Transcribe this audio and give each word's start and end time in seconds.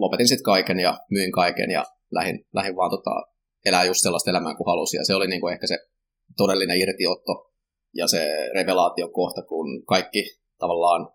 lopetin 0.00 0.28
sitten 0.28 0.44
kaiken 0.44 0.78
ja 0.80 0.98
myin 1.10 1.32
kaiken 1.32 1.70
ja 1.70 1.84
lähdin, 2.10 2.46
lähdin 2.52 2.76
vaan 2.76 2.90
tota, 2.90 3.10
elää 3.66 3.84
just 3.84 4.00
sellaista 4.02 4.30
elämää 4.30 4.54
kuin 4.54 4.66
halusin. 4.66 4.98
Ja 4.98 5.04
se 5.04 5.14
oli 5.14 5.26
niin 5.26 5.40
kuin 5.40 5.52
ehkä 5.52 5.66
se 5.66 5.78
todellinen 6.36 6.80
irtiotto 6.80 7.52
ja 7.94 8.06
se 8.08 8.50
revelaatio 8.54 9.08
kohta, 9.08 9.42
kun 9.42 9.84
kaikki 9.84 10.22
tavallaan 10.58 11.08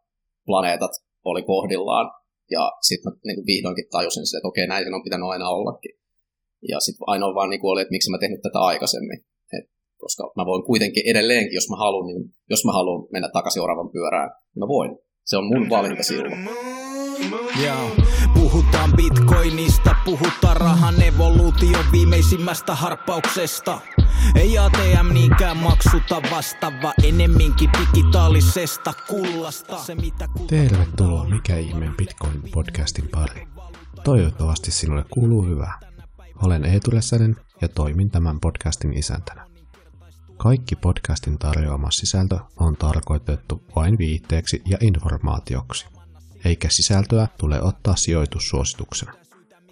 planeetat 0.45 0.91
oli 1.25 1.43
kohdillaan. 1.43 2.11
Ja 2.51 2.71
sitten 2.81 3.11
mä 3.11 3.17
niin 3.25 3.45
vihdoinkin 3.45 3.87
tajusin 3.91 4.27
se, 4.27 4.37
että 4.37 4.47
okei, 4.47 4.67
näin 4.67 4.93
on 4.93 5.03
pitänyt 5.03 5.29
aina 5.29 5.49
ollakin. 5.49 5.91
Ja 6.69 6.79
sitten 6.79 7.03
ainoa 7.07 7.35
vaan 7.35 7.49
niin 7.49 7.59
oli, 7.63 7.81
että 7.81 7.91
miksi 7.91 8.11
mä 8.11 8.17
tehnyt 8.17 8.41
tätä 8.41 8.59
aikaisemmin. 8.59 9.25
Et, 9.57 9.69
koska 9.97 10.31
mä 10.35 10.45
voin 10.45 10.63
kuitenkin 10.63 11.03
edelleenkin, 11.11 11.55
jos 11.55 11.69
mä 11.69 11.75
haluan, 11.75 12.07
niin 12.07 12.23
jos 12.49 12.65
mä 12.65 12.71
haluan 12.71 13.07
mennä 13.11 13.29
takaisin 13.33 13.61
oravan 13.61 13.89
pyörään, 13.89 14.29
niin 14.29 14.59
mä 14.59 14.67
voin. 14.67 14.97
Se 15.25 15.37
on 15.37 15.45
mun 15.45 15.69
valinta 15.69 16.03
silloin. 16.03 16.49
Yeah. 17.61 18.14
Puhutaan 18.35 18.93
bitcoinista, 18.93 19.95
puhutaan 20.05 20.57
rahan 20.57 21.01
evoluution 21.01 21.85
viimeisimmästä 21.91 22.75
harppauksesta. 22.75 23.81
Ei 24.35 24.57
ATM 24.57 25.13
niinkään 25.13 25.57
maksuta 25.57 26.21
vastaava, 26.31 26.93
enemminkin 27.03 27.69
digitaalisesta 27.79 28.93
kullasta. 29.07 29.77
Se, 29.77 29.95
mitä 29.95 30.27
Tervetuloa 30.47 31.29
Mikä 31.29 31.57
ihmeen 31.57 31.95
Bitcoin-podcastin 32.01 33.09
pari. 33.11 33.47
Toivottavasti 34.03 34.71
sinulle 34.71 35.05
kuuluu 35.09 35.45
hyvää. 35.45 35.79
Olen 36.43 36.65
Eetu 36.65 36.91
ja 37.61 37.69
toimin 37.69 38.09
tämän 38.09 38.39
podcastin 38.39 38.97
isäntänä. 38.97 39.45
Kaikki 40.37 40.75
podcastin 40.75 41.37
tarjoama 41.37 41.91
sisältö 41.91 42.39
on 42.59 42.75
tarkoitettu 42.75 43.63
vain 43.75 43.97
viitteeksi 43.97 44.61
ja 44.65 44.77
informaatioksi, 44.81 45.85
eikä 46.45 46.67
sisältöä 46.71 47.27
tule 47.37 47.61
ottaa 47.61 47.95
sijoitussuosituksena. 47.95 49.13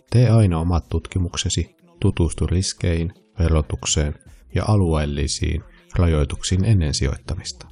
Tee 0.09 0.29
aina 0.29 0.59
omat 0.59 0.89
tutkimuksesi, 0.89 1.75
tutustu 1.99 2.47
riskeihin, 2.47 3.13
verotukseen 3.39 4.15
ja 4.55 4.63
alueellisiin 4.67 5.63
rajoituksiin 5.95 6.65
ennen 6.65 6.93
sijoittamista. 6.93 7.67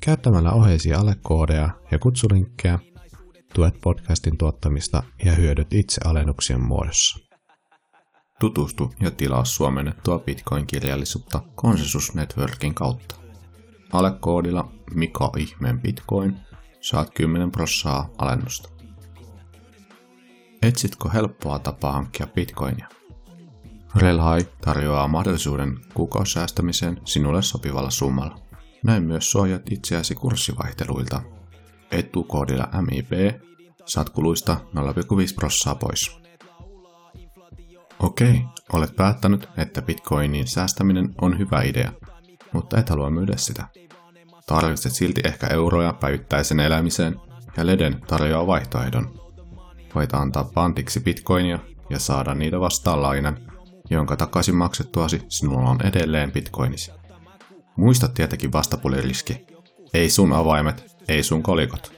Käyttämällä 0.00 0.52
oheisia 0.52 0.98
alekoodeja 0.98 1.70
ja 1.90 1.98
kutsulinkkejä 1.98 2.78
tuet 3.54 3.74
podcastin 3.80 4.38
tuottamista 4.38 5.02
ja 5.24 5.32
hyödyt 5.32 5.72
itse 5.72 6.00
alennuksien 6.04 6.60
muodossa. 6.60 7.18
Tutustu 8.40 8.94
ja 9.00 9.10
tilaa 9.10 9.44
suomennettua 9.44 10.18
Bitcoin-kirjallisuutta 10.18 11.42
Consensus 11.56 12.14
Networkin 12.14 12.74
kautta. 12.74 13.14
Alekoodilla 13.92 14.72
Mika 14.94 15.32
Ihmeen 15.36 15.80
Bitcoin 15.80 16.36
saat 16.82 17.10
10 17.14 17.50
prossaa 17.50 18.10
alennusta. 18.18 18.68
Etsitkö 20.62 21.08
helppoa 21.08 21.58
tapaa 21.58 21.92
hankkia 21.92 22.26
bitcoinia? 22.26 22.88
Relhai 23.96 24.40
tarjoaa 24.60 25.08
mahdollisuuden 25.08 25.78
kuukausisäästämiseen 25.94 27.00
sinulle 27.04 27.42
sopivalla 27.42 27.90
summalla. 27.90 28.38
Näin 28.84 29.02
myös 29.02 29.30
suojat 29.30 29.62
itseäsi 29.70 30.14
kurssivaihteluilta. 30.14 31.22
Etukoodilla 31.90 32.68
MIP 32.82 33.10
saat 33.86 34.10
kuluista 34.10 34.56
0,5 34.76 35.34
prossaa 35.34 35.74
pois. 35.74 36.18
Okei, 37.98 38.44
olet 38.72 38.96
päättänyt, 38.96 39.48
että 39.56 39.82
bitcoinin 39.82 40.46
säästäminen 40.46 41.14
on 41.20 41.38
hyvä 41.38 41.62
idea, 41.62 41.92
mutta 42.52 42.78
et 42.78 42.88
halua 42.88 43.10
myydä 43.10 43.36
sitä. 43.36 43.68
Tarvitset 44.46 44.92
silti 44.92 45.20
ehkä 45.24 45.46
euroja 45.46 45.92
päivittäisen 45.92 46.60
elämiseen, 46.60 47.16
ja 47.56 47.66
Leden 47.66 48.00
tarjoaa 48.06 48.46
vaihtoehdon. 48.46 49.20
Voit 49.94 50.14
antaa 50.14 50.50
pantiksi 50.54 51.00
bitcoinia 51.00 51.58
ja 51.90 51.98
saada 51.98 52.34
niitä 52.34 52.60
vastaan 52.60 53.02
lainan, 53.02 53.38
jonka 53.90 54.16
takaisin 54.16 54.56
maksettuasi 54.56 55.22
sinulla 55.28 55.70
on 55.70 55.86
edelleen 55.86 56.32
bitcoinisi. 56.32 56.90
Muista 57.76 58.08
tietenkin 58.08 58.52
vastapuliriski. 58.52 59.46
Ei 59.94 60.10
sun 60.10 60.32
avaimet, 60.32 60.96
ei 61.08 61.22
sun 61.22 61.42
kolikot. 61.42 61.92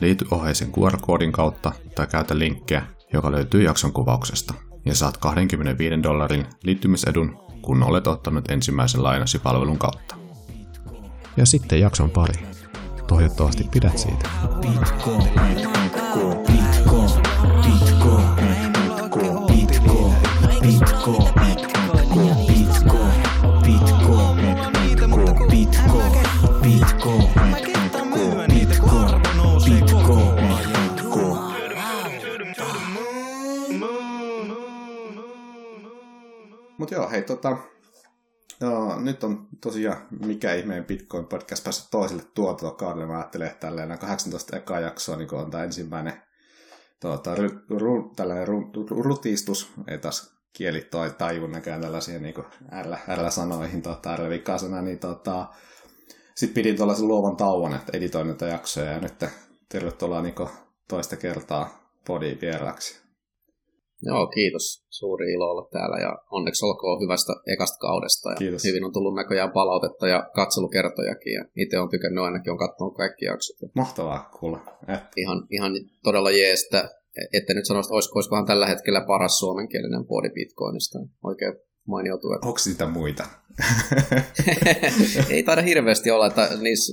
Liity 0.00 0.26
oheisen 0.30 0.72
QR-koodin 0.72 1.32
kautta 1.32 1.72
tai 1.94 2.06
käytä 2.06 2.38
linkkiä, 2.38 2.86
joka 3.12 3.32
löytyy 3.32 3.62
jakson 3.62 3.92
kuvauksesta 3.92 4.54
ja 4.84 4.94
saat 4.94 5.16
25 5.16 6.02
dollarin 6.02 6.46
liittymisedun, 6.62 7.38
kun 7.62 7.82
olet 7.82 8.06
ottanut 8.06 8.50
ensimmäisen 8.50 9.02
lainasi 9.02 9.38
palvelun 9.38 9.78
kautta. 9.78 10.25
Ja 11.36 11.46
sitten 11.46 11.80
jakson 11.80 12.10
pari. 12.10 12.34
Toivottavasti 13.06 13.68
pidät 13.70 13.98
siitä. 13.98 14.28
Mutta 36.78 36.94
joo, 36.94 37.10
hei 37.10 37.22
tota, 37.22 37.56
joo, 38.60 39.00
nyt 39.00 39.24
on 39.24 39.48
tosiaan 39.60 40.06
mikä 40.26 40.54
ihmeen 40.54 40.84
Bitcoin 40.84 41.26
podcast 41.26 41.64
päässyt 41.64 41.90
toiselle 41.90 42.22
tuotantokaudelle. 42.34 43.06
Mä 43.06 43.16
ajattelen, 43.16 43.48
että 43.48 43.66
tälleen 43.66 43.98
18 43.98 44.56
ekaa 44.56 44.80
jaksoa 44.80 45.16
niin 45.16 45.34
on 45.34 45.50
tämä 45.50 45.64
ensimmäinen 45.64 46.22
tuota, 47.00 47.34
ru, 47.34 47.48
ru, 47.78 48.12
tällainen 48.16 48.48
ru, 48.48 48.70
ru, 48.90 49.02
rutistus. 49.02 49.72
Ei 49.88 49.98
taas 49.98 50.36
kieli 50.52 50.80
toi 50.80 51.10
taivun 51.10 51.52
näkään 51.52 51.80
tällaisia 51.80 52.18
niin 52.18 52.34
R-sanoihin, 53.16 53.82
tota, 53.82 54.16
R-vikasana, 54.16 54.82
niin 54.82 54.98
tota, 54.98 55.46
sitten 56.34 56.54
pidin 56.54 56.76
tuollaisen 56.76 57.08
luovan 57.08 57.36
tauon, 57.36 57.74
että 57.74 57.96
editoin 57.96 58.26
näitä 58.26 58.46
jaksoja 58.46 58.92
ja 58.92 59.00
nyt 59.00 59.24
tervetuloa 59.68 60.22
niin 60.22 60.34
toista 60.88 61.16
kertaa 61.16 61.90
podiin 62.06 62.40
vieraksi. 62.40 63.05
Joo, 64.02 64.26
kiitos. 64.26 64.84
Suuri 64.90 65.32
ilo 65.32 65.50
olla 65.50 65.68
täällä 65.72 65.96
ja 65.96 66.18
onneksi 66.30 66.64
olkoon 66.66 67.00
hyvästä 67.00 67.32
ekasta 67.52 67.78
kaudesta. 67.78 68.30
Ja 68.30 68.36
Kiitos. 68.36 68.64
Hyvin 68.64 68.84
on 68.84 68.92
tullut 68.92 69.14
näköjään 69.14 69.52
palautetta 69.52 70.08
ja 70.08 70.30
katselukertojakin 70.34 71.32
ja 71.32 71.44
itse 71.56 71.78
on 71.78 71.88
tykännyt 71.90 72.24
ainakin, 72.24 72.52
on 72.52 72.58
katsonut 72.58 72.96
kaikki 72.96 73.24
jaksot. 73.24 73.56
Ja 73.62 73.68
Mahtavaa 73.74 74.30
kuulla. 74.40 74.60
Eh, 74.88 74.98
Ihan, 75.16 75.46
ihan 75.50 75.72
todella 76.02 76.30
jees, 76.30 76.68
että 77.32 77.54
nyt 77.54 77.66
sanoisi, 77.66 77.86
että 77.86 77.94
olisiko, 77.94 78.14
olisikohan 78.18 78.46
tällä 78.46 78.66
hetkellä 78.66 79.00
paras 79.06 79.38
suomenkielinen 79.38 80.06
puoli 80.06 80.30
Bitcoinista. 80.30 80.98
Oikein 81.24 81.54
mainio 81.86 82.18
tuo. 82.18 82.38
onko 82.42 82.58
sitä 82.58 82.86
muita? 82.86 83.24
ei 85.30 85.42
taida 85.42 85.62
hirveästi 85.62 86.10
olla, 86.10 86.26
että 86.26 86.48
niissä 86.60 86.92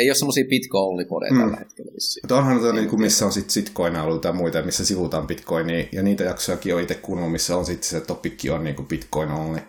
ei 0.00 0.08
ole 0.10 0.14
semmoisia 0.14 0.44
Bitcoin-only-podeja 0.44 1.32
Mm. 1.32 1.40
tällä 1.40 1.56
hetkellä 1.56 1.92
vissiin. 1.94 2.22
Mutta 2.24 2.36
onhan 2.38 2.56
noita, 2.56 2.72
niinku, 2.72 2.96
missä 2.96 3.26
on 3.26 3.32
sitten 3.32 3.50
sitcoina 3.50 4.02
ollut 4.02 4.20
tai 4.20 4.32
muita, 4.32 4.62
missä 4.62 4.84
sivutaan 4.84 5.26
bitcoinia, 5.26 5.84
ja 5.92 6.02
niitä 6.02 6.24
jaksojakin 6.24 6.74
on 6.74 6.80
itse 6.80 6.94
kuunnellut, 6.94 7.32
missä 7.32 7.56
on 7.56 7.66
sitten 7.66 7.88
se 7.88 8.00
topikki 8.00 8.50
on 8.50 8.64
niinku 8.64 8.82
bitcoin 8.82 9.30
only. 9.30 9.60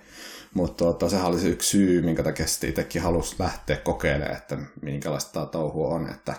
Mutta 0.53 0.85
tota, 0.85 1.09
sehän 1.09 1.27
oli 1.27 1.39
se 1.39 1.47
yksi 1.47 1.69
syy, 1.69 2.01
minkä 2.01 2.23
takia 2.23 2.47
sitten 2.47 2.69
itsekin 2.69 3.01
halusi 3.01 3.35
lähteä 3.39 3.75
kokeilemaan, 3.77 4.37
että 4.37 4.57
minkälaista 4.81 5.31
tämä 5.33 5.45
touhu 5.45 5.85
on, 5.85 6.09
että 6.09 6.33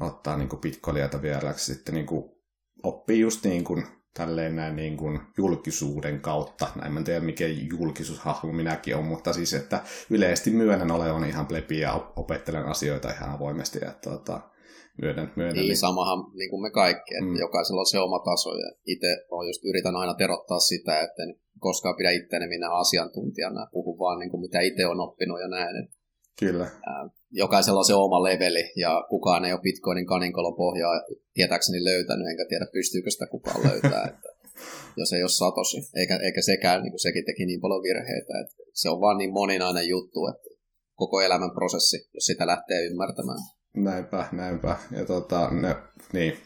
ottaa 0.00 0.36
niinku 0.36 0.56
bitcoiniata 0.56 1.22
vieraksi 1.22 1.74
sitten 1.74 1.94
niinku 1.94 2.36
oppii 2.82 3.20
just 3.20 3.44
niin 3.44 3.64
kuin 3.64 3.86
tälleen 4.16 4.56
näin 4.56 4.76
niin 4.76 4.96
kuin 4.96 5.20
julkisuuden 5.36 6.20
kautta. 6.20 6.66
Näin 6.80 6.92
mä 6.92 6.98
en 6.98 7.04
tiedä, 7.04 7.20
mikä 7.20 7.44
julkisuushahmo 7.78 8.52
minäkin 8.52 8.96
on, 8.96 9.04
mutta 9.04 9.32
siis, 9.32 9.54
että 9.54 9.80
yleisesti 10.10 10.50
myönnän 10.50 10.90
olevan 10.90 11.28
ihan 11.28 11.46
plebi 11.46 11.78
ja 11.80 11.92
op- 11.92 12.18
opettelen 12.18 12.66
asioita 12.66 13.10
ihan 13.10 13.30
avoimesti. 13.30 13.78
Että 13.78 14.10
tota, 14.10 14.40
myönnän, 15.02 15.32
myönnän. 15.36 15.56
Niin, 15.56 15.76
samahan 15.76 16.18
niin 16.34 16.50
kuin 16.50 16.62
me 16.62 16.70
kaikki, 16.70 17.14
että 17.14 17.30
Mm. 17.30 17.36
jokaisella 17.38 17.80
on 17.80 17.86
se 17.86 17.98
oma 17.98 18.18
taso 18.18 18.50
ja 18.50 18.70
itse 18.86 19.26
on 19.30 19.46
just 19.46 19.64
yritän 19.64 19.96
aina 19.96 20.14
terottaa 20.14 20.58
sitä, 20.58 21.00
että 21.00 21.22
en 21.22 21.34
koskaan 21.58 21.96
pidä 21.96 22.10
itseäni 22.10 22.46
minä 22.48 22.70
asiantuntijana, 22.70 23.66
puhu 23.72 23.98
vaan 23.98 24.18
niin 24.18 24.30
kuin 24.30 24.40
mitä 24.40 24.60
itse 24.60 24.86
on 24.86 25.00
oppinut 25.00 25.40
ja 25.40 25.48
näin. 25.48 25.88
Kyllä. 26.40 26.64
ää, 26.64 27.08
jokaisella 27.36 27.78
on 27.78 27.84
se 27.84 27.94
oma 27.94 28.22
leveli 28.22 28.72
ja 28.76 29.06
kukaan 29.10 29.44
ei 29.44 29.52
ole 29.52 29.60
Bitcoinin 29.60 30.06
kaninkolon 30.06 30.56
pohjaa 30.56 30.92
tietääkseni 31.34 31.84
löytänyt, 31.84 32.28
enkä 32.28 32.44
tiedä 32.48 32.66
pystyykö 32.72 33.10
sitä 33.10 33.26
kukaan 33.26 33.60
löytää, 33.70 34.04
että 34.10 34.28
jos 34.96 35.12
ei 35.12 35.22
ole 35.22 35.28
satosi, 35.28 35.76
eikä, 35.94 36.16
eikä 36.16 36.42
sekään, 36.42 36.82
niin 36.82 36.92
kuin 36.92 37.00
sekin 37.00 37.24
teki 37.24 37.46
niin 37.46 37.60
paljon 37.60 37.82
virheitä, 37.82 38.32
että 38.42 38.56
se 38.72 38.88
on 38.90 39.00
vaan 39.00 39.18
niin 39.18 39.32
moninainen 39.32 39.88
juttu, 39.88 40.26
että 40.26 40.48
koko 40.94 41.20
elämän 41.20 41.50
prosessi, 41.50 42.08
jos 42.14 42.24
sitä 42.24 42.46
lähtee 42.46 42.86
ymmärtämään. 42.86 43.38
Näinpä, 43.76 44.28
näinpä. 44.32 44.76
Ja 44.90 45.04
tota, 45.04 45.50
ne, 45.50 45.76
niin, 46.12 46.36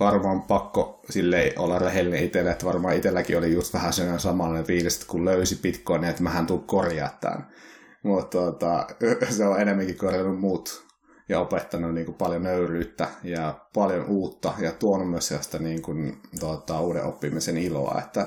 varmaan 0.00 0.42
pakko 0.42 1.00
sille 1.10 1.52
olla 1.58 1.78
rehellinen 1.78 2.24
itselle, 2.24 2.50
että 2.50 2.66
varmaan 2.66 2.96
itselläkin 2.96 3.38
oli 3.38 3.52
just 3.52 3.74
vähän 3.74 3.92
sen 3.92 4.20
samanlainen 4.20 4.66
fiilis, 4.66 4.94
että 4.94 5.06
kun 5.06 5.24
löysi 5.24 5.58
bitcoinia, 5.62 6.10
että 6.10 6.22
mähän 6.22 6.46
tuun 6.46 6.64
korjaa 6.64 7.18
tämän. 7.20 7.52
Mutta 8.02 8.38
tota, 8.38 8.86
se 9.36 9.44
on 9.44 9.60
enemmänkin 9.60 9.98
korjannut 9.98 10.40
muut 10.40 10.86
ja 11.28 11.40
opettanut 11.40 11.94
niin 11.94 12.06
kuin 12.06 12.16
paljon 12.16 12.42
nöyryyttä 12.42 13.08
ja 13.22 13.66
paljon 13.74 14.06
uutta 14.06 14.54
ja 14.58 14.72
tuonut 14.72 15.10
myös 15.10 15.28
sellaista 15.28 15.58
niin 15.58 15.82
kuin, 15.82 16.20
tuota, 16.40 16.80
uuden 16.80 17.04
oppimisen 17.04 17.58
iloa, 17.58 18.00
että 18.04 18.26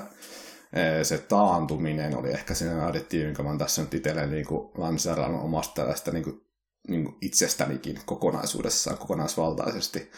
e, 0.72 1.04
se 1.04 1.18
taantuminen 1.18 2.16
oli 2.16 2.30
ehkä 2.30 2.54
se 2.54 2.70
additiivi, 2.80 3.24
jonka 3.24 3.42
mä 3.42 3.58
tässä 3.58 3.82
nyt 3.82 3.94
itselleen 3.94 4.30
niin 4.30 4.46
lanseerannut 4.74 5.44
omasta 5.44 5.74
tällaista 5.74 6.10
niin 6.10 6.24
kuin, 6.24 6.40
niin 6.88 7.04
kuin 7.04 7.16
itsestänikin 7.20 7.98
kokonaisuudessaan, 8.06 8.98
kokonaisvaltaisesti. 8.98 10.10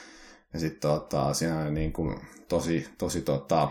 Ja 0.53 0.61
sitten 0.61 0.91
tota, 0.91 1.35
siinä 1.35 1.61
oli 1.61 1.71
niin 1.71 1.93
kuin 1.93 2.21
tosi, 2.49 2.89
tosi 2.99 3.21
tota, 3.23 3.69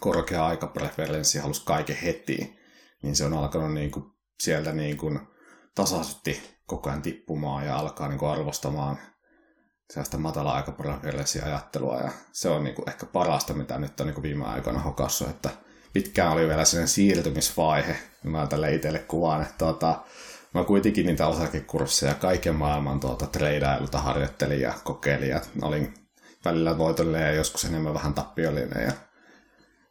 korkea 0.00 0.46
aikapreferenssi, 0.46 1.38
halusi 1.38 1.62
kaiken 1.64 1.96
heti, 1.96 2.58
niin 3.02 3.16
se 3.16 3.24
on 3.24 3.34
alkanut 3.34 3.74
niin 3.74 3.90
kuin 3.90 4.04
sieltä 4.40 4.72
niin 4.72 4.96
kuin 4.96 5.20
tasaisesti 5.74 6.42
koko 6.66 6.90
ajan 6.90 7.02
tippumaan 7.02 7.66
ja 7.66 7.76
alkaa 7.76 8.08
niin 8.08 8.18
kuin 8.18 8.30
arvostamaan 8.30 8.98
sellaista 9.90 10.18
matala 10.18 10.52
aikapreferenssi 10.52 11.40
ajattelua. 11.40 11.96
Ja 11.96 12.10
se 12.32 12.48
on 12.48 12.64
niin 12.64 12.74
kuin 12.74 12.88
ehkä 12.88 13.06
parasta, 13.06 13.54
mitä 13.54 13.78
nyt 13.78 14.00
on 14.00 14.06
niin 14.06 14.14
kuin 14.14 14.22
viime 14.22 14.44
aikoina 14.44 14.78
hokassut, 14.78 15.28
että 15.28 15.50
pitkään 15.92 16.32
oli 16.32 16.48
vielä 16.48 16.64
sellainen 16.64 16.88
siirtymisvaihe, 16.88 17.96
mä 18.24 18.46
tälle 18.46 18.74
itselle 18.74 18.98
kuvaan, 18.98 19.42
että 19.42 19.54
tota, 19.58 20.00
mä 20.54 20.64
kuitenkin 20.64 21.06
niitä 21.06 21.26
osakekursseja 21.26 22.14
kaiken 22.14 22.54
maailman 22.54 23.00
tuota, 23.00 23.26
treidailulta 23.26 23.98
harjoittelin 23.98 24.60
ja 24.60 24.74
kokeilin 24.84 25.28
ja 25.28 25.40
olin 25.62 25.94
välillä 26.44 26.78
voitollinen 26.78 27.22
ja 27.22 27.32
joskus 27.32 27.64
enemmän 27.64 27.94
vähän 27.94 28.14
tappiollinen 28.14 28.84
ja 28.84 28.92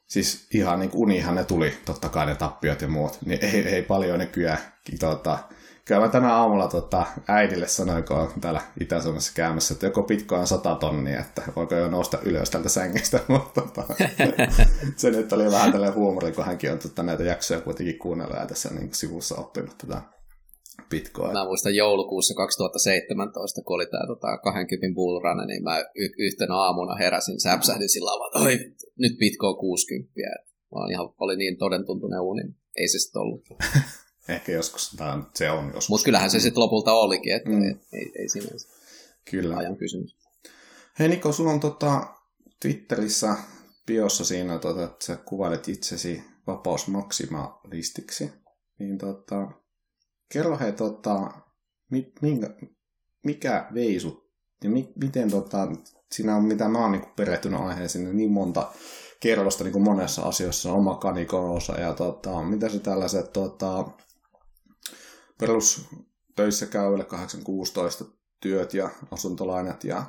siis 0.07 0.47
ihan 0.53 0.79
niin 0.79 0.91
unihan 0.93 1.35
ne 1.35 1.43
tuli, 1.43 1.73
totta 1.85 2.09
kai 2.09 2.25
ne 2.25 2.35
tappiot 2.35 2.81
ja 2.81 2.87
muut, 2.87 3.17
niin 3.25 3.45
ei, 3.45 3.67
ei 3.67 3.83
paljon 3.83 4.19
nykyään. 4.19 4.57
Tota, 4.99 5.39
kyllä 5.85 6.01
mä 6.01 6.07
tänä 6.07 6.33
aamulla 6.33 6.67
tota, 6.67 7.05
äidille 7.27 7.67
sanoin, 7.67 8.03
kun 8.03 8.17
olen 8.17 8.41
täällä 8.41 8.61
Itä-Suomessa 8.79 9.31
käymässä, 9.35 9.73
että 9.73 9.85
joko 9.85 10.03
pitkoin 10.03 10.47
100 10.47 10.75
tonnia, 10.75 11.19
että 11.19 11.41
voiko 11.55 11.75
jo 11.75 11.87
nousta 11.87 12.17
ylös 12.23 12.49
tältä 12.49 12.69
sängystä, 12.69 13.19
mutta 13.27 13.61
tota, 13.61 13.93
se 14.95 15.11
nyt 15.11 15.33
oli 15.33 15.51
vähän 15.51 15.71
tällainen 15.71 15.99
huumori, 15.99 16.31
kun 16.31 16.45
hänkin 16.45 16.71
on 16.71 16.79
tota, 16.79 17.03
näitä 17.03 17.23
jaksoja 17.23 17.61
kuitenkin 17.61 17.99
kuunnellut 17.99 18.37
ja 18.37 18.45
tässä 18.45 18.69
niin 18.73 18.93
sivussa 18.93 19.35
oppinut 19.35 19.77
tätä 19.77 20.01
Bitcoin. 20.89 21.33
Mä 21.33 21.45
muistan 21.45 21.75
joulukuussa 21.75 22.33
2017, 22.33 23.61
kun 23.61 23.75
oli 23.75 23.85
tämä 23.85 24.07
tota, 24.07 24.37
20 24.37 24.95
bullrun, 24.95 25.47
niin 25.47 25.63
mä 25.63 25.79
y- 25.79 26.15
yhtenä 26.17 26.55
aamuna 26.55 26.95
heräsin, 26.95 27.41
säpsähdin 27.41 27.89
sillä 27.89 28.11
tavalla, 28.11 28.51
että 28.51 28.85
nyt 28.95 29.17
Bitcoin 29.17 29.57
60. 29.57 30.13
Mä 30.75 30.91
ihan, 30.91 31.09
oli 31.19 31.35
niin 31.37 31.57
todentuntunen 31.57 32.21
uni, 32.21 32.43
ei 32.77 32.87
se 32.87 32.99
sitten 32.99 33.21
ollut. 33.21 33.41
Ehkä 34.29 34.51
joskus 34.51 34.93
tämä 34.97 35.23
se 35.33 35.51
on 35.51 35.65
joskus. 35.65 35.89
Mutta 35.89 36.05
kyllähän 36.05 36.29
se 36.29 36.39
sitten 36.39 36.63
lopulta 36.63 36.93
olikin, 36.93 37.35
että 37.35 37.49
mm. 37.49 37.63
ei, 37.93 38.11
ei 38.19 38.29
siinä 38.29 38.47
Kyllä. 39.31 39.57
ajan 39.57 39.77
kysymys. 39.77 40.17
Hei 40.99 41.07
Niko, 41.07 41.31
sulla 41.31 41.51
on 41.51 41.59
tota, 41.59 42.07
Twitterissä 42.61 43.35
biossa 43.85 44.25
siinä, 44.25 44.59
tota, 44.59 44.83
että 44.83 45.05
sä 45.05 45.15
kuvailet 45.15 45.67
itsesi 45.67 46.23
vapausmaksimalistiksi. 46.47 48.29
Niin 48.79 48.97
tota, 48.97 49.51
kerro 50.29 50.57
he, 50.59 50.71
tota, 50.71 51.31
mi, 51.91 52.11
minkä, 52.21 52.55
mikä 53.23 53.69
veisut 53.73 54.31
ja 54.63 54.69
mi, 54.69 54.93
miten 54.95 55.31
tota, 55.31 55.67
siinä 56.11 56.35
on, 56.35 56.43
mitä 56.43 56.67
mä 56.67 56.79
oon 56.79 56.91
niin 56.91 57.05
perehtynyt 57.15 57.61
aiheeseen, 57.61 58.17
niin 58.17 58.31
monta 58.31 58.71
kerrosta 59.19 59.63
niin 59.63 59.81
monessa 59.81 60.21
asiassa 60.21 60.73
oma 60.73 60.95
kanikonsa 60.95 61.79
ja 61.79 61.93
tota, 61.93 62.41
mitä 62.43 62.69
se 62.69 62.79
tällaiset 62.79 63.33
tota, 63.33 63.85
perus 65.39 65.87
töissä 66.35 66.65
käyville 66.65 67.03
816 67.03 68.05
työt 68.39 68.73
ja 68.73 68.89
asuntolainat 69.11 69.83
ja 69.83 70.03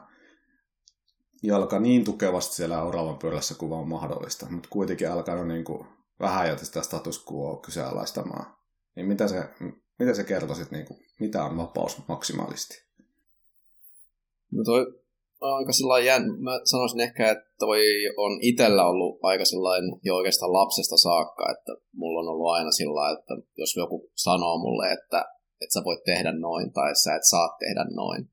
jalka 1.42 1.78
niin 1.78 2.04
tukevasti 2.04 2.54
siellä 2.54 2.82
oravan 2.82 3.18
pyörässä 3.18 3.54
kuin 3.54 3.70
vaan 3.70 3.88
mahdollista, 3.88 4.46
mutta 4.50 4.68
kuitenkin 4.68 5.10
alkanut 5.10 5.48
niin 5.48 5.64
kuin 5.64 5.86
vähän 6.20 6.48
jo 6.48 6.58
sitä 6.58 6.82
status 6.82 7.24
quo 7.32 7.56
kyseenalaistamaan. 7.56 8.56
Niin 8.96 9.06
mitä 9.06 9.28
se, 9.28 9.50
mitä 9.98 10.14
se 10.14 10.24
kertoisit, 10.24 10.70
niin 10.70 10.86
kuin, 10.86 11.00
mitä 11.20 11.44
on 11.44 11.56
vapaus 11.56 12.08
maksimaalisti? 12.08 12.82
No 14.52 14.64
toi 14.64 14.86
aika 15.40 15.72
sellainen, 15.72 16.06
jän... 16.06 16.22
mä 16.38 16.60
sanoisin 16.64 17.00
ehkä, 17.00 17.30
että 17.30 17.54
toi 17.58 17.80
on 18.16 18.38
itsellä 18.42 18.86
ollut 18.86 19.18
aika 19.22 19.44
sellainen 19.44 19.90
jo 20.02 20.14
oikeastaan 20.16 20.52
lapsesta 20.52 20.96
saakka, 20.96 21.50
että 21.50 21.72
mulla 21.92 22.20
on 22.20 22.28
ollut 22.28 22.50
aina 22.50 22.70
sillä 22.70 23.18
että 23.18 23.34
jos 23.56 23.76
joku 23.76 24.10
sanoo 24.14 24.58
mulle, 24.58 24.92
että, 24.92 25.20
että 25.60 25.72
sä 25.74 25.84
voit 25.84 26.04
tehdä 26.04 26.32
noin 26.32 26.72
tai 26.72 26.96
sä 26.96 27.14
et 27.14 27.24
saa 27.30 27.56
tehdä 27.58 27.84
noin, 27.94 28.30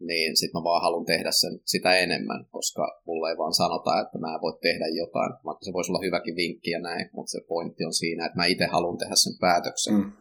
niin 0.00 0.36
sit 0.36 0.52
mä 0.54 0.60
vaan 0.64 0.82
haluan 0.82 1.06
tehdä 1.06 1.30
sen 1.32 1.60
sitä 1.64 1.96
enemmän, 1.96 2.46
koska 2.50 3.00
mulle 3.06 3.30
ei 3.30 3.38
vaan 3.38 3.54
sanota, 3.54 4.00
että 4.00 4.18
mä 4.18 4.34
en 4.34 4.40
voi 4.40 4.58
tehdä 4.62 4.86
jotain, 4.88 5.32
vaikka 5.44 5.64
se 5.64 5.72
voisi 5.72 5.90
olla 5.90 6.06
hyväkin 6.06 6.36
vinkki 6.36 6.70
ja 6.70 6.80
näin, 6.80 7.10
mutta 7.12 7.30
se 7.30 7.40
pointti 7.48 7.84
on 7.84 7.94
siinä, 7.94 8.26
että 8.26 8.38
mä 8.38 8.46
itse 8.46 8.66
haluan 8.66 8.98
tehdä 8.98 9.14
sen 9.16 9.38
päätöksen. 9.40 9.94
Mm. 9.94 10.12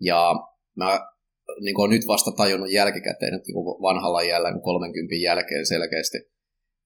Ja 0.00 0.34
mä 0.76 1.00
niin 1.60 1.74
kuin 1.74 1.90
nyt 1.90 2.06
vasta 2.06 2.30
tajunnut 2.32 2.72
jälkikäteen, 2.72 3.34
että 3.34 3.46
niin 3.46 3.82
vanhalla 3.82 4.20
30 4.62 5.10
niin 5.10 5.22
jälkeen 5.22 5.66
selkeästi, 5.66 6.18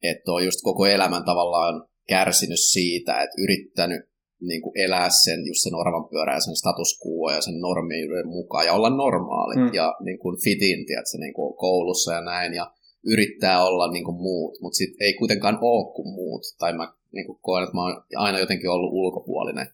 että 0.03 0.33
on 0.33 0.45
just 0.45 0.59
koko 0.63 0.87
elämän 0.87 1.25
tavallaan 1.25 1.87
kärsinyt 2.09 2.61
siitä, 2.71 3.23
että 3.23 3.43
yrittänyt 3.43 4.11
niin 4.41 4.63
kuin 4.63 4.79
elää 4.85 5.09
sen, 5.25 5.47
just 5.47 5.63
sen 5.63 5.75
oravan 5.75 6.09
pyörää, 6.09 6.41
sen 6.41 6.57
status 6.57 7.01
quo 7.03 7.31
ja 7.31 7.41
sen 7.41 7.61
normien 7.61 8.29
mukaan 8.29 8.67
ja 8.67 8.73
olla 8.73 8.91
normaali 8.91 9.57
mm. 9.57 9.75
ja 9.75 9.97
niin 10.05 10.19
kuin 10.19 10.37
fitin, 10.45 10.87
tiedätkö, 10.87 11.19
niin 11.19 11.35
kuin 11.35 11.57
koulussa 11.57 12.13
ja 12.13 12.21
näin 12.21 12.55
ja 12.55 12.73
yrittää 13.07 13.65
olla 13.65 13.93
niin 13.93 14.05
kuin 14.05 14.23
muut, 14.23 14.61
mutta 14.61 14.77
sitten 14.77 15.07
ei 15.07 15.15
kuitenkaan 15.15 15.59
ole 15.61 15.95
kuin 15.95 16.09
muut. 16.09 16.43
Tai 16.59 16.73
mä 16.73 16.93
niin 17.13 17.27
kuin 17.27 17.39
koen, 17.43 17.65
että 17.65 17.75
mä 17.75 17.83
oon 17.83 18.03
aina 18.17 18.39
jotenkin 18.39 18.71
ollut 18.71 18.93
ulkopuolinen 18.93 19.67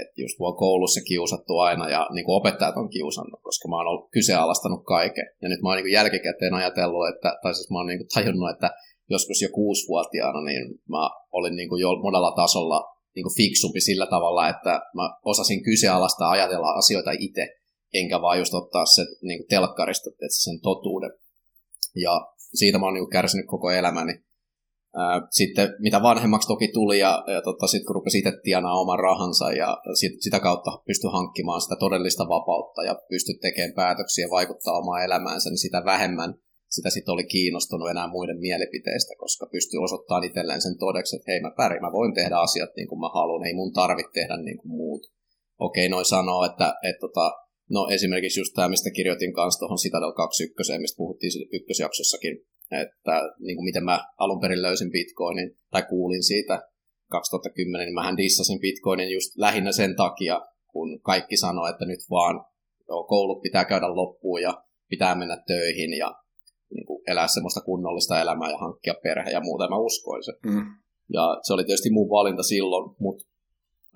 et 0.00 0.08
just 0.16 0.38
mua 0.38 0.52
koulussa 0.52 1.00
kiusattu 1.00 1.58
aina 1.58 1.88
ja 1.88 2.08
niin 2.14 2.24
kuin 2.24 2.36
opettajat 2.40 2.76
on 2.76 2.90
kiusannut, 2.90 3.40
koska 3.42 3.68
mä 3.68 3.76
oon 3.76 3.86
ollut 3.86 4.10
kyseenalaistanut 4.10 4.84
kaiken. 4.84 5.26
Ja 5.42 5.48
nyt 5.48 5.62
mä 5.62 5.68
oon 5.68 5.76
niin 5.76 5.84
kuin 5.84 5.98
jälkikäteen 5.98 6.54
ajatellut, 6.54 7.08
että, 7.08 7.38
tai 7.42 7.54
siis 7.54 7.70
mä 7.70 7.78
oon 7.78 7.86
niin 7.86 7.98
kuin 7.98 8.08
tajunnut, 8.14 8.50
että 8.50 8.70
joskus 9.10 9.42
jo 9.42 9.48
kuusivuotiaana 9.54 10.40
niin 10.44 10.64
mä 10.88 11.10
olin 11.32 11.56
niin 11.56 11.68
kuin 11.68 11.80
jo 11.80 11.90
monella 11.96 12.32
tasolla 12.42 12.78
niin 13.14 13.24
kuin 13.24 13.36
fiksumpi 13.36 13.80
sillä 13.80 14.06
tavalla, 14.06 14.48
että 14.48 14.80
mä 14.94 15.16
osasin 15.24 15.62
kyseenalaistaa 15.64 16.30
ajatella 16.30 16.70
asioita 16.70 17.10
itse, 17.18 17.44
enkä 17.94 18.20
vaan 18.20 18.38
just 18.38 18.54
ottaa 18.54 18.86
se 18.86 19.02
niin 19.22 19.38
kuin 19.38 19.48
telkkarista 19.48 20.10
että 20.10 20.42
sen 20.44 20.60
totuuden. 20.60 21.10
Ja 21.96 22.26
siitä 22.54 22.78
mä 22.78 22.86
oon 22.86 22.94
niin 22.94 23.04
kuin 23.04 23.12
kärsinyt 23.12 23.46
koko 23.46 23.70
elämäni 23.70 24.12
sitten 25.30 25.74
mitä 25.78 26.02
vanhemmaksi 26.02 26.48
toki 26.48 26.68
tuli 26.72 26.98
ja, 26.98 27.24
ja 27.34 27.42
tota, 27.42 27.66
sitten 27.66 27.86
kun 27.86 27.94
rupesi 27.94 28.18
itse 28.18 28.32
tienaa 28.42 28.80
oman 28.80 28.98
rahansa 28.98 29.52
ja 29.52 29.78
sit, 30.00 30.12
sitä 30.20 30.40
kautta 30.40 30.70
pystyi 30.86 31.10
hankkimaan 31.12 31.60
sitä 31.60 31.76
todellista 31.76 32.28
vapautta 32.28 32.82
ja 32.82 32.94
pystyi 33.08 33.34
tekemään 33.34 33.74
päätöksiä 33.74 34.26
vaikuttaa 34.30 34.78
omaan 34.78 35.04
elämäänsä, 35.04 35.50
niin 35.50 35.58
sitä 35.58 35.84
vähemmän 35.84 36.34
sitä 36.70 36.90
sitten 36.90 37.12
oli 37.12 37.24
kiinnostunut 37.24 37.90
enää 37.90 38.08
muiden 38.08 38.40
mielipiteistä, 38.40 39.14
koska 39.18 39.46
pystyi 39.52 39.78
osoittamaan 39.78 40.24
itselleen 40.24 40.62
sen 40.62 40.78
todeksi, 40.78 41.16
että 41.16 41.30
hei 41.30 41.40
mä 41.40 41.52
pärin, 41.56 41.82
mä 41.82 41.92
voin 41.92 42.14
tehdä 42.14 42.36
asiat 42.36 42.70
niin 42.76 42.88
kuin 42.88 43.00
mä 43.00 43.08
haluan, 43.14 43.46
ei 43.46 43.54
mun 43.54 43.72
tarvitse 43.72 44.12
tehdä 44.12 44.36
niin 44.36 44.58
kuin 44.58 44.72
muut. 44.72 45.02
Okei, 45.58 45.88
noin 45.88 46.04
sanoo, 46.04 46.44
että, 46.44 46.74
että 46.82 47.00
tota, 47.00 47.32
no 47.70 47.88
esimerkiksi 47.90 48.40
just 48.40 48.52
tämä, 48.54 48.68
mistä 48.68 48.90
kirjoitin 48.90 49.32
kanssa 49.32 49.58
tuohon 49.58 49.78
Citadel 49.78 50.12
21, 50.12 50.78
mistä 50.78 50.96
puhuttiin 50.96 51.32
ykkösjaksossakin, 51.52 52.34
että 52.70 53.22
niin 53.38 53.56
kuin 53.56 53.64
miten 53.64 53.84
mä 53.84 54.04
alun 54.18 54.40
perin 54.40 54.62
löysin 54.62 54.92
Bitcoinin 54.92 55.56
tai 55.70 55.82
kuulin 55.82 56.22
siitä 56.22 56.62
2010, 57.10 57.84
niin 57.86 57.94
mähän 57.94 58.16
dissasin 58.16 58.60
Bitcoinin 58.60 59.10
just 59.10 59.32
lähinnä 59.36 59.72
sen 59.72 59.96
takia, 59.96 60.40
kun 60.66 61.00
kaikki 61.00 61.36
sanoi, 61.36 61.70
että 61.70 61.84
nyt 61.84 62.00
vaan 62.10 62.44
joo, 62.88 63.04
koulut 63.04 63.42
pitää 63.42 63.64
käydä 63.64 63.94
loppuun 63.94 64.42
ja 64.42 64.62
pitää 64.88 65.14
mennä 65.14 65.42
töihin 65.46 65.98
ja 65.98 66.14
niin 66.74 66.86
kuin 66.86 67.02
elää 67.06 67.28
semmoista 67.28 67.60
kunnollista 67.60 68.20
elämää 68.20 68.50
ja 68.50 68.58
hankkia 68.58 68.94
perhe 69.02 69.30
ja 69.30 69.40
muuta, 69.40 69.68
mä 69.68 69.76
uskoin 69.76 70.24
se. 70.24 70.32
Mm. 70.46 70.64
Ja 71.12 71.40
se 71.42 71.52
oli 71.52 71.64
tietysti 71.64 71.90
mun 71.90 72.10
valinta 72.10 72.42
silloin, 72.42 72.96
mutta 72.98 73.24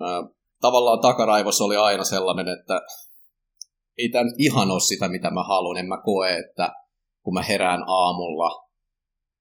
äh, 0.01 0.29
tavallaan 0.61 0.99
takaraivossa 0.99 1.63
oli 1.63 1.75
aina 1.75 2.03
sellainen, 2.03 2.47
että 2.47 2.81
ei 3.97 4.09
tämä 4.09 4.23
nyt 4.23 4.35
ihan 4.37 4.71
ole 4.71 4.79
sitä, 4.79 5.07
mitä 5.07 5.29
mä 5.29 5.43
haluan. 5.43 5.77
En 5.77 5.87
mä 5.87 5.97
koe, 6.05 6.37
että 6.37 6.71
kun 7.23 7.33
mä 7.33 7.41
herään 7.41 7.83
aamulla, 7.87 8.69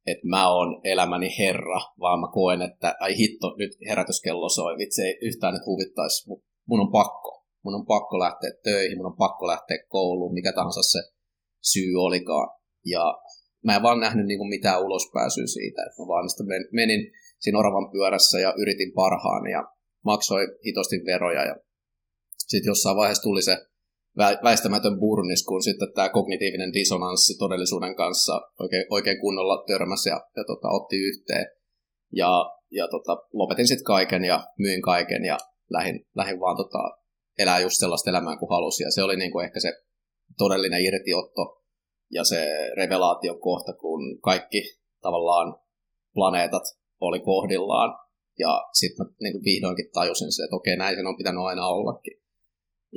että 0.06 0.26
mä 0.26 0.52
oon 0.54 0.80
elämäni 0.84 1.38
herra, 1.38 1.80
vaan 2.00 2.20
mä 2.20 2.26
koen, 2.32 2.62
että 2.62 2.94
ai 3.00 3.16
hitto, 3.16 3.54
nyt 3.58 3.72
herätyskello 3.88 4.48
soi, 4.48 4.78
vitsi 4.78 5.02
ei 5.02 5.18
yhtään 5.22 5.54
nyt 5.54 5.66
huvittaisi, 5.66 6.28
mun 6.66 6.80
on 6.80 6.92
pakko. 6.92 7.42
Mun 7.64 7.74
on 7.74 7.86
pakko 7.86 8.18
lähteä 8.18 8.50
töihin, 8.64 8.98
mun 8.98 9.06
on 9.06 9.16
pakko 9.16 9.46
lähteä 9.46 9.78
kouluun, 9.88 10.34
mikä 10.34 10.52
tahansa 10.52 10.82
se 10.82 10.98
syy 11.72 11.92
olikaan. 11.96 12.48
Ja 12.86 13.04
mä 13.64 13.76
en 13.76 13.82
vaan 13.82 14.00
nähnyt 14.00 14.26
niin 14.26 14.48
mitään 14.48 14.82
ulospääsyä 14.82 15.46
siitä, 15.46 15.82
että 15.82 16.02
mä 16.02 16.06
vaan 16.06 16.26
menin 16.72 17.12
siinä 17.40 17.58
oravan 17.58 17.90
pyörässä 17.90 18.40
ja 18.40 18.54
yritin 18.56 18.92
parhaan 18.92 19.50
ja 19.50 19.64
maksoin 20.04 20.48
hitosti 20.66 20.96
veroja 21.06 21.44
ja 21.44 21.56
sitten 22.38 22.70
jossain 22.70 22.96
vaiheessa 22.96 23.22
tuli 23.22 23.42
se 23.42 23.56
väistämätön 24.18 25.00
burnis, 25.00 25.44
kun 25.44 25.62
sitten 25.62 25.92
tämä 25.94 26.08
kognitiivinen 26.08 26.72
dissonanssi 26.72 27.38
todellisuuden 27.38 27.96
kanssa 27.96 28.40
oikein, 28.60 28.84
oikein 28.90 29.20
kunnolla 29.20 29.64
törmäsi 29.66 30.08
ja, 30.08 30.20
ja 30.36 30.44
tota, 30.44 30.68
otti 30.68 30.96
yhteen. 30.96 31.46
Ja, 32.12 32.50
ja 32.70 32.88
tota, 32.88 33.16
lopetin 33.32 33.68
sitten 33.68 33.84
kaiken 33.84 34.24
ja 34.24 34.46
myin 34.58 34.82
kaiken 34.82 35.24
ja 35.24 35.38
lähdin, 35.70 36.06
lähdin 36.16 36.40
vaan 36.40 36.56
tota, 36.56 36.78
elää 37.38 37.60
just 37.60 37.76
sellaista 37.78 38.10
elämää 38.10 38.36
kuin 38.36 38.50
halusi. 38.50 38.82
Ja 38.82 38.90
se 38.90 39.02
oli 39.02 39.16
niinku 39.16 39.40
ehkä 39.40 39.60
se 39.60 39.72
todellinen 40.38 40.84
irtiotto 40.84 41.62
ja 42.10 42.24
se 42.24 42.70
revelaation 42.76 43.40
kohta, 43.40 43.72
kun 43.72 44.20
kaikki 44.20 44.62
tavallaan 45.00 45.56
planeetat 46.14 46.62
oli 47.00 47.20
kohdillaan. 47.20 47.98
Ja 48.38 48.62
sitten 48.72 49.06
mä 49.06 49.12
niin 49.22 49.44
vihdoinkin 49.44 49.90
tajusin 49.92 50.32
se, 50.32 50.42
että 50.44 50.56
okei, 50.56 50.76
näin 50.76 50.96
sen 50.96 51.06
on 51.06 51.16
pitänyt 51.16 51.42
aina 51.42 51.66
ollakin. 51.66 52.21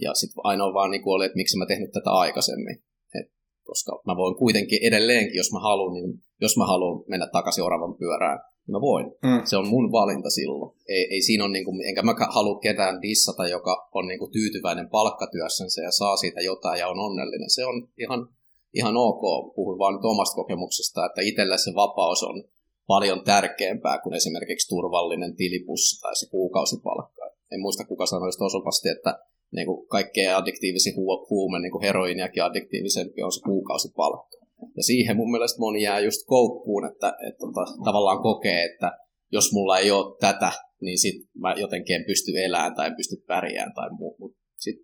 Ja 0.01 0.13
sitten 0.13 0.41
ainoa 0.43 0.73
vaan 0.73 0.91
niin 0.91 1.01
oli, 1.05 1.25
että 1.25 1.35
miksi 1.35 1.57
mä 1.57 1.65
tehnyt 1.65 1.91
tätä 1.91 2.11
aikaisemmin. 2.11 2.75
Et, 3.19 3.27
koska 3.63 4.01
mä 4.07 4.15
voin 4.15 4.35
kuitenkin 4.35 4.79
edelleenkin, 4.87 5.37
jos 5.37 5.51
mä 5.51 5.59
haluan, 5.59 5.93
niin 5.93 6.09
jos 6.41 6.57
mä 6.57 6.65
haluan 6.65 7.03
mennä 7.07 7.27
takaisin 7.27 7.63
oravan 7.63 7.95
pyörään, 7.95 8.39
niin 8.65 8.75
mä 8.77 8.81
voin. 8.81 9.05
Mm. 9.05 9.41
Se 9.49 9.57
on 9.57 9.67
mun 9.67 9.91
valinta 9.91 10.29
silloin. 10.29 10.77
Ei, 10.87 11.07
ei 11.11 11.21
siinä 11.21 11.43
on, 11.45 11.51
niin 11.51 11.65
kuin, 11.65 11.87
enkä 11.87 12.01
mä 12.01 12.15
halua 12.29 12.59
ketään 12.59 13.01
dissata, 13.01 13.47
joka 13.47 13.89
on 13.93 14.07
niin 14.07 14.19
kuin 14.19 14.31
tyytyväinen 14.31 14.89
palkkatyössänsä 14.89 15.81
ja 15.81 15.91
saa 15.91 16.15
siitä 16.17 16.41
jotain 16.41 16.79
ja 16.79 16.87
on 16.87 16.99
onnellinen. 16.99 17.49
Se 17.49 17.65
on 17.65 17.87
ihan, 17.97 18.27
ihan 18.73 18.97
ok. 18.97 19.23
Puhun 19.55 19.79
vaan 19.79 19.93
nyt 19.93 20.05
omasta 20.05 20.35
kokemuksesta, 20.35 21.05
että 21.05 21.21
itselle 21.21 21.57
se 21.57 21.71
vapaus 21.75 22.23
on 22.23 22.43
paljon 22.87 23.23
tärkeämpää 23.23 23.99
kuin 24.03 24.13
esimerkiksi 24.13 24.69
turvallinen 24.69 25.35
tilipussi 25.35 26.01
tai 26.01 26.15
se 26.15 26.29
kuukausipalkka. 26.29 27.25
En 27.51 27.61
muista, 27.61 27.85
kuka 27.85 28.05
sanoi 28.05 28.29
osuvasti, 28.39 28.89
että 28.89 29.19
niin 29.55 29.65
kuin 29.65 29.87
kaikkein 29.87 30.35
addiktiivisin 30.35 30.93
hu- 30.93 31.27
huume, 31.29 31.59
niin 31.59 31.71
kuin 31.71 31.83
heroiniakin 31.83 32.43
addiktiivisempi 32.43 33.23
on 33.23 33.31
se 33.31 33.41
kuukausipalkka. 33.41 34.37
Ja 34.77 34.83
siihen 34.83 35.17
mun 35.17 35.31
mielestä 35.31 35.59
moni 35.59 35.81
jää 35.81 35.99
just 35.99 36.21
koukkuun, 36.25 36.85
että, 36.85 37.07
että, 37.09 37.27
että 37.27 37.39
tota, 37.39 37.83
tavallaan 37.83 38.21
kokee, 38.21 38.63
että 38.63 38.91
jos 39.31 39.53
mulla 39.53 39.79
ei 39.79 39.91
ole 39.91 40.15
tätä, 40.19 40.51
niin 40.81 40.99
sit 40.99 41.15
mä 41.33 41.53
jotenkin 41.53 41.95
en 41.95 42.05
pysty 42.05 42.31
elämään 42.45 42.75
tai 42.75 42.87
en 42.87 42.95
pysty 42.95 43.15
pärjään 43.27 43.73
tai 43.73 43.89
muu. 43.99 44.15
Mut 44.19 44.35
sit 44.55 44.75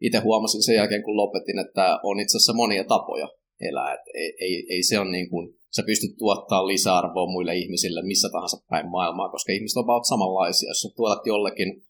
itse 0.00 0.18
huomasin 0.18 0.62
sen 0.62 0.74
jälkeen, 0.74 1.02
kun 1.02 1.16
lopetin, 1.16 1.58
että 1.58 1.98
on 2.02 2.20
itse 2.20 2.36
asiassa 2.36 2.52
monia 2.52 2.84
tapoja 2.84 3.28
elää. 3.60 3.94
Et 3.94 4.00
ei, 4.14 4.32
ei, 4.40 4.66
ei 4.70 4.82
se 4.82 4.98
on 4.98 5.12
niin 5.12 5.30
kuin, 5.30 5.54
sä 5.76 5.82
pystyt 5.86 6.16
tuottaa 6.18 6.66
lisäarvoa 6.66 7.32
muille 7.32 7.56
ihmisille 7.56 8.02
missä 8.02 8.28
tahansa 8.32 8.56
päin 8.70 8.88
maailmaa, 8.90 9.28
koska 9.28 9.52
ihmiset 9.52 9.76
ovat 9.76 10.04
samanlaisia. 10.08 10.70
Jos 10.70 10.80
sä 10.80 10.88
tuotat 10.96 11.26
jollekin 11.26 11.82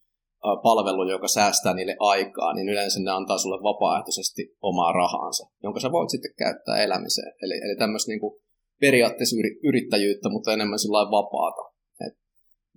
palvelu, 0.63 1.09
joka 1.09 1.27
säästää 1.27 1.73
niille 1.73 1.95
aikaa, 1.99 2.53
niin 2.53 2.69
yleensä 2.69 2.99
ne 2.99 3.11
antaa 3.11 3.37
sulle 3.37 3.63
vapaaehtoisesti 3.63 4.55
omaa 4.61 4.91
rahaansa, 4.91 5.43
jonka 5.63 5.79
sä 5.79 5.91
voit 5.91 6.09
sitten 6.09 6.33
käyttää 6.37 6.83
elämiseen. 6.83 7.33
Eli, 7.41 7.53
eli 7.53 7.75
tämmöistä 7.75 8.11
niin 8.11 8.19
periaatteessa 8.79 9.35
yrittäjyyttä, 9.63 10.29
mutta 10.29 10.53
enemmän 10.53 10.79
sillä 10.79 11.11
vapaata. 11.11 11.61
Et, 12.07 12.13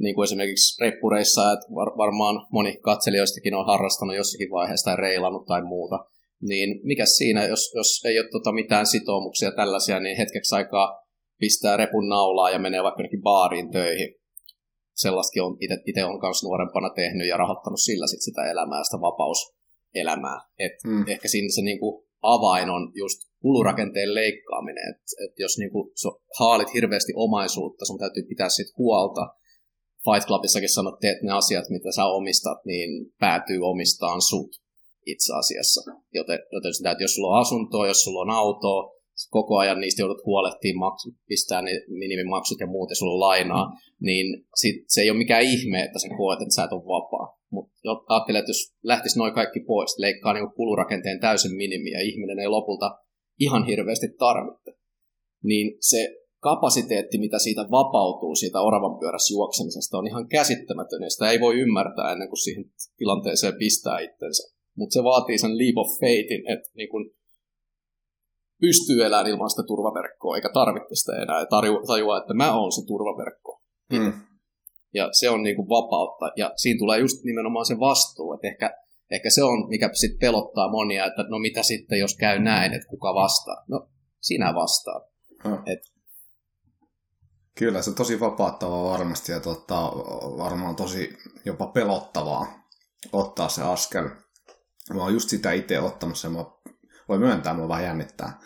niin 0.00 0.14
kuin 0.14 0.24
esimerkiksi 0.24 0.84
reppureissa, 0.84 1.52
että 1.52 1.66
var, 1.74 1.96
varmaan 1.96 2.46
moni 2.52 2.76
katselijoistakin 2.76 3.54
on 3.54 3.66
harrastanut 3.66 4.16
jossakin 4.16 4.50
vaiheessa 4.50 4.84
tai 4.84 4.96
reilannut 4.96 5.46
tai 5.46 5.62
muuta, 5.62 5.98
niin 6.42 6.80
mikä 6.82 7.06
siinä, 7.06 7.46
jos, 7.46 7.72
jos 7.74 8.04
ei 8.04 8.18
ole 8.18 8.28
tota 8.32 8.52
mitään 8.52 8.86
sitoumuksia 8.86 9.52
tällaisia, 9.52 10.00
niin 10.00 10.16
hetkeksi 10.16 10.54
aikaa 10.54 11.00
pistää 11.40 11.76
repun 11.76 12.08
naulaa 12.08 12.50
ja 12.50 12.58
menee 12.58 12.82
vaikka 12.82 13.02
baariin 13.22 13.70
töihin 13.70 14.23
sellaistakin 14.94 15.42
on 15.42 15.56
itse 15.86 16.04
on 16.04 16.20
myös 16.22 16.42
nuorempana 16.42 16.90
tehnyt 16.90 17.28
ja 17.28 17.36
rahoittanut 17.36 17.80
sillä 17.80 18.06
sit 18.06 18.22
sitä 18.22 18.50
elämää, 18.50 18.84
sitä 18.84 19.00
vapauselämää. 19.00 20.38
Et 20.58 20.72
mm. 20.86 21.04
Ehkä 21.08 21.28
siinä 21.28 21.48
se 21.54 21.62
niinku 21.62 22.06
avain 22.22 22.70
on 22.70 22.92
just 22.94 23.18
kulurakenteen 23.42 24.14
leikkaaminen. 24.14 24.90
Et, 24.90 25.02
et 25.24 25.38
jos 25.38 25.58
niinku 25.58 25.92
so, 25.94 26.20
haalit 26.38 26.74
hirveästi 26.74 27.12
omaisuutta, 27.16 27.84
sun 27.84 27.98
täytyy 27.98 28.22
pitää 28.22 28.48
siitä 28.48 28.72
huolta. 28.78 29.34
Fight 30.04 30.26
Clubissakin 30.26 30.68
sanot, 30.68 30.94
että 30.94 31.26
ne 31.26 31.32
asiat, 31.32 31.68
mitä 31.68 31.92
sä 31.92 32.04
omistat, 32.04 32.64
niin 32.64 32.90
päätyy 33.18 33.58
omistaan 33.62 34.22
sut 34.22 34.50
itse 35.06 35.32
asiassa. 35.38 35.80
Joten, 36.12 36.38
joten 36.52 36.74
sitä, 36.74 36.90
että 36.90 37.04
jos 37.04 37.14
sulla 37.14 37.34
on 37.34 37.40
asuntoa, 37.40 37.86
jos 37.86 38.02
sulla 38.02 38.20
on 38.20 38.30
autoa, 38.30 38.93
koko 39.30 39.56
ajan 39.56 39.80
niistä 39.80 40.02
joudut 40.02 40.24
huolehtimaan, 40.26 40.92
maksu, 40.92 41.08
pistää 41.28 41.62
ne 41.62 41.70
minimimaksut 41.88 42.60
ja 42.60 42.66
muut 42.66 42.90
ja 42.90 42.96
sulla 42.96 43.26
lainaa, 43.26 43.72
niin 44.00 44.46
sit 44.60 44.84
se 44.88 45.00
ei 45.00 45.10
ole 45.10 45.18
mikään 45.18 45.42
ihme, 45.42 45.82
että 45.82 45.98
sä 45.98 46.08
koet, 46.16 46.40
että 46.42 46.54
sä 46.54 46.64
et 46.64 46.72
ole 46.72 46.84
vapaa. 46.96 47.38
Mutta 47.50 47.74
ajattelee, 48.08 48.38
että 48.38 48.50
jos 48.50 48.74
lähtisi 48.82 49.18
noin 49.18 49.34
kaikki 49.34 49.60
pois, 49.60 49.98
leikkaa 49.98 50.32
niin 50.32 50.52
kulurakenteen 50.56 51.20
täysin 51.20 51.56
minimi 51.56 51.90
ja 51.90 52.00
ihminen 52.02 52.38
ei 52.38 52.48
lopulta 52.48 52.98
ihan 53.40 53.66
hirveästi 53.66 54.06
tarvitse, 54.18 54.70
niin 55.42 55.76
se 55.80 56.00
kapasiteetti, 56.42 57.18
mitä 57.18 57.38
siitä 57.38 57.62
vapautuu, 57.70 58.34
siitä 58.34 58.60
oravan 58.60 58.98
pyörässä 58.98 59.34
juoksemisesta, 59.34 59.98
on 59.98 60.06
ihan 60.06 60.28
käsittämätön, 60.28 61.02
ja 61.02 61.10
sitä 61.10 61.30
ei 61.30 61.40
voi 61.40 61.54
ymmärtää 61.60 62.12
ennen 62.12 62.28
kuin 62.28 62.44
siihen 62.44 62.64
tilanteeseen 62.96 63.54
pistää 63.58 63.98
itsensä. 63.98 64.54
Mutta 64.76 64.94
se 64.94 65.02
vaatii 65.04 65.38
sen 65.38 65.58
leap 65.58 65.76
of 65.78 66.00
faithin, 66.00 66.42
että 66.52 66.70
niin 66.76 66.88
kun 66.88 67.10
pystyy 68.60 69.04
elämään 69.04 69.26
ilman 69.26 69.50
sitä 69.50 69.62
turvaverkkoa, 69.66 70.36
eikä 70.36 70.50
tarvitse 70.54 70.94
sitä 70.94 71.12
enää, 71.22 71.40
ja 71.40 71.46
tajua, 71.86 72.18
että 72.18 72.34
mä 72.34 72.56
oon 72.56 72.72
se 72.72 72.86
turvaverkko. 72.86 73.62
Mm. 73.92 74.12
Ja 74.94 75.08
se 75.12 75.30
on 75.30 75.42
niin 75.42 75.56
kuin 75.56 75.68
vapautta, 75.68 76.30
ja 76.36 76.52
siinä 76.56 76.78
tulee 76.78 76.98
just 76.98 77.24
nimenomaan 77.24 77.66
se 77.66 77.78
vastuu, 77.80 78.32
että 78.32 78.48
ehkä, 78.48 78.76
ehkä 79.10 79.30
se 79.30 79.44
on, 79.44 79.68
mikä 79.68 79.90
sitten 79.92 80.18
pelottaa 80.20 80.70
monia, 80.70 81.06
että 81.06 81.22
no 81.28 81.38
mitä 81.38 81.62
sitten, 81.62 81.98
jos 81.98 82.16
käy 82.16 82.38
näin, 82.38 82.72
että 82.72 82.88
kuka 82.88 83.14
vastaa. 83.14 83.64
No, 83.68 83.88
sinä 84.20 84.54
vastaat. 84.54 85.02
Mm. 85.44 85.54
Et, 85.54 85.94
Kyllä, 87.58 87.82
se 87.82 87.90
on 87.90 87.96
tosi 87.96 88.20
vapauttavaa 88.20 88.84
varmasti 88.84 89.32
ja 89.32 89.40
tota, 89.40 89.92
varmaan 90.38 90.76
tosi 90.76 91.16
jopa 91.44 91.66
pelottavaa 91.66 92.46
ottaa 93.12 93.48
se 93.48 93.62
askel. 93.62 94.08
Mä 94.94 95.02
oon 95.02 95.12
just 95.12 95.28
sitä 95.28 95.52
itse 95.52 95.80
ottamassa 95.80 96.28
ja 96.28 96.32
mä 96.32 96.44
voi 97.08 97.18
myöntää, 97.18 97.54
mua 97.54 97.68
vähän 97.68 97.84
jännittää, 97.84 98.38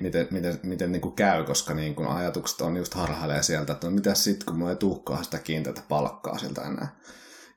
miten, 0.00 0.28
miten, 0.30 0.60
miten 0.62 0.92
niin 0.92 1.02
kuin 1.02 1.14
käy, 1.14 1.44
koska 1.44 1.74
niin 1.74 1.94
kuin 1.94 2.08
ajatukset 2.08 2.60
on 2.60 2.76
just 2.76 2.94
harhailee 2.94 3.42
sieltä, 3.42 3.72
että 3.72 3.86
no 3.86 3.90
mitä 3.90 4.14
sitten, 4.14 4.46
kun 4.46 4.56
mulla 4.56 4.70
ei 4.70 4.76
tuhkaa 4.76 5.22
sitä 5.22 5.38
kiinteätä 5.38 5.82
palkkaa 5.88 6.38
siltä 6.38 6.62
enää. 6.62 6.96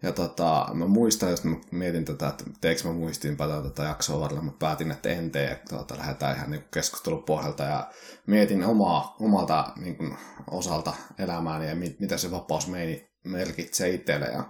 Ja 0.03 0.11
tota, 0.11 0.67
mä 0.73 0.87
muistan, 0.87 1.31
jos 1.31 1.43
mä 1.43 1.55
mietin 1.71 2.05
tätä, 2.05 2.27
että 2.27 2.43
teekö 2.61 2.81
mä 2.83 2.93
muistiinpä 2.93 3.47
tätä 3.63 3.83
jaksoa 3.83 4.19
varrella, 4.19 4.43
mä 4.43 4.51
päätin, 4.59 4.91
että 4.91 5.09
en 5.09 5.31
tee, 5.31 5.51
että 5.51 5.75
tota, 5.75 5.97
lähdetään 5.97 6.35
ihan 6.35 6.51
niin 6.51 6.65
keskustelun 6.73 7.23
pohjalta 7.23 7.63
ja 7.63 7.91
mietin 8.27 8.65
omaa, 8.65 9.15
omalta 9.19 9.73
niin 9.75 9.97
kuin, 9.97 10.17
osalta 10.51 10.93
elämääni 11.19 11.67
ja 11.67 11.75
mit, 11.75 11.99
mitä 11.99 12.17
se 12.17 12.31
vapaus 12.31 12.67
meini 12.67 13.09
merkitsee 13.23 13.89
itselle. 13.89 14.25
Ja 14.25 14.43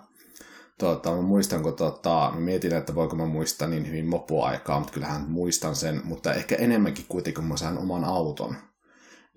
Tota, 0.79 1.15
mä 1.15 1.21
muistan, 1.21 1.63
kun 1.63 1.75
tota, 1.75 2.31
mä 2.33 2.39
mietin, 2.39 2.73
että 2.73 2.95
voiko 2.95 3.15
mä 3.15 3.25
muistaa 3.25 3.67
niin 3.67 3.87
hyvin 3.87 4.07
mopoaikaa, 4.07 4.79
mutta 4.79 4.93
kyllähän 4.93 5.29
muistan 5.29 5.75
sen, 5.75 6.01
mutta 6.03 6.33
ehkä 6.33 6.55
enemmänkin 6.55 7.05
kuitenkin, 7.09 7.41
kun 7.41 7.49
mä 7.49 7.57
sain 7.57 7.77
oman 7.77 8.03
auton. 8.03 8.55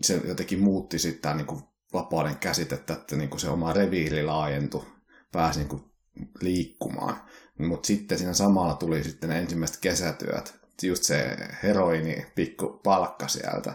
Se 0.02 0.20
jotenkin 0.24 0.60
muutti 0.60 0.98
sitten 0.98 1.36
niin 1.36 1.46
kuin 1.46 1.62
vapauden 1.92 2.36
käsitettä, 2.36 2.92
että 2.92 3.16
niin 3.16 3.30
kuin 3.30 3.40
se 3.40 3.48
oma 3.48 3.72
reviiri 3.72 4.22
laajentui, 4.22 4.86
pääsi 5.32 5.58
niin 5.58 5.68
kuin 5.68 5.82
liikkumaan. 6.40 7.16
Mutta 7.58 7.86
sitten 7.86 8.18
siinä 8.18 8.32
samalla 8.32 8.74
tuli 8.74 9.04
sitten 9.04 9.30
ne 9.30 9.38
ensimmäiset 9.38 9.76
kesätyöt, 9.80 10.60
just 10.82 11.02
se 11.02 11.36
heroini 11.62 12.26
pikku 12.34 12.80
palkka 12.84 13.28
sieltä. 13.28 13.74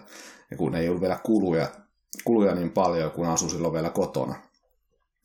Ja 0.51 0.57
kun 0.57 0.75
ei 0.75 0.89
ollut 0.89 1.01
vielä 1.01 1.19
kuluja, 1.23 1.67
kuluja 2.25 2.55
niin 2.55 2.71
paljon, 2.71 3.11
kun 3.11 3.27
asui 3.27 3.49
silloin 3.49 3.73
vielä 3.73 3.89
kotona 3.89 4.35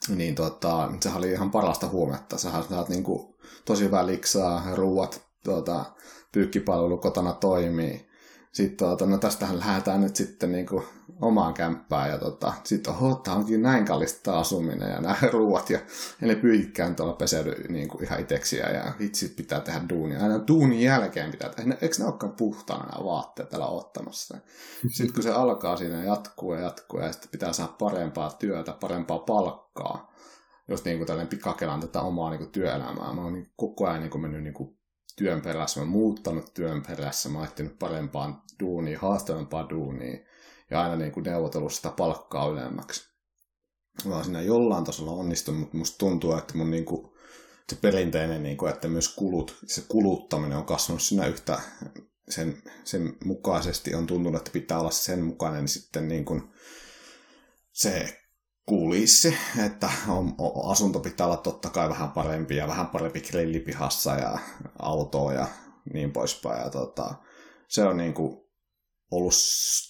niin 0.09 0.35
tota, 0.35 0.92
sehän 1.00 1.19
oli 1.19 1.30
ihan 1.30 1.50
parasta 1.50 1.88
huometta. 1.88 2.38
Sähän 2.38 2.64
saat 2.64 2.88
niin 2.88 3.02
kuin, 3.02 3.35
tosi 3.64 3.85
hyvää 3.85 4.07
liksaa, 4.07 4.75
ruuat, 4.75 5.23
tota, 5.45 5.85
pyykkipalvelu 6.33 6.99
kotona 6.99 7.33
toimii. 7.33 8.10
Sitten 8.52 8.88
tota, 8.88 9.07
no 9.07 9.19
tästähän 9.19 9.59
lähdetään 9.59 10.00
nyt 10.00 10.16
sitten 10.16 10.52
niin 10.52 10.66
kuin, 10.66 10.85
omaan 11.21 11.54
kämppään 11.54 12.11
ja 12.11 12.19
tota, 12.19 12.52
sitten 12.64 12.92
oho, 12.92 13.14
tämä 13.14 13.37
onkin 13.37 13.62
näin 13.62 13.85
kallista 13.85 14.38
asuminen 14.38 14.90
ja 14.90 15.00
nämä 15.00 15.16
ruuat 15.33 15.71
ja, 15.71 15.78
ja 16.21 16.26
ne 16.26 16.35
pyykkään 16.35 16.97
tuolla 16.97 17.12
peseydy 17.12 17.69
niin 17.69 17.88
kuin 17.88 18.04
ihan 18.04 18.21
iteksiä 18.21 18.71
ja 18.71 18.92
vitsi 18.99 19.28
pitää 19.28 19.61
tehdä 19.61 19.80
duunia. 19.88 20.23
Aina 20.23 20.47
duunin 20.49 20.80
jälkeen 20.80 21.30
pitää 21.30 21.49
tehdä. 21.49 21.76
Eikö 21.80 21.97
ne 21.99 22.04
olekaan 22.04 22.33
puhtaana 22.33 22.85
nämä 22.92 23.04
vaatteet 23.04 23.49
täällä 23.49 23.66
ottamassa? 23.66 24.38
Sitten 24.88 25.14
kun 25.14 25.23
se 25.23 25.30
alkaa 25.30 25.76
siinä 25.76 26.04
jatkuu 26.04 26.54
ja 26.54 26.61
jatkuu 26.61 27.00
ja 27.00 27.12
sitten 27.12 27.30
pitää 27.30 27.52
saada 27.52 27.73
parempaa 27.73 28.30
työtä, 28.30 28.73
parempaa 28.73 29.19
palkkaa, 29.19 30.12
just 30.69 30.85
niin 30.85 30.97
kuin 30.97 31.07
tällainen 31.07 31.30
pikakelan 31.30 31.80
tätä 31.80 32.00
omaa 32.00 32.30
niin 32.30 32.38
kuin 32.38 32.50
työelämää. 32.50 33.12
Mä 33.12 33.23
oon 33.23 33.33
niin 33.33 33.52
koko 33.57 33.87
ajan 33.87 34.00
niin 34.00 34.11
kuin 34.11 34.23
mennyt 34.23 34.42
niin 34.42 34.54
kuin 34.54 34.79
työn 35.17 35.43
perässä, 35.43 35.81
mä 35.81 35.83
oon 35.83 35.93
muuttanut 35.93 36.55
työn 36.55 36.83
perässä, 36.83 37.29
mä 37.29 37.38
oon 37.38 37.49
parempaan 37.79 38.43
duuniin, 38.61 38.99
haastavampaan 38.99 39.69
duuniin 39.71 40.26
ja 40.71 40.83
aina 40.83 40.97
niin 40.97 41.12
kuin 41.12 41.25
neuvotellut 41.25 41.73
sitä 41.73 41.90
palkkaa 41.90 42.49
ylemmäksi. 42.49 43.11
Mä 44.05 44.14
oon 44.14 44.25
siinä 44.25 44.43
jollain 44.43 44.85
tasolla 44.85 45.12
onnistunut, 45.12 45.61
mutta 45.61 45.76
musta 45.76 45.99
tuntuu, 45.99 46.37
että 46.37 46.57
mun 46.57 46.71
niin 46.71 46.85
kuin 46.85 47.11
se 47.69 47.76
perinteinen, 47.76 48.43
niin 48.43 48.57
kuin, 48.57 48.73
että 48.73 48.88
myös 48.88 49.14
kulut, 49.14 49.59
se 49.67 49.83
kuluttaminen 49.88 50.59
on 50.59 50.64
kasvanut 50.64 51.02
siinä 51.02 51.26
yhtä 51.26 51.61
sen, 52.29 52.62
sen 52.85 53.17
mukaisesti 53.25 53.95
on 53.95 54.07
tuntunut, 54.07 54.40
että 54.40 54.50
pitää 54.50 54.81
olla 54.81 54.90
sen 54.90 55.25
mukainen 55.25 55.61
niin 55.61 55.69
sitten 55.69 56.09
niin 56.09 56.25
kuin 56.25 56.43
se 57.73 58.20
kulissi, 58.71 59.37
että 59.67 59.91
on, 60.09 60.35
on, 60.39 60.73
asunto 60.73 61.00
pitää 61.00 61.27
olla 61.27 61.37
totta 61.37 61.71
kai 61.71 61.89
vähän 61.89 62.11
parempi 62.11 62.57
ja 62.57 62.69
vähän 62.69 62.87
parempi 62.87 63.21
grillipihassa 63.21 64.15
ja 64.15 64.39
autoa 64.79 65.33
ja 65.33 65.47
niin 65.93 66.12
poispäin. 66.12 66.62
Ja 66.62 66.71
tota, 66.71 67.15
se 67.69 67.85
on 67.85 67.97
niin 67.97 68.15
kuin 68.15 68.37
ollut 69.11 69.35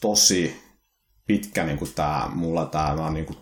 tosi 0.01 0.63
pitkä 1.27 1.65
niin 1.65 1.79
kuin 1.79 1.93
tämä, 1.95 2.31
mulla 2.35 2.67
tämä, 2.67 2.97
mä, 2.97 3.11
niin 3.11 3.27
kuin, 3.27 3.39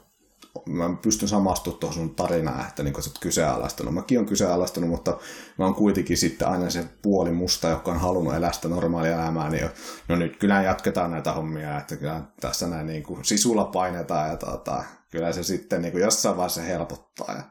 mä 0.67 0.97
pystyn 1.03 1.29
samastumaan 1.29 1.81
tuohon 1.81 1.95
sun 1.95 2.15
tarinaan, 2.15 2.69
että 2.69 2.83
niin 2.83 2.95
kuin 2.95 3.05
sä 3.05 3.11
oot 3.11 3.19
kyseenalaistanut. 3.19 3.95
Mäkin 3.95 4.19
on 4.19 4.27
kyseenalaistanut, 4.27 4.91
mutta 4.91 5.19
mä 5.59 5.65
oon 5.65 5.75
kuitenkin 5.75 6.17
sitten 6.17 6.49
aina 6.49 6.71
se 6.71 6.85
puoli 7.03 7.33
musta, 7.33 7.69
joka 7.69 7.91
on 7.91 8.01
halunnut 8.01 8.35
elää 8.35 8.53
sitä 8.53 8.69
normaalia 8.69 9.15
elämää, 9.15 9.51
niin 9.51 9.69
no 10.09 10.17
nyt 10.17 10.37
kyllä 10.37 10.63
jatketaan 10.63 11.11
näitä 11.11 11.33
hommia, 11.33 11.79
että 11.79 11.97
kyllä 11.97 12.23
tässä 12.41 12.67
näin 12.67 12.87
niin 12.87 13.03
kuin 13.03 13.25
sisulla 13.25 13.65
painetaan 13.65 14.31
ja 14.31 14.37
tota, 14.37 14.85
kyllä 15.11 15.33
se 15.33 15.43
sitten 15.43 15.83
niin 15.83 15.93
kuin 15.93 16.03
jossain 16.03 16.37
vaiheessa 16.37 16.63
helpottaa. 16.63 17.35
Ja 17.35 17.43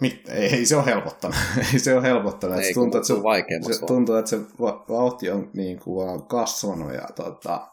Mit, 0.00 0.28
ei, 0.28 0.54
ei 0.54 0.66
se 0.66 0.76
ole 0.76 0.86
helpottanut. 0.86 1.36
ei 1.72 1.78
se 1.78 1.94
ole 1.94 2.02
helpottanut. 2.02 2.58
Ei, 2.58 2.64
se 2.64 2.74
tuntuu, 2.74 2.98
että 2.98 3.08
se, 3.08 3.74
se 3.74 3.86
tuntuu, 3.86 4.14
että 4.14 4.30
se 4.30 4.40
vauhti 4.88 5.30
on 5.30 5.50
niin 5.54 5.80
kuin 5.80 6.06
vaan 6.06 6.22
kasvanut 6.22 6.94
ja 6.94 7.08
tota, 7.16 7.70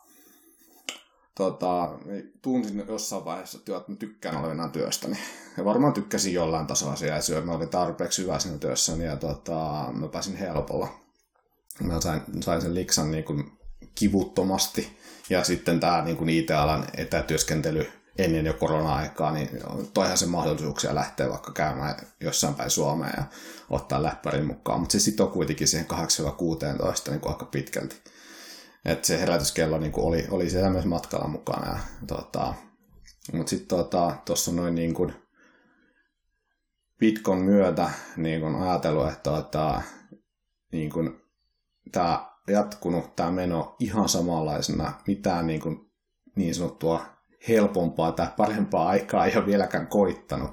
tota, 1.37 1.89
tunsin 2.41 2.83
jossain 2.87 3.25
vaiheessa, 3.25 3.57
että, 3.57 3.77
että 3.77 3.91
mä 3.91 3.97
tykkään 3.97 4.37
olevinaan 4.37 4.71
työstäni. 4.71 5.17
Ja 5.57 5.65
varmaan 5.65 5.93
tykkäsin 5.93 6.33
jollain 6.33 6.67
tasolla 6.67 6.95
siellä 6.95 7.21
syö. 7.21 7.41
Mä 7.41 7.53
olin 7.53 7.69
tarpeeksi 7.69 8.21
hyvä 8.21 8.39
siinä 8.39 8.57
työssäni 8.57 9.05
ja 9.05 9.15
tota, 9.15 9.87
mä 9.93 10.07
pääsin 10.07 10.35
helpolla. 10.35 10.87
Mä 11.79 12.01
sain, 12.01 12.21
sain 12.41 12.61
sen 12.61 12.75
liksan 12.75 13.11
niin 13.11 13.23
kuin 13.23 13.51
kivuttomasti. 13.95 14.97
Ja 15.29 15.43
sitten 15.43 15.79
tämä 15.79 16.01
niin 16.01 16.17
kuin 16.17 16.29
IT-alan 16.29 16.85
etätyöskentely 16.97 17.87
ennen 18.17 18.45
jo 18.45 18.53
korona-aikaa, 18.53 19.31
niin 19.31 19.49
toihan 19.93 20.17
se 20.17 20.25
mahdollisuuksia 20.25 20.95
lähteä 20.95 21.29
vaikka 21.29 21.51
käymään 21.51 21.95
jossain 22.21 22.55
päin 22.55 22.69
Suomeen 22.69 23.13
ja 23.17 23.23
ottaa 23.69 24.03
läppärin 24.03 24.47
mukaan. 24.47 24.79
Mutta 24.79 24.93
se 24.93 24.99
sitoo 24.99 25.27
kuitenkin 25.27 25.67
siihen 25.67 25.87
8-16 25.91 25.95
niin 27.11 27.21
aika 27.25 27.45
pitkälti. 27.45 27.95
Et 28.85 29.05
se 29.05 29.19
herätyskello 29.19 29.77
niin 29.77 29.91
kuin 29.91 30.05
oli, 30.05 30.27
oli 30.31 30.49
siellä 30.49 30.69
myös 30.69 30.85
matkalla 30.85 31.27
mukana. 31.27 31.79
Tota, 32.07 32.53
mutta 33.33 33.49
sitten 33.49 33.67
tuossa 34.25 34.51
tota, 34.51 34.61
noin 34.61 34.75
niin 34.75 34.93
kuin 34.93 35.13
Bitcoin 36.99 37.39
myötä 37.39 37.89
niin 38.17 38.41
kuin 38.41 38.55
ajatellut, 38.55 39.07
että 39.07 39.31
tota, 39.31 39.81
niin 40.71 40.89
kuin, 40.89 41.21
tämä 41.91 42.31
jatkunut 42.47 43.15
tämä 43.15 43.31
meno 43.31 43.75
ihan 43.79 44.09
samanlaisena, 44.09 44.93
mitään 45.07 45.47
niin, 45.47 45.61
kuin, 45.61 45.91
niin 46.35 46.55
sanottua 46.55 47.16
helpompaa 47.47 48.11
tai 48.11 48.27
parempaa 48.37 48.87
aikaa 48.87 49.25
ei 49.25 49.37
ole 49.37 49.45
vieläkään 49.45 49.87
koittanut. 49.87 50.51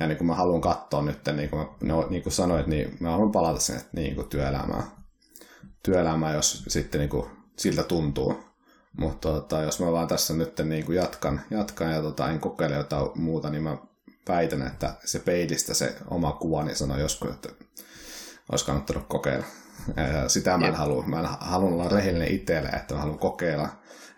Ja 0.00 0.06
niin 0.06 0.18
kuin 0.18 0.26
mä 0.26 0.34
haluan 0.34 0.60
katsoa 0.60 1.02
nyt, 1.02 1.20
niin 1.36 1.50
kuin, 1.50 1.66
no, 1.82 2.06
niin 2.10 2.22
kuin 2.22 2.32
sanoit, 2.32 2.66
niin 2.66 2.96
mä 3.00 3.10
haluan 3.10 3.32
palata 3.32 3.60
sinne 3.60 3.80
niin 3.92 4.14
kuin 4.14 4.28
työelämään. 4.28 4.84
Työelämään, 5.82 6.34
jos 6.34 6.64
sitten 6.68 6.98
niin 6.98 7.10
kuin, 7.10 7.26
siltä 7.56 7.82
tuntuu. 7.82 8.44
Mutta 8.98 9.28
tota, 9.28 9.60
jos 9.60 9.80
mä 9.80 9.92
vaan 9.92 10.08
tässä 10.08 10.34
nyt 10.34 10.60
niin 10.64 10.86
kuin 10.86 10.96
jatkan, 10.96 11.40
jatkan 11.50 11.92
ja 11.92 12.02
tota, 12.02 12.30
en 12.30 12.40
kokeile 12.40 12.76
jotain 12.76 13.10
muuta, 13.14 13.50
niin 13.50 13.62
mä 13.62 13.76
väitän, 14.28 14.66
että 14.66 14.94
se 15.04 15.18
peilistä 15.18 15.74
se 15.74 15.96
oma 16.10 16.32
kuvani 16.32 16.74
sanoi 16.74 17.00
joskus, 17.00 17.30
että 17.30 17.48
olisi 18.52 18.64
kannattanut 18.64 19.06
kokeilla. 19.08 19.46
Ja 19.96 20.28
sitä 20.28 20.58
mä 20.58 20.66
en 20.66 20.74
halua. 20.74 21.04
Mä 21.06 21.20
en 21.20 21.26
halua 21.40 21.70
olla 21.70 21.88
rehellinen 21.88 22.34
itselle, 22.34 22.68
että 22.68 22.94
mä 22.94 23.00
haluan 23.00 23.18
kokeilla 23.18 23.68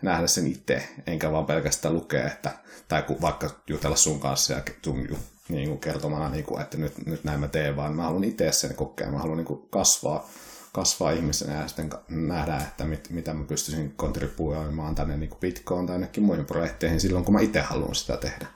nähdä 0.03 0.27
sen 0.27 0.47
itse, 0.47 0.89
enkä 1.07 1.33
vaan 1.33 1.47
pelkästään 1.47 1.95
lukea, 1.95 2.27
että, 2.27 2.51
tai 2.89 3.05
vaikka 3.21 3.51
jutella 3.67 3.97
sun 3.97 4.21
kanssa 4.21 4.53
ja 4.53 4.63
sun 4.83 5.09
niin 5.49 5.69
kuin 5.69 5.81
kertomana, 5.81 6.29
niin 6.29 6.45
kuin, 6.45 6.63
että 6.63 6.79
nyt, 6.79 7.07
nyt 7.07 7.25
näin 7.25 7.41
mä 7.41 7.49
teen, 7.49 7.77
vaan 7.77 7.97
mä 7.97 8.03
haluan 8.03 8.25
itse 8.25 8.53
sen 8.53 8.75
kokea, 8.75 9.11
mä 9.11 9.19
haluan 9.19 9.37
niin 9.37 9.47
kuin 9.47 9.69
kasvaa, 9.71 10.29
kasvaa 10.73 11.11
ihmisenä 11.11 11.61
ja 11.61 11.69
sitten 11.69 11.91
nähdä, 12.09 12.57
että 12.57 12.85
mit, 12.85 13.11
mitä 13.11 13.35
mä 13.35 13.45
pystyisin 13.45 13.93
kontribuoimaan 13.97 14.95
tänne 14.95 15.17
niin 15.17 15.31
kuin 15.31 15.41
Bitcoin 15.41 15.87
tai 15.87 15.97
ainakin 15.97 16.23
muihin 16.23 16.45
projekteihin 16.45 17.01
silloin, 17.01 17.25
kun 17.25 17.35
mä 17.35 17.41
itse 17.41 17.61
haluan 17.61 17.95
sitä 17.95 18.17
tehdä. 18.17 18.47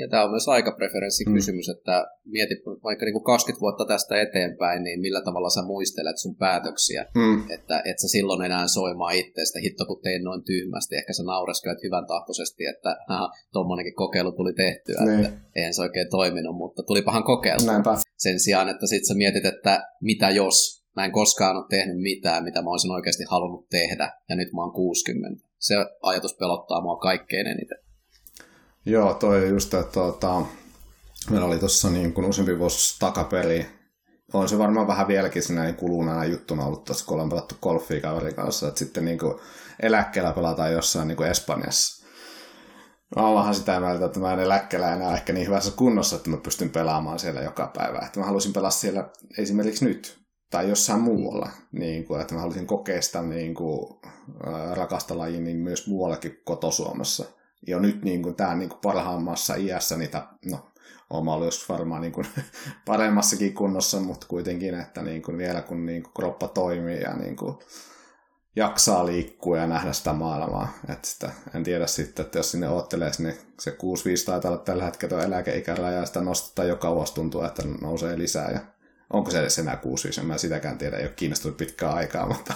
Ja 0.00 0.08
tämä 0.08 0.24
on 0.24 0.30
myös 0.30 0.48
aikapreferenssikysymys, 0.48 1.68
mm. 1.68 1.74
että 1.76 2.06
mieti 2.24 2.54
vaikka 2.84 3.04
niin 3.04 3.12
kuin 3.12 3.24
20 3.24 3.60
vuotta 3.60 3.84
tästä 3.84 4.22
eteenpäin, 4.22 4.82
niin 4.84 5.00
millä 5.00 5.20
tavalla 5.20 5.50
sä 5.50 5.62
muistelet 5.62 6.18
sun 6.18 6.36
päätöksiä, 6.36 7.06
mm. 7.14 7.50
että 7.50 7.82
et 7.84 7.98
sä 7.98 8.08
silloin 8.08 8.42
enää 8.42 8.68
soimaa 8.68 9.10
itsestä, 9.10 9.58
hitto 9.60 9.86
kun 9.86 10.00
tein 10.02 10.24
noin 10.24 10.42
tyhmästi, 10.44 10.96
ehkä 10.96 11.12
sä 11.12 11.22
naureskelet 11.22 11.82
hyvän 11.82 12.06
tahtoisesti, 12.06 12.64
että 12.64 12.96
tuommoinenkin 13.52 13.94
kokeilu 13.94 14.32
tuli 14.32 14.52
tehtyä, 14.52 15.04
niin. 15.04 15.24
että 15.24 15.38
eihän 15.56 15.74
se 15.74 15.82
oikein 15.82 16.10
toiminut, 16.10 16.56
mutta 16.56 16.82
tulipahan 16.82 17.24
kokeiltua. 17.24 17.72
Näinpä. 17.72 17.96
Sen 18.16 18.40
sijaan, 18.40 18.68
että 18.68 18.86
sit 18.86 19.04
sä 19.08 19.14
mietit, 19.14 19.44
että 19.44 19.82
mitä 20.00 20.30
jos, 20.30 20.84
mä 20.96 21.04
en 21.04 21.12
koskaan 21.12 21.56
ole 21.56 21.64
tehnyt 21.70 21.98
mitään, 22.00 22.44
mitä 22.44 22.62
mä 22.62 22.70
olisin 22.70 22.90
oikeasti 22.90 23.24
halunnut 23.28 23.68
tehdä, 23.68 24.12
ja 24.28 24.36
nyt 24.36 24.52
mä 24.52 24.60
oon 24.60 24.72
60. 24.72 25.46
Se 25.58 25.74
ajatus 26.02 26.34
pelottaa 26.34 26.82
mua 26.82 26.96
kaikkein 26.96 27.46
eniten. 27.46 27.85
Joo, 28.88 29.14
toi 29.14 29.48
just, 29.48 29.74
että 29.74 29.92
tuota, 29.92 30.42
meillä 31.30 31.46
oli 31.46 31.58
tuossa 31.58 31.90
niin 31.90 32.12
kuin 32.12 32.26
useampi 32.26 32.58
vuosi 32.58 32.98
takapeli. 32.98 33.66
On 34.32 34.48
se 34.48 34.58
varmaan 34.58 34.86
vähän 34.86 35.08
vieläkin 35.08 35.42
siinä 35.42 35.62
niin 35.62 35.74
kuluneena 35.74 36.24
juttuna 36.24 36.64
ollut 36.64 36.84
tuossa, 36.84 37.06
kun 37.06 37.14
ollaan 37.14 37.28
pelattu 37.28 37.54
golfia 37.62 38.00
kaverin 38.00 38.34
kanssa, 38.34 38.68
että 38.68 38.78
sitten 38.78 39.04
niin 39.04 39.18
kuin 39.18 39.34
eläkkeellä 39.82 40.32
pelataan 40.32 40.72
jossain 40.72 41.08
niin 41.08 41.16
kuin 41.16 41.30
Espanjassa. 41.30 42.06
Mä 43.16 43.26
oon 43.26 43.38
vähän 43.38 43.54
sitä 43.54 43.80
mieltä, 43.80 44.04
että 44.04 44.20
mä 44.20 44.32
en 44.32 44.40
eläkkeellä 44.40 44.92
enää 44.92 45.14
ehkä 45.14 45.32
niin 45.32 45.46
hyvässä 45.46 45.72
kunnossa, 45.76 46.16
että 46.16 46.30
mä 46.30 46.36
pystyn 46.36 46.70
pelaamaan 46.70 47.18
siellä 47.18 47.40
joka 47.40 47.72
päivä. 47.76 47.98
Että 48.06 48.20
mä 48.20 48.26
haluaisin 48.26 48.52
pelaa 48.52 48.70
siellä 48.70 49.08
esimerkiksi 49.38 49.84
nyt 49.84 50.18
tai 50.50 50.68
jossain 50.68 51.00
muualla. 51.00 51.50
Niin 51.72 52.04
kuin, 52.04 52.20
että 52.20 52.34
mä 52.34 52.40
haluaisin 52.40 52.66
kokea 52.66 53.02
sitä 53.02 53.22
niin 53.22 53.54
kuin, 53.54 54.00
rakasta 54.72 55.18
lajia 55.18 55.40
niin 55.40 55.56
myös 55.56 55.86
muuallakin 55.86 56.40
kotosuomassa 56.44 57.24
jo 57.66 57.78
nyt 57.78 58.02
niin 58.02 58.22
kuin, 58.22 58.34
tämä 58.34 58.54
niin 58.54 58.68
kuin 58.68 58.80
parhaimmassa 58.82 59.54
iässä 59.54 59.96
niitä, 59.96 60.26
no 60.44 60.72
oma 61.10 61.34
ollut 61.34 61.46
jos 61.46 61.68
varmaan 61.68 62.02
niin 62.02 62.12
kuin, 62.12 62.26
paremmassakin 62.86 63.54
kunnossa, 63.54 64.00
mutta 64.00 64.26
kuitenkin, 64.26 64.74
että 64.74 65.02
niin 65.02 65.22
kuin, 65.22 65.38
vielä 65.38 65.62
kun 65.62 65.86
niin 65.86 66.02
kuin, 66.02 66.12
kroppa 66.14 66.48
toimii 66.48 67.00
ja 67.00 67.16
niin 67.16 67.36
kuin, 67.36 67.58
jaksaa 68.56 69.06
liikkua 69.06 69.58
ja 69.58 69.66
nähdä 69.66 69.92
sitä 69.92 70.12
maailmaa. 70.12 70.78
Että 70.88 71.08
sitä, 71.08 71.30
en 71.54 71.64
tiedä 71.64 71.86
sitten, 71.86 72.24
että 72.24 72.38
jos 72.38 72.50
sinne 72.50 72.68
oottelee 72.68 73.10
niin 73.18 73.34
se 73.60 73.70
6-5 73.70 73.74
taitaa 74.26 74.50
olla 74.50 74.62
tällä 74.62 74.84
hetkellä 74.84 75.24
eläkeikäraja 75.24 75.98
ja 75.98 76.06
sitä 76.06 76.20
nostetaan 76.20 76.68
joka 76.68 76.94
vuosi 76.94 77.14
tuntuu, 77.14 77.42
että 77.42 77.62
nousee 77.80 78.18
lisää. 78.18 78.50
Ja 78.50 78.60
onko 79.12 79.30
se 79.30 79.40
edes 79.40 79.58
enää 79.58 79.80
6-5, 80.16 80.20
en 80.20 80.26
mä 80.26 80.38
sitäkään 80.38 80.78
tiedä, 80.78 80.96
ei 80.96 81.04
ole 81.04 81.12
kiinnostunut 81.16 81.56
pitkään 81.56 81.94
aikaa, 81.94 82.28
mutta... 82.28 82.54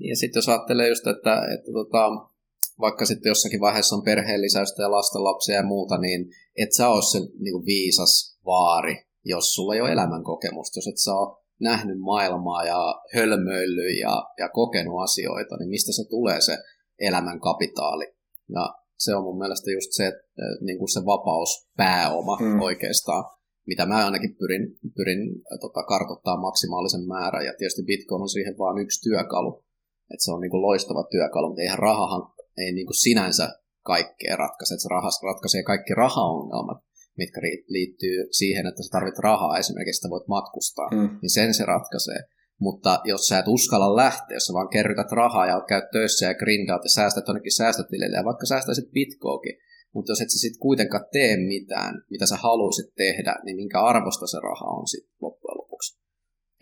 Ja 0.00 0.16
sitten 0.16 0.38
jos 0.38 0.48
ajattelee 0.48 0.88
just, 0.88 1.06
että, 1.06 1.42
että 1.54 1.72
tota, 1.72 2.30
vaikka 2.80 3.04
sitten 3.06 3.30
jossakin 3.30 3.60
vaiheessa 3.60 3.96
on 3.96 4.02
perheen 4.02 4.42
lisäystä 4.42 4.82
ja 4.82 4.90
lastenlapsia 4.90 5.54
ja 5.54 5.62
muuta, 5.62 5.98
niin 5.98 6.30
et 6.56 6.72
sä 6.76 6.88
ole 6.88 7.02
se 7.02 7.18
niin 7.18 7.52
kuin 7.52 7.66
viisas 7.66 8.38
vaari, 8.46 8.96
jos 9.24 9.54
sulla 9.54 9.74
ei 9.74 9.80
ole 9.80 9.92
elämänkokemusta, 9.92 10.78
jos 10.78 10.88
et 10.88 10.98
sä 11.04 11.12
ole 11.12 11.38
nähnyt 11.60 11.98
maailmaa 11.98 12.64
ja 12.64 12.94
hölmöillyt 13.14 13.98
ja, 14.00 14.24
ja 14.38 14.48
kokenut 14.48 15.02
asioita, 15.02 15.56
niin 15.56 15.68
mistä 15.68 15.92
se 15.92 16.08
tulee 16.08 16.40
se 16.40 16.58
elämän 16.98 17.40
kapitaali. 17.40 18.06
Ja 18.54 18.74
se 18.98 19.14
on 19.14 19.22
mun 19.22 19.38
mielestä 19.38 19.70
just 19.70 19.92
se, 19.92 20.12
niin 20.60 20.78
kuin 20.78 20.92
se 20.92 21.00
vapauspääoma 21.04 22.36
mm. 22.40 22.62
oikeastaan, 22.62 23.24
mitä 23.66 23.86
mä 23.86 24.04
ainakin 24.04 24.36
pyrin, 24.36 24.78
pyrin 24.96 25.42
tota, 25.60 25.82
kartoittaa 25.82 26.40
maksimaalisen 26.40 27.06
määrän, 27.06 27.44
ja 27.44 27.52
tietysti 27.58 27.82
Bitcoin 27.82 28.22
on 28.22 28.28
siihen 28.28 28.58
vain 28.58 28.78
yksi 28.78 29.08
työkalu, 29.08 29.64
että 30.12 30.24
se 30.24 30.32
on 30.32 30.40
niin 30.40 30.50
kuin 30.50 30.62
loistava 30.62 31.04
työkalu, 31.10 31.48
mutta 31.48 31.62
eihän 31.62 31.78
rahahan 31.78 32.22
ei 32.58 32.72
niin 32.72 32.86
kuin 32.86 33.02
sinänsä 33.06 33.46
kaikkea 33.82 34.36
ratkaise. 34.36 34.74
Että 34.74 34.82
se 34.82 34.88
rahas 34.88 35.20
ratkaisee 35.22 35.62
kaikki 35.62 35.94
rahaongelmat, 35.94 36.78
mitkä 37.16 37.40
liittyy 37.68 38.28
siihen, 38.30 38.66
että 38.66 38.82
sä 38.82 38.88
tarvit 38.92 39.18
rahaa 39.18 39.58
esimerkiksi, 39.58 39.98
että 39.98 40.10
voit 40.10 40.28
matkustaa, 40.28 40.88
mm. 40.90 41.18
niin 41.22 41.30
sen 41.30 41.54
se 41.54 41.64
ratkaisee. 41.64 42.20
Mutta 42.60 43.00
jos 43.04 43.26
sä 43.26 43.38
et 43.38 43.48
uskalla 43.48 43.96
lähteä, 43.96 44.36
jos 44.36 44.46
sä 44.46 44.52
vaan 44.52 44.68
kerrytät 44.68 45.12
rahaa 45.12 45.46
ja 45.46 45.64
käyt 45.68 45.90
töissä 45.92 46.26
ja 46.26 46.34
grindaat 46.34 46.84
ja 46.84 46.90
säästät 46.90 47.28
jonnekin 47.28 47.56
säästötilille, 47.56 48.16
ja 48.16 48.24
vaikka 48.24 48.46
säästäisit 48.46 48.90
bitcoinkin, 48.90 49.56
mutta 49.94 50.12
jos 50.12 50.20
et 50.20 50.30
sä 50.30 50.38
sitten 50.38 50.60
kuitenkaan 50.60 51.04
tee 51.12 51.36
mitään, 51.36 52.02
mitä 52.10 52.26
sä 52.26 52.36
haluaisit 52.36 52.94
tehdä, 52.96 53.36
niin 53.44 53.56
minkä 53.56 53.80
arvosta 53.80 54.26
se 54.26 54.38
raha 54.42 54.66
on 54.78 54.88
sitten 54.88 55.14
loppujen 55.20 55.58
lopuksi. 55.58 55.98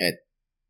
Et 0.01 0.26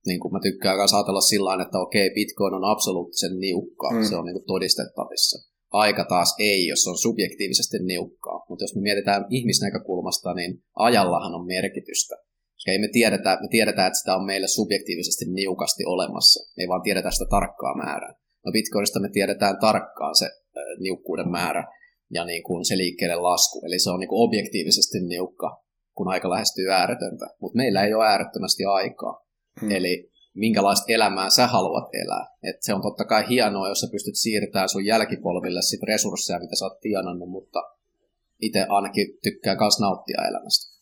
niin 0.07 0.21
kuin 0.21 0.33
mä 0.33 0.41
tykkään 0.43 0.77
myös 0.77 0.95
ajatella 0.95 1.21
sillä 1.21 1.63
että 1.63 1.79
okei, 1.79 2.11
Bitcoin 2.15 2.55
on 2.55 2.71
absoluuttisen 2.75 3.39
niukka, 3.47 3.89
mm. 3.91 4.05
se 4.09 4.17
on 4.17 4.25
niin 4.25 4.39
kuin 4.39 4.51
todistettavissa. 4.53 5.37
aika 5.71 6.05
taas 6.05 6.31
ei, 6.39 6.67
jos 6.67 6.87
on 6.87 6.99
subjektiivisesti 6.99 7.79
niukkaa. 7.93 8.39
Mutta 8.49 8.65
jos 8.65 8.75
me 8.75 8.81
mietitään 8.81 9.27
ihmisnäkökulmasta, 9.31 10.35
niin 10.35 10.53
ajallahan 10.89 11.35
on 11.35 11.47
merkitystä. 11.47 12.15
Koska 12.55 12.71
ei 12.71 12.79
me 12.79 12.89
tiedetä, 12.93 13.39
me 13.41 13.49
tiedetään, 13.51 13.87
että 13.87 13.99
sitä 13.99 14.17
on 14.17 14.27
meille 14.27 14.49
subjektiivisesti 14.49 15.25
niukasti 15.33 15.83
olemassa. 15.87 16.39
Me 16.57 16.63
ei 16.63 16.69
vaan 16.69 16.83
tiedetä 16.83 17.11
sitä 17.11 17.27
tarkkaa 17.31 17.77
määrää. 17.85 18.13
No 18.45 18.53
Bitcoinista 18.53 19.01
me 19.01 19.09
tiedetään 19.13 19.57
tarkkaan 19.61 20.17
se 20.17 20.29
niukkuuden 20.81 21.31
määrä 21.31 21.65
ja 22.11 22.25
niin 22.25 22.43
kuin 22.43 22.65
se 22.65 22.77
liikkeelle 22.77 23.17
lasku. 23.17 23.61
Eli 23.67 23.79
se 23.79 23.91
on 23.91 24.01
niin 24.01 24.09
kuin 24.09 24.25
objektiivisesti 24.29 24.99
niukka, 25.01 25.63
kun 25.97 26.09
aika 26.09 26.31
lähestyy 26.31 26.69
ääretöntä. 26.71 27.27
Mutta 27.41 27.57
meillä 27.57 27.85
ei 27.85 27.95
ole 27.95 28.07
äärettömästi 28.07 28.65
aikaa. 28.65 29.26
Hmm. 29.61 29.71
Eli 29.71 30.11
minkälaista 30.35 30.85
elämää 30.89 31.31
sä 31.31 31.47
haluat 31.47 31.89
elää. 31.93 32.27
Et 32.43 32.57
se 32.61 32.75
on 32.75 32.83
totta 32.83 33.05
kai 33.05 33.29
hienoa, 33.29 33.69
jos 33.69 33.81
sä 33.81 33.87
pystyt 33.93 34.17
siirtämään 34.17 34.69
sun 34.69 34.85
jälkipolville 34.85 35.63
sit 35.63 35.83
resursseja, 35.83 36.39
mitä 36.39 36.57
sä 36.57 36.65
oot 36.65 36.81
tienannut, 36.81 37.29
mutta 37.29 37.63
itse 38.41 38.67
ainakin 38.69 39.19
tykkää 39.23 39.57
myös 39.61 39.81
nauttia 39.81 40.23
elämästä. 40.29 40.77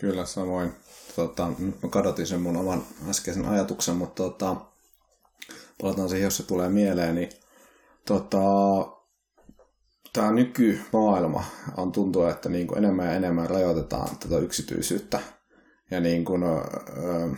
Kyllä, 0.00 0.24
samoin. 0.24 0.72
Tota, 1.16 1.48
nyt 1.58 1.82
mä 1.82 1.88
kadotin 1.88 2.26
sen 2.26 2.40
mun 2.40 2.56
oman 2.56 2.82
äskeisen 3.10 3.44
ajatuksen, 3.44 3.96
mutta 3.96 4.22
tota, 4.22 4.56
palataan 5.80 6.08
siihen, 6.08 6.24
jos 6.24 6.36
se 6.36 6.46
tulee 6.46 6.68
mieleen, 6.68 7.14
niin 7.14 7.28
tota, 8.06 8.38
tämä 10.12 10.32
nykymaailma 10.32 11.44
on 11.76 11.92
tuntuu, 11.92 12.24
että 12.24 12.48
niin 12.48 12.66
kuin 12.66 12.78
enemmän 12.78 13.06
ja 13.06 13.12
enemmän 13.12 13.50
rajoitetaan 13.50 14.16
tätä 14.18 14.38
yksityisyyttä. 14.38 15.20
Ja 15.90 16.00
niin 16.00 16.24
kuin, 16.24 16.42
öö, 16.42 17.28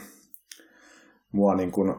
mua 1.33 1.55
niin 1.55 1.73
kuin 1.73 1.95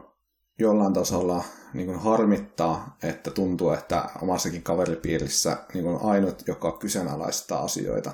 jollain 0.58 0.92
tasolla 0.92 1.44
niin 1.74 1.86
kuin 1.86 1.98
harmittaa, 1.98 2.96
että 3.02 3.30
tuntuu, 3.30 3.70
että 3.70 4.04
omassakin 4.22 4.62
kaveripiirissä 4.62 5.56
niin 5.74 5.84
kuin 5.84 5.98
ainut, 6.02 6.42
joka 6.46 6.78
kyseenalaistaa 6.78 7.62
asioita. 7.62 8.12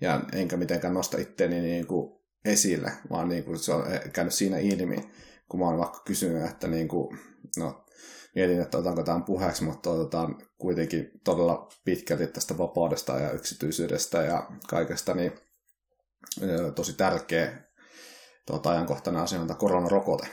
Ja 0.00 0.20
enkä 0.32 0.56
mitenkään 0.56 0.94
nosta 0.94 1.18
itteeni 1.18 1.60
niin 1.60 1.86
kuin 1.86 2.20
esille, 2.44 2.92
vaan 3.10 3.28
niin 3.28 3.44
kuin 3.44 3.58
se 3.58 3.72
on 3.72 3.84
käynyt 4.12 4.34
siinä 4.34 4.58
ilmi, 4.58 5.10
kun 5.48 5.60
mä 5.60 5.66
oon 5.66 5.78
vaikka 5.78 6.02
kysynyt, 6.04 6.50
että 6.50 6.68
niin 6.68 6.88
kuin, 6.88 7.18
no, 7.58 7.84
mietin, 8.34 8.60
että 8.60 8.78
otanko 8.78 9.02
tämän 9.02 9.24
puheeksi, 9.24 9.64
mutta 9.64 9.90
otetaan 9.90 10.38
kuitenkin 10.58 11.10
todella 11.24 11.68
pitkälti 11.84 12.26
tästä 12.26 12.58
vapaudesta 12.58 13.18
ja 13.18 13.30
yksityisyydestä 13.30 14.22
ja 14.22 14.50
kaikesta, 14.68 15.14
niin 15.14 15.32
tosi 16.74 16.92
tärkeä 16.92 17.62
tuota, 18.46 18.70
ajankohtainen 18.70 19.22
asia 19.22 19.40
on 19.40 19.46
tämä 19.46 19.58
koronarokote. 19.58 20.26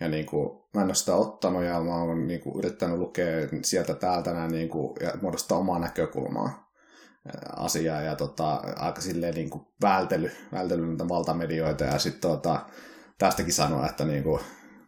Ja 0.00 0.08
niin 0.08 0.26
kuin, 0.26 0.60
mä 0.74 0.80
en 0.80 0.86
ole 0.86 0.94
sitä 0.94 1.14
ottanut 1.14 1.64
ja 1.64 1.80
mä 1.80 1.94
oon 1.94 2.26
niin 2.26 2.40
kuin, 2.40 2.58
yrittänyt 2.58 2.98
lukea 2.98 3.48
sieltä 3.62 3.94
täältä 3.94 4.32
näin, 4.32 4.52
niin 4.52 4.68
kuin, 4.68 4.96
ja 5.00 5.12
muodostaa 5.22 5.58
omaa 5.58 5.78
näkökulmaa 5.78 6.70
asiaa. 7.56 8.02
Ja 8.02 8.16
tota, 8.16 8.54
aika 8.76 9.00
silleen 9.00 9.34
niin 9.34 9.50
kuin 9.50 9.66
vältely, 9.82 10.30
vältely 10.52 10.86
niitä 10.86 11.08
valtamedioita. 11.08 11.84
Ja 11.84 11.98
sitten 11.98 12.30
tota, 12.30 12.66
tästäkin 13.18 13.52
sanoa, 13.52 13.86
että 13.86 14.04
niin 14.04 14.22
kuin, 14.22 14.40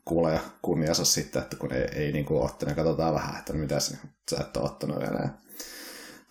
kuulee 0.05 0.35
ja 0.35 0.41
kunniansa 0.63 1.05
sitten, 1.05 1.43
että 1.43 1.57
kun 1.57 1.73
ei, 1.73 1.89
ei 1.93 2.13
niin 2.13 2.25
kuin 2.25 2.43
ottanut, 2.43 2.67
niin 2.67 2.85
katsotaan 2.85 3.15
vähän, 3.15 3.39
että 3.39 3.53
mitä 3.53 3.81
sä 3.81 3.97
et 4.41 4.57
ole 4.57 4.65
ottanut 4.65 4.99
vielä. 4.99 5.29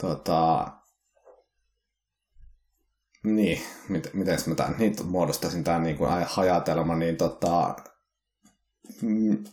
Tota, 0.02 0.68
niin, 3.24 3.62
miten, 3.90 4.12
miten 4.14 4.40
mä 4.46 4.56
tämän, 4.56 4.76
niin 4.78 4.96
muodostaisin 5.04 5.64
tämän 5.64 5.84
niin 5.84 5.98
kuin 5.98 6.10
hajatelman, 6.26 7.00
niin 7.00 7.18
tota, 7.18 7.76
mm, 9.02 9.44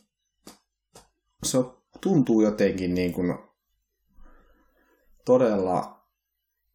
se 1.43 1.59
tuntuu 2.01 2.43
jotenkin 2.43 2.95
niin 2.95 3.13
kuin 3.13 3.35
todella 5.25 6.03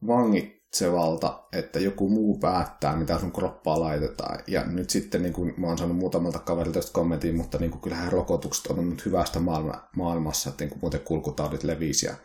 vangitsevalta, 0.08 1.44
että 1.54 1.80
joku 1.80 2.10
muu 2.10 2.38
päättää, 2.38 2.96
mitä 2.96 3.20
sun 3.20 3.32
kroppaa 3.32 3.80
laitetaan. 3.80 4.40
Ja 4.48 4.66
nyt 4.66 4.90
sitten, 4.90 5.22
niin 5.24 5.34
kuin 5.34 5.54
mä 5.58 5.68
oon 5.68 5.78
saanut 5.78 5.98
muutamalta 5.98 6.40
kaverilta 6.40 6.80
tästä 6.80 6.94
kommentin, 6.94 7.36
mutta 7.36 7.58
niin 7.58 7.72
kuin 7.72 7.82
kyllähän 7.82 8.12
rokotukset 8.12 8.68
on 8.68 8.90
nyt 8.90 9.06
hyvästä 9.06 9.40
maailma, 9.40 9.88
maailmassa, 9.96 10.50
että 10.50 10.64
niin 10.64 10.70
kuin 10.70 10.80
muuten 10.82 11.00
kulkutaudit 11.00 11.64
levisi 11.64 12.06
ja 12.06 12.16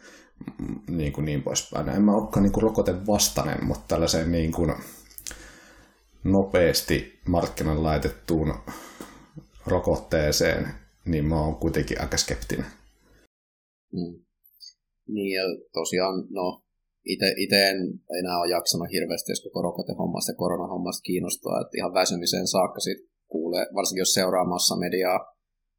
mm, 0.59 0.97
niin, 0.97 1.13
kuin 1.13 1.25
niin 1.25 1.43
poispäin. 1.43 1.89
En 1.89 2.03
mä 2.03 2.13
olekaan 2.13 2.43
niin 2.43 2.53
kuin 2.53 2.63
rokotevastainen, 2.63 3.65
mutta 3.65 3.85
tällaiseen 3.89 4.33
niin 4.33 4.53
kuin 4.53 4.75
nopeasti 6.25 7.21
markkinoille 7.29 7.83
laitettuun 7.83 8.55
rokotteeseen, 9.67 10.69
niin 11.05 11.25
mä 11.25 11.41
oon 11.45 11.57
kuitenkin 11.57 12.01
aika 12.01 12.17
skeptinen. 12.17 12.67
Mm. 13.93 14.25
Niin, 15.09 15.35
ja 15.35 15.43
tosiaan, 15.73 16.25
no, 16.31 16.63
itse 17.05 17.71
en 17.71 17.79
enää 18.19 18.39
ole 18.39 18.51
jaksanut 18.51 18.93
hirveästi, 18.93 19.33
jos 19.33 19.43
koko 19.43 19.63
rokotehommasta 19.63 20.33
ja 20.33 20.37
koronahommasta 20.37 21.03
kiinnostaa, 21.03 21.61
että 21.61 21.77
ihan 21.77 21.95
väsymiseen 21.95 22.47
saakka 22.47 22.81
sit 22.81 22.99
kuulee, 23.29 23.67
varsinkin 23.75 24.01
jos 24.01 24.15
seuraa 24.15 24.79
mediaa 24.79 25.19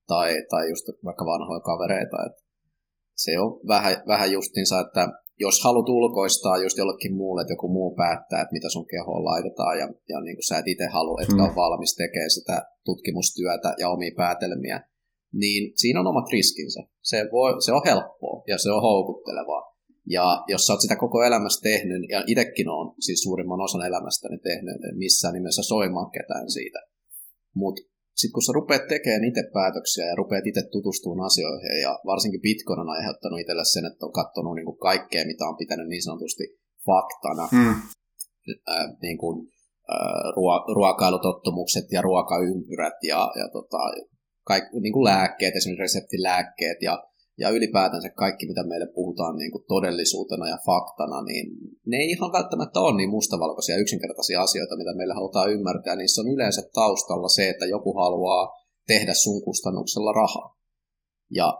tai, 0.08 0.30
tai 0.50 0.70
just 0.70 0.86
vaikka 1.06 1.26
vanhoja 1.26 1.60
kavereita, 1.60 2.18
että 2.28 2.44
se 3.16 3.40
on 3.40 3.60
vähän, 3.68 3.96
vähän 4.08 4.32
justinsa, 4.32 4.80
että 4.80 5.08
jos 5.40 5.64
haluat 5.64 5.90
ulkoistaa 5.90 6.58
just 6.58 6.78
jollekin 6.78 7.16
muulle, 7.16 7.42
että 7.42 7.54
joku 7.54 7.68
muu 7.68 7.96
päättää, 7.96 8.42
että 8.42 8.54
mitä 8.54 8.70
sun 8.70 8.88
kehoon 8.88 9.26
laitetaan, 9.26 9.80
ja, 9.80 9.88
ja 10.10 10.22
niin 10.22 10.36
kuin 10.36 10.48
sä 10.48 10.58
et 10.58 10.68
itse 10.68 10.86
halua, 10.86 11.22
etkä 11.22 11.36
mm. 11.36 11.44
ole 11.44 11.56
valmis 11.56 11.96
tekemään 11.96 12.30
sitä 12.30 12.66
tutkimustyötä 12.86 13.76
ja 13.80 13.90
omia 13.90 14.12
päätelmiä, 14.18 14.82
niin 15.34 15.74
siinä 15.76 16.00
on 16.00 16.08
omat 16.08 16.30
riskinsä. 16.32 16.82
Se, 17.02 17.30
voi, 17.32 17.62
se 17.66 17.72
on 17.74 17.82
helppoa 17.86 18.44
ja 18.48 18.58
se 18.58 18.72
on 18.72 18.82
houkuttelevaa. 18.82 19.74
Ja 20.10 20.44
jos 20.48 20.66
sä 20.66 20.74
oot 20.74 20.82
sitä 20.82 20.96
koko 20.96 21.24
elämässä 21.24 21.62
tehnyt, 21.62 22.02
ja 22.10 22.24
itsekin 22.28 22.70
on 22.70 22.96
siis 23.00 23.22
suurimman 23.24 23.62
osan 23.62 23.86
elämästäni 23.86 24.38
tehnyt, 24.38 24.84
en 24.90 24.98
missään 24.98 25.34
nimessä 25.34 25.64
soimaan 25.64 26.12
ketään 26.12 26.50
siitä. 26.52 26.80
Mutta 27.56 27.82
sitten 28.20 28.36
kun 28.36 28.46
sä 28.46 28.52
rupeat 28.60 28.88
tekemään 28.88 29.30
itse 29.30 29.44
päätöksiä 29.54 30.06
ja 30.06 30.16
rupeat 30.16 30.48
itse 30.48 30.64
tutustumaan 30.72 31.26
asioihin, 31.26 31.82
ja 31.86 31.92
varsinkin 32.12 32.42
Bitcoin 32.42 32.80
on 32.80 32.96
aiheuttanut 32.98 33.40
itselle 33.40 33.66
sen, 33.66 33.86
että 33.86 34.06
on 34.06 34.18
katsonut 34.20 34.56
niin 34.56 34.70
kuin 34.70 34.84
kaikkea, 34.90 35.26
mitä 35.26 35.44
on 35.46 35.58
pitänyt 35.58 35.88
niin 35.88 36.04
sanotusti 36.04 36.44
faktana, 36.86 37.46
mm. 37.52 37.76
äh, 38.74 38.86
niin 39.02 39.18
kuin, 39.18 39.38
äh, 39.94 40.26
ruo- 40.38 40.66
ruokailutottumukset 40.76 41.88
ja 41.92 42.02
ruokaympyrät 42.02 43.00
ja, 43.04 43.22
ja 43.40 43.48
tota, 43.58 43.78
kaik, 44.50 44.64
niin 44.82 44.94
kuin 44.94 45.04
lääkkeet, 45.04 45.56
esimerkiksi 45.56 45.82
reseptilääkkeet 45.82 46.78
ja 46.82 47.04
ja 47.38 47.50
ylipäätänsä 47.50 48.10
kaikki, 48.10 48.48
mitä 48.48 48.64
meille 48.64 48.88
puhutaan 48.96 49.36
niin 49.36 49.52
kuin 49.52 49.64
todellisuutena 49.68 50.50
ja 50.50 50.58
faktana, 50.66 51.22
niin 51.22 51.46
ne 51.86 51.98
ei 51.98 52.10
ihan 52.10 52.32
välttämättä 52.32 52.80
ole 52.80 52.98
niin 52.98 53.10
mustavalkoisia 53.10 53.78
yksinkertaisia 53.78 54.42
asioita, 54.42 54.78
mitä 54.78 54.96
meillä 54.96 55.14
halutaan 55.14 55.52
ymmärtää. 55.52 55.96
Niissä 55.96 56.22
on 56.22 56.34
yleensä 56.34 56.62
taustalla 56.74 57.30
se, 57.30 57.50
että 57.50 57.66
joku 57.66 57.94
haluaa 57.94 58.52
tehdä 58.88 59.14
sun 59.14 59.44
kustannuksella 59.44 60.12
rahaa. 60.12 60.58
Ja 61.32 61.60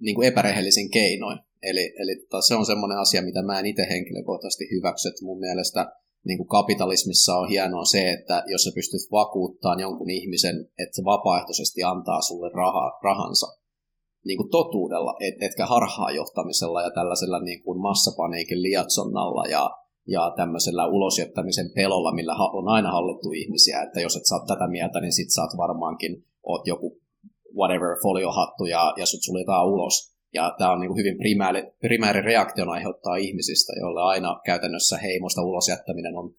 niin 0.00 0.14
kuin 0.14 0.28
epärehellisin 0.28 0.90
keinoin. 0.90 1.38
Eli, 1.62 1.94
eli 1.98 2.16
tota, 2.16 2.42
se 2.42 2.54
on 2.54 2.66
semmoinen 2.66 2.98
asia, 2.98 3.22
mitä 3.22 3.42
mä 3.42 3.58
en 3.58 3.66
itse 3.66 3.86
henkilökohtaisesti 3.90 4.64
hyväksy. 4.70 5.08
Että 5.08 5.24
mun 5.24 5.38
mielestä 5.38 5.92
niin 6.24 6.38
kuin 6.38 6.48
kapitalismissa 6.48 7.36
on 7.36 7.48
hienoa 7.48 7.84
se, 7.84 8.10
että 8.10 8.44
jos 8.46 8.62
sä 8.62 8.70
pystyt 8.74 9.00
vakuuttamaan 9.12 9.80
jonkun 9.80 10.10
ihmisen, 10.10 10.56
että 10.78 10.96
se 10.96 11.02
vapaaehtoisesti 11.04 11.82
antaa 11.82 12.20
sulle 12.20 12.50
raha, 12.54 12.98
rahansa, 13.02 13.46
niin 14.24 14.36
kuin 14.36 14.50
totuudella, 14.50 15.14
et, 15.20 15.34
etkä 15.40 15.66
harhaanjohtamisella 15.66 16.82
ja 16.82 16.90
tällaisella 16.90 17.40
niin 17.40 17.62
kuin 17.62 17.80
massapaniikin 17.80 18.62
liatsonnalla 18.62 19.44
ja, 19.46 19.70
ja 20.08 20.32
tämmöisellä 20.36 20.86
ulosjättämisen 20.86 21.70
pelolla, 21.74 22.14
millä 22.14 22.34
on 22.52 22.68
aina 22.68 22.92
hallittu 22.92 23.32
ihmisiä, 23.32 23.82
että 23.82 24.00
jos 24.00 24.16
et 24.16 24.26
saa 24.26 24.46
tätä 24.46 24.68
mieltä, 24.68 25.00
niin 25.00 25.12
sit 25.12 25.30
saat 25.30 25.50
varmaankin, 25.56 26.24
oot 26.42 26.66
joku 26.66 27.00
whatever 27.56 27.96
foliohattu 28.02 28.64
ja, 28.64 28.94
ja 28.96 29.06
sut 29.06 29.22
suljetaan 29.22 29.68
ulos. 29.68 30.14
Ja 30.34 30.54
tämä 30.58 30.72
on 30.72 30.80
niin 30.80 30.88
kuin 30.88 30.98
hyvin 30.98 31.18
primääri, 31.18 31.62
primääri 31.80 32.22
reaktion 32.22 32.68
aiheuttaa 32.68 33.16
ihmisistä, 33.16 33.72
joille 33.80 34.00
aina 34.00 34.40
käytännössä 34.46 34.98
heimosta 34.98 35.42
ulosjättäminen 35.42 36.16
on 36.16 36.34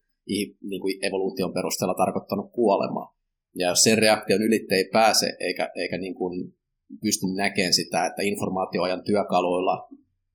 niin 0.69 0.82
kuin 0.82 1.06
evoluution 1.06 1.54
perusteella 1.54 1.93
tarkoittanut 1.93 2.52
kuolemaa. 2.52 3.15
Ja 3.56 3.69
jos 3.69 3.84
sen 3.84 3.98
reaktion 3.98 4.41
ylitte 4.41 4.76
ei 4.76 4.89
pääse, 4.93 5.38
eikä, 5.39 5.71
eikä 5.76 5.98
niin 5.98 6.15
kuin 6.15 6.55
pysty 7.02 7.26
näkemään 7.36 7.74
sitä, 7.74 8.06
että 8.06 8.21
informaatioajan 8.21 9.04
työkaluilla 9.04 9.88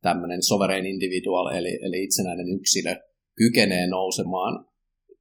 tämmöinen 0.03 0.43
sovereign 0.43 0.87
individual, 0.87 1.47
eli, 1.47 1.79
eli 1.83 2.05
itsenäinen 2.05 2.49
yksilö, 2.49 2.97
kykenee 3.37 3.87
nousemaan 3.87 4.67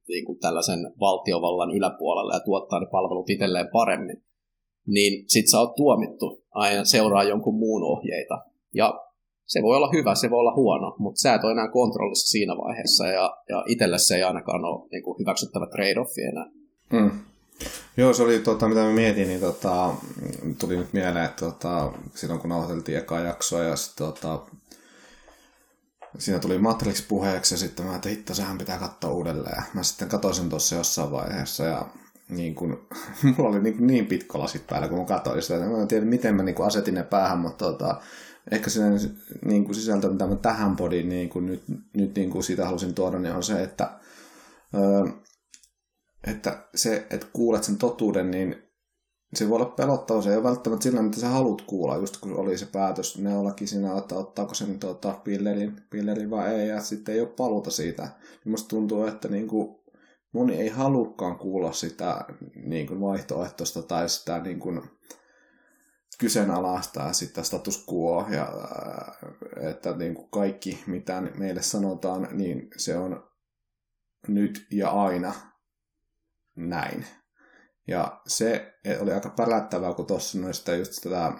niin 0.08 0.24
kuin 0.24 0.38
tällaisen 0.38 0.80
valtiovallan 1.00 1.70
yläpuolelle 1.70 2.34
ja 2.34 2.40
tuottaa 2.40 2.80
ne 2.80 2.86
palvelut 2.92 3.30
itselleen 3.30 3.68
paremmin, 3.72 4.22
niin 4.86 5.24
sit 5.28 5.50
sä 5.50 5.58
oot 5.58 5.74
tuomittu 5.74 6.44
aina 6.50 6.84
seuraa 6.84 7.24
jonkun 7.24 7.58
muun 7.58 7.82
ohjeita. 7.82 8.38
Ja 8.74 9.00
se 9.46 9.62
voi 9.62 9.76
olla 9.76 9.90
hyvä, 9.92 10.14
se 10.14 10.30
voi 10.30 10.38
olla 10.38 10.56
huono, 10.56 10.96
mutta 10.98 11.20
sä 11.20 11.34
et 11.34 11.44
ole 11.44 11.52
enää 11.52 11.70
kontrollissa 11.70 12.30
siinä 12.30 12.56
vaiheessa, 12.56 13.06
ja, 13.06 13.36
ja 13.48 13.64
itselle 13.66 13.98
se 13.98 14.16
ei 14.16 14.22
ainakaan 14.22 14.64
ole 14.64 14.88
niin 14.92 15.02
kuin 15.02 15.18
hyväksyttävä 15.18 15.66
trade-offi 15.66 16.28
enää. 16.32 16.50
Hmm. 16.90 17.10
Joo, 17.96 18.12
se 18.12 18.22
oli, 18.22 18.38
tota, 18.38 18.68
mitä 18.68 18.80
mä 18.80 18.90
mietin, 18.90 19.28
niin 19.28 19.40
tota, 19.40 19.94
tuli 20.58 20.76
nyt 20.76 20.92
mieleen, 20.92 21.24
että 21.24 21.44
tota, 21.44 21.92
silloin 22.14 22.40
kun 22.40 22.50
nauhoiteltiin 22.50 22.98
ekaa 22.98 23.20
jaksoa 23.20 23.62
ja 23.62 23.76
sitten 23.76 24.06
tota, 24.06 24.40
siinä 26.18 26.38
tuli 26.38 26.58
Matrix 26.58 27.08
puheeksi 27.08 27.54
ja 27.54 27.58
sitten 27.58 27.86
mä 27.86 28.00
että 28.06 28.34
sehän 28.34 28.58
pitää 28.58 28.78
katsoa 28.78 29.10
uudelleen. 29.10 29.62
Mä 29.74 29.82
sitten 29.82 30.08
katsoin 30.08 30.50
tuossa 30.50 30.76
jossain 30.76 31.10
vaiheessa 31.10 31.64
ja 31.64 31.86
niin 32.28 32.54
kun, 32.54 32.86
mulla 33.36 33.50
oli 33.50 33.60
niin, 33.60 33.86
niin 33.86 34.06
pitkä 34.06 34.38
lasit 34.38 34.66
päällä, 34.66 34.88
kun 34.88 34.98
mä 34.98 35.04
katsoin 35.04 35.42
sitä. 35.42 35.58
Mä 35.58 35.82
en 35.82 35.88
tiedä, 35.88 36.06
miten 36.06 36.34
mä 36.34 36.42
niin 36.42 36.54
kuin 36.54 36.66
asetin 36.66 36.94
ne 36.94 37.02
päähän, 37.02 37.38
mutta 37.38 37.64
tota, 37.64 38.00
ehkä 38.50 38.70
se 38.70 38.80
niin 39.44 39.64
kuin 39.64 39.74
sisältö, 39.74 40.08
mitä 40.08 40.26
mä 40.26 40.36
tähän 40.36 40.76
podiin 40.76 41.08
niin 41.08 41.30
nyt, 41.40 41.62
nyt 41.92 42.14
niin 42.14 42.30
kuin 42.30 42.44
siitä 42.44 42.66
halusin 42.66 42.94
tuoda, 42.94 43.18
niin 43.18 43.34
on 43.34 43.42
se, 43.42 43.62
että, 43.62 43.90
öö, 44.74 45.12
että 46.26 46.68
se, 46.74 47.06
että 47.10 47.26
kuulet 47.32 47.64
sen 47.64 47.76
totuuden, 47.76 48.30
niin 48.30 48.62
se 49.34 49.48
voi 49.48 49.56
olla 49.56 49.74
pelottava, 49.76 50.22
se 50.22 50.30
ei 50.30 50.36
ole 50.36 50.44
välttämättä 50.44 50.82
sillä, 50.82 51.02
mitä 51.02 51.20
sä 51.20 51.28
haluat 51.28 51.62
kuulla, 51.62 51.96
just 51.96 52.16
kun 52.16 52.36
oli 52.36 52.58
se 52.58 52.66
päätös 52.66 53.18
neulakin 53.18 53.68
siinä, 53.68 53.98
että 53.98 54.14
ottaako 54.14 54.54
sen 54.54 54.78
tuota, 54.78 55.20
pillerin, 55.24 55.82
pillerin 55.90 56.30
vai 56.30 56.54
ei, 56.54 56.68
ja 56.68 56.80
sitten 56.80 57.14
ei 57.14 57.20
ole 57.20 57.28
paluta 57.28 57.70
siitä. 57.70 58.02
Niin 58.02 58.50
musta 58.50 58.68
tuntuu, 58.68 59.06
että 59.06 59.28
niin 59.28 59.48
kuin, 59.48 59.76
moni 60.32 60.60
ei 60.60 60.68
halukkaan 60.68 61.38
kuulla 61.38 61.72
sitä 61.72 62.24
niin 62.64 62.86
kuin 62.86 63.00
vaihtoehtoista 63.00 63.82
tai 63.82 64.08
sitä 64.08 64.38
niin 64.38 64.60
kuin, 64.60 64.82
kyseenalaistaa 66.18 67.12
sitä 67.12 67.42
status 67.42 67.86
quo, 67.92 68.26
ja 68.30 68.48
että 69.70 69.96
niin 69.96 70.14
kuin 70.14 70.30
kaikki, 70.30 70.82
mitä 70.86 71.20
meille 71.20 71.62
sanotaan, 71.62 72.28
niin 72.32 72.68
se 72.76 72.96
on 72.96 73.30
nyt 74.28 74.66
ja 74.70 74.90
aina 74.90 75.32
näin. 76.68 77.04
Ja 77.88 78.20
se 78.26 78.74
oli 79.00 79.12
aika 79.12 79.30
pärättävää, 79.30 79.94
kun 79.94 80.06
tuossa 80.06 80.38
noista 80.38 80.74
just 80.74 80.92
tätä 81.02 81.32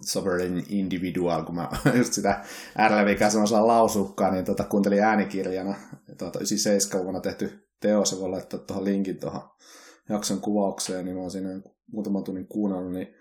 Sovereign 0.00 0.62
Individual, 0.68 1.44
kun 1.44 1.54
mä 1.54 1.70
just 1.98 2.12
sitä 2.12 2.44
R-levikä 2.88 3.26
osaa 3.42 3.66
lausukkaan, 3.66 4.32
niin 4.32 4.44
tota, 4.44 4.64
kuuntelin 4.64 5.02
äänikirjana, 5.02 5.74
tuota, 6.18 6.38
97 6.38 7.04
vuonna 7.04 7.20
tehty 7.20 7.68
teos, 7.80 8.12
ja 8.12 8.18
voi 8.18 8.30
laittaa 8.30 8.60
tuohon 8.60 8.84
linkin 8.84 9.20
tuohon 9.20 9.42
jakson 10.08 10.40
kuvaukseen, 10.40 11.04
niin 11.04 11.16
mä 11.16 11.20
oon 11.20 11.30
siinä 11.30 11.60
muutaman 11.92 12.24
tunnin 12.24 12.48
kuunnellut, 12.48 12.92
niin 12.92 13.14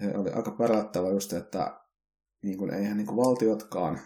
se 0.00 0.16
oli 0.16 0.30
aika 0.30 0.50
pärättävä 0.50 1.08
just, 1.08 1.32
että 1.32 1.80
niin 2.42 2.58
kuin, 2.58 2.74
eihän 2.74 2.96
niin 2.96 3.06
kuin 3.06 3.16
valtiotkaan, 3.16 4.00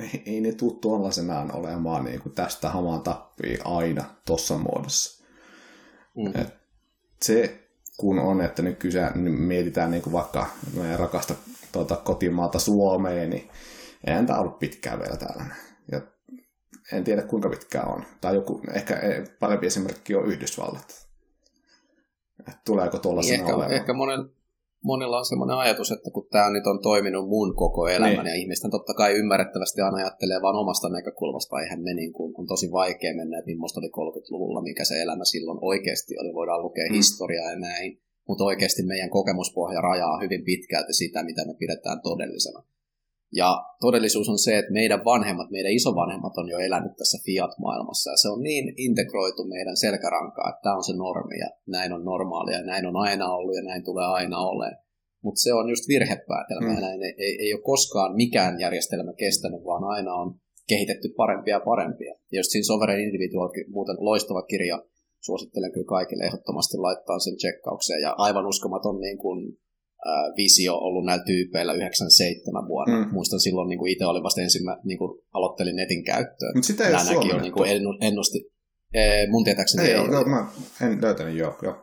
ei, 0.00 0.22
ei 0.34 0.40
ne 0.40 0.52
tule 0.52 0.78
tuollaisenaan 0.80 1.56
olemaan 1.56 2.04
niin 2.04 2.20
kuin 2.20 2.34
tästä 2.34 2.70
hamaan 2.70 3.02
tappii 3.02 3.58
aina 3.64 4.04
tuossa 4.26 4.58
muodossa. 4.58 5.21
Mm. 6.16 6.40
Et 6.40 6.54
se 7.22 7.58
kun 7.96 8.18
on, 8.18 8.40
että 8.40 8.62
nyt 8.62 8.78
kyse, 8.78 9.10
niin 9.14 9.40
mietitään 9.40 9.90
niin 9.90 10.02
kuin 10.02 10.12
vaikka 10.12 10.46
meidän 10.76 10.98
rakasta 10.98 11.34
tuota, 11.72 11.96
kotimaata 11.96 12.58
Suomeen, 12.58 13.30
niin 13.30 13.50
eihän 14.06 14.26
tämä 14.26 14.38
ollut 14.38 14.58
pitkään 14.58 14.98
vielä 14.98 15.16
täällä. 15.16 15.44
Ja 15.92 16.00
en 16.92 17.04
tiedä 17.04 17.22
kuinka 17.22 17.48
pitkään 17.48 17.88
on. 17.88 18.04
Tai 18.20 18.34
joku, 18.34 18.60
ehkä 18.74 19.00
parempi 19.40 19.66
esimerkki 19.66 20.14
on 20.14 20.26
Yhdysvallat. 20.26 21.08
Et 22.48 22.56
tuleeko 22.64 22.98
tuollaisena 22.98 23.36
niin 23.36 23.44
ehkä, 23.44 23.54
olemaan? 23.54 23.76
Ehkä 23.76 23.92
monen, 23.92 24.30
monilla 24.82 25.18
on 25.18 25.26
sellainen 25.26 25.56
ajatus, 25.56 25.92
että 25.92 26.10
kun 26.14 26.28
tämä 26.30 26.50
nyt 26.50 26.66
on 26.66 26.82
toiminut 26.82 27.28
mun 27.28 27.56
koko 27.56 27.88
elämän, 27.88 28.24
niin. 28.24 28.26
ja 28.26 28.34
ihmisten 28.34 28.70
totta 28.70 28.94
kai 28.94 29.12
ymmärrettävästi 29.12 29.80
aina 29.80 29.96
ajattelee 29.96 30.42
vain 30.42 30.56
omasta 30.56 30.88
näkökulmasta, 30.88 31.60
eihän 31.60 31.82
me 31.82 31.94
niin 31.94 32.12
kuin, 32.12 32.34
on 32.38 32.46
tosi 32.46 32.72
vaikea 32.72 33.14
mennä, 33.14 33.38
että 33.38 33.50
millaista 33.50 33.80
oli 33.80 33.88
30-luvulla, 33.88 34.62
mikä 34.62 34.84
se 34.84 35.02
elämä 35.02 35.24
silloin 35.24 35.58
oikeasti 35.62 36.14
oli, 36.20 36.34
voidaan 36.34 36.62
lukea 36.62 36.88
mm. 36.88 36.94
historiaa 36.94 37.50
ja 37.50 37.58
näin, 37.58 38.00
mutta 38.28 38.44
oikeasti 38.44 38.82
meidän 38.82 39.10
kokemuspohja 39.10 39.80
rajaa 39.80 40.20
hyvin 40.22 40.44
pitkälti 40.44 40.92
sitä, 40.92 41.22
mitä 41.22 41.46
me 41.46 41.54
pidetään 41.58 42.00
todellisena. 42.02 42.62
Ja 43.40 43.50
todellisuus 43.80 44.28
on 44.28 44.38
se, 44.38 44.58
että 44.58 44.72
meidän 44.72 45.04
vanhemmat, 45.04 45.50
meidän 45.50 45.72
isovanhemmat 45.72 46.38
on 46.40 46.48
jo 46.48 46.58
elänyt 46.58 46.96
tässä 46.96 47.18
Fiat-maailmassa 47.26 48.10
ja 48.10 48.16
se 48.16 48.28
on 48.28 48.42
niin 48.42 48.74
integroitu 48.76 49.44
meidän 49.44 49.76
selkärankaa, 49.76 50.48
että 50.48 50.62
tämä 50.62 50.76
on 50.76 50.84
se 50.84 50.92
normi 50.96 51.38
ja 51.38 51.48
näin 51.66 51.92
on 51.92 52.04
normaalia 52.04 52.58
ja 52.58 52.64
näin 52.64 52.86
on 52.86 52.96
aina 52.96 53.34
ollut 53.36 53.54
ja 53.56 53.62
näin 53.62 53.84
tulee 53.84 54.06
aina 54.06 54.38
olemaan. 54.38 54.82
Mutta 55.24 55.40
se 55.40 55.52
on 55.52 55.68
just 55.68 55.88
virhepäätelmä 55.88 56.72
mm. 56.74 56.80
näin 56.80 57.02
ei, 57.02 57.14
ei, 57.18 57.34
ei 57.40 57.54
ole 57.54 57.62
koskaan 57.62 58.16
mikään 58.16 58.60
järjestelmä 58.60 59.12
kestänyt, 59.12 59.64
vaan 59.64 59.84
aina 59.84 60.14
on 60.14 60.34
kehitetty 60.68 61.08
parempia 61.16 61.56
ja 61.56 61.60
parempia. 61.60 62.14
Ja 62.32 62.38
just 62.38 62.50
siinä 62.50 62.70
Sovereign 62.70 63.04
Individual, 63.06 63.48
muuten 63.68 63.96
loistava 64.00 64.42
kirja, 64.42 64.76
suosittelen 65.20 65.72
kyllä 65.72 65.94
kaikille 65.96 66.24
ehdottomasti 66.24 66.76
laittaa 66.76 67.18
sen 67.18 67.36
checkaukseen 67.36 68.02
ja 68.02 68.14
aivan 68.18 68.46
uskomaton 68.46 69.00
niin 69.00 69.18
kuin 69.18 69.38
visio 70.36 70.74
ollut 70.74 71.04
näillä 71.04 71.24
tyypeillä 71.24 71.72
97 71.72 72.68
vuonna. 72.68 73.04
Mm. 73.04 73.12
Muistan 73.12 73.40
silloin 73.40 73.68
niin 73.68 73.78
kuin 73.78 73.92
itse 73.92 74.06
oli 74.06 74.22
vasta 74.22 74.40
ensimmäinen, 74.40 74.82
niin 74.84 74.98
kuin 74.98 75.22
aloittelin 75.32 75.76
netin 75.76 76.04
käyttöön. 76.04 76.52
Mutta 76.54 76.66
sitä 76.66 76.86
ei 76.86 76.92
Nämä 76.92 77.18
ole 77.18 77.32
jo 77.32 77.40
niin 77.40 77.52
kuin 77.52 77.70
ennusti. 78.00 78.38
mun 79.30 79.44
tietääkseni 79.44 79.88
ei, 79.88 79.90
ei 79.90 79.98
ole. 79.98 80.28
Mä 80.28 80.46
en 80.80 81.02
löytänyt, 81.02 81.36
joo. 81.36 81.54
joo. 81.62 81.74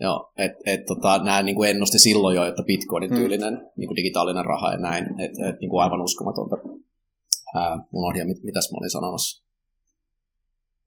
Joo, 0.00 0.32
että 0.38 0.58
et, 0.66 0.86
tota, 0.86 1.24
nämä 1.24 1.42
niin 1.42 1.56
kuin 1.56 1.70
ennusti 1.70 1.98
silloin 1.98 2.36
jo, 2.36 2.46
että 2.46 2.62
Bitcoinin 2.62 3.10
mm. 3.10 3.16
tyylinen 3.16 3.54
mm. 3.54 3.60
niin 3.76 3.88
kuin 3.88 3.96
digitaalinen 3.96 4.44
raha 4.44 4.72
ja 4.72 4.78
näin, 4.78 5.04
että 5.20 5.48
et, 5.48 5.60
niin 5.60 5.70
kuin 5.70 5.82
aivan 5.82 6.00
uskomatonta. 6.00 6.56
Ää, 7.54 7.78
unohdin, 7.92 8.26
mit, 8.26 8.42
mitäs 8.42 8.72
mä 8.72 8.78
olin 8.78 8.90
sanomassa. 8.90 9.44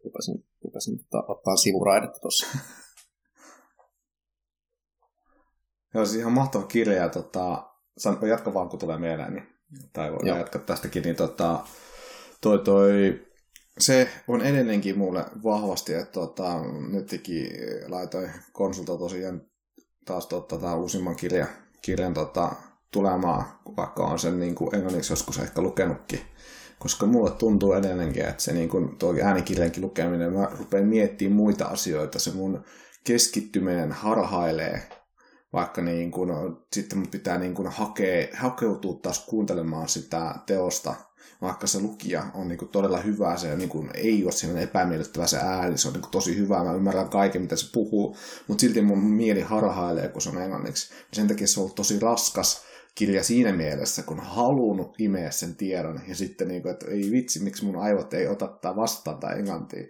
Rupesin, 0.06 0.45
rupesin 0.63 0.99
ottaa, 0.99 1.23
ottaa 1.27 1.56
sivuraidetta 1.56 2.19
tuossa. 2.19 2.47
Joo, 5.93 6.06
siis 6.06 6.19
ihan 6.19 6.32
mahtava 6.32 6.63
kirja. 6.63 7.10
Tota, 7.10 7.63
jatka 8.27 8.54
vaan, 8.54 8.69
kun 8.69 8.80
tulee 8.80 8.97
mieleen, 8.97 9.34
niin, 9.34 9.47
tai 9.93 10.12
voi 10.12 10.19
jatkaa 10.23 10.62
tästäkin. 10.62 11.04
Niin, 11.04 11.15
tota, 11.15 11.60
toi, 12.41 12.60
toi, 12.60 13.21
se 13.80 14.10
on 14.27 14.41
edelleenkin 14.41 14.97
mulle 14.97 15.25
vahvasti, 15.43 15.93
että 15.93 16.12
tota, 16.12 16.60
nytkin 16.91 17.47
laitoin 17.88 18.32
konsulta 18.54 18.97
tosiaan 18.97 19.41
taas 20.06 20.27
tota, 20.27 20.58
tämä 20.58 20.75
uusimman 20.75 21.15
kirja, 21.15 21.47
kirjan 21.82 22.13
tota, 22.13 22.51
tulemaan, 22.91 23.45
vaikka 23.77 24.04
on 24.04 24.19
sen 24.19 24.39
niin 24.39 24.56
kuin 24.56 24.75
englanniksi 24.75 25.12
joskus 25.13 25.39
ehkä 25.39 25.62
lukenutkin. 25.62 26.19
Koska 26.80 27.06
mulle 27.06 27.32
tuntuu 27.32 27.73
edelleenkin, 27.73 28.25
että 28.25 28.43
se 28.43 28.54
niin 28.54 28.69
kuin, 28.69 28.97
tuo 28.97 29.15
äänikirjankin 29.23 29.84
lukeminen, 29.84 30.34
mä 30.34 30.47
rupean 30.60 30.86
miettimään 30.86 31.36
muita 31.36 31.65
asioita, 31.65 32.19
se 32.19 32.32
mun 32.32 32.63
keskittyminen 33.04 33.91
harhailee 33.91 35.01
vaikka 35.54 35.82
niin 35.82 36.12
kuin, 36.12 36.30
sitten 36.74 36.98
mun 36.98 37.08
pitää 37.08 37.38
niin 37.38 37.54
kuin 37.54 37.68
hakea, 37.68 38.28
hakeutua 38.34 39.00
taas 39.02 39.26
kuuntelemaan 39.26 39.90
sitä 39.90 40.36
teosta, 40.46 40.96
vaikka 41.42 41.68
se 41.68 41.80
lukija 41.80 42.26
on 42.34 42.48
niin 42.48 42.58
kuin 42.58 42.70
todella 42.70 42.98
hyvä, 42.98 43.38
se 43.38 43.56
niin 43.56 43.70
kuin 43.70 43.90
ei 43.94 44.24
ole 44.24 44.32
sellainen 44.32 44.64
epämiellyttävä 44.64 45.28
se 45.28 45.38
ääni, 45.38 45.78
se 45.78 45.88
on 45.88 45.94
niin 45.94 46.02
kuin 46.02 46.12
tosi 46.12 46.38
hyvä, 46.38 46.64
mä 46.64 46.74
ymmärrän 46.74 47.10
kaiken, 47.10 47.42
mitä 47.42 47.56
se 47.56 47.72
puhuu, 47.74 48.18
mutta 48.48 48.62
silti 48.62 48.82
mun 48.82 49.04
mieli 49.04 49.42
harhailee, 49.42 50.10
kun 50.10 50.22
se 50.22 50.30
on 50.30 50.42
englanniksi. 50.42 50.94
Sen 51.14 51.28
takia 51.28 51.48
se 51.48 51.60
on 51.60 51.64
ollut 51.64 51.76
tosi 51.76 52.00
raskas 52.00 52.64
kirja 52.96 53.24
siinä 53.24 53.54
mielessä, 53.54 54.04
kun 54.04 54.20
halunnut 54.20 54.96
imeä 55.00 55.32
sen 55.32 55.56
tiedon, 55.56 56.02
ja 56.08 56.16
sitten 56.16 56.48
niin 56.48 56.62
kuin, 56.62 56.72
että 56.72 56.86
ei 56.92 57.12
vitsi, 57.12 57.44
miksi 57.44 57.66
mun 57.66 57.76
aivot 57.76 58.14
ei 58.14 58.28
ota 58.28 58.76
vastaan 58.76 59.20
tai 59.20 59.40
englantia. 59.40 59.84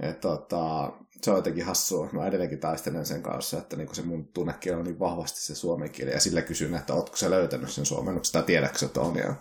Et, 0.00 0.20
tota, 0.20 0.92
se 1.24 1.30
on 1.30 1.36
jotenkin 1.36 1.64
hassua. 1.64 2.08
Mä 2.12 2.26
edelleenkin 2.26 2.60
taistelen 2.60 3.06
sen 3.06 3.22
kanssa, 3.22 3.58
että 3.58 3.76
niinku 3.76 3.94
se 3.94 4.02
mun 4.02 4.28
tunnekieli 4.34 4.78
on 4.78 4.84
niin 4.84 4.98
vahvasti 4.98 5.40
se 5.40 5.54
suomen 5.54 5.90
kieli. 5.90 6.10
Ja 6.10 6.20
sillä 6.20 6.42
kysyn, 6.42 6.74
että 6.74 6.94
ootko 6.94 7.16
sä 7.16 7.30
löytänyt 7.30 7.70
sen 7.70 7.86
suomennuksen 7.86 8.32
tai 8.32 8.42
tiedätkö, 8.42 8.86
että 8.86 9.00
on. 9.00 9.16
Ja, 9.16 9.34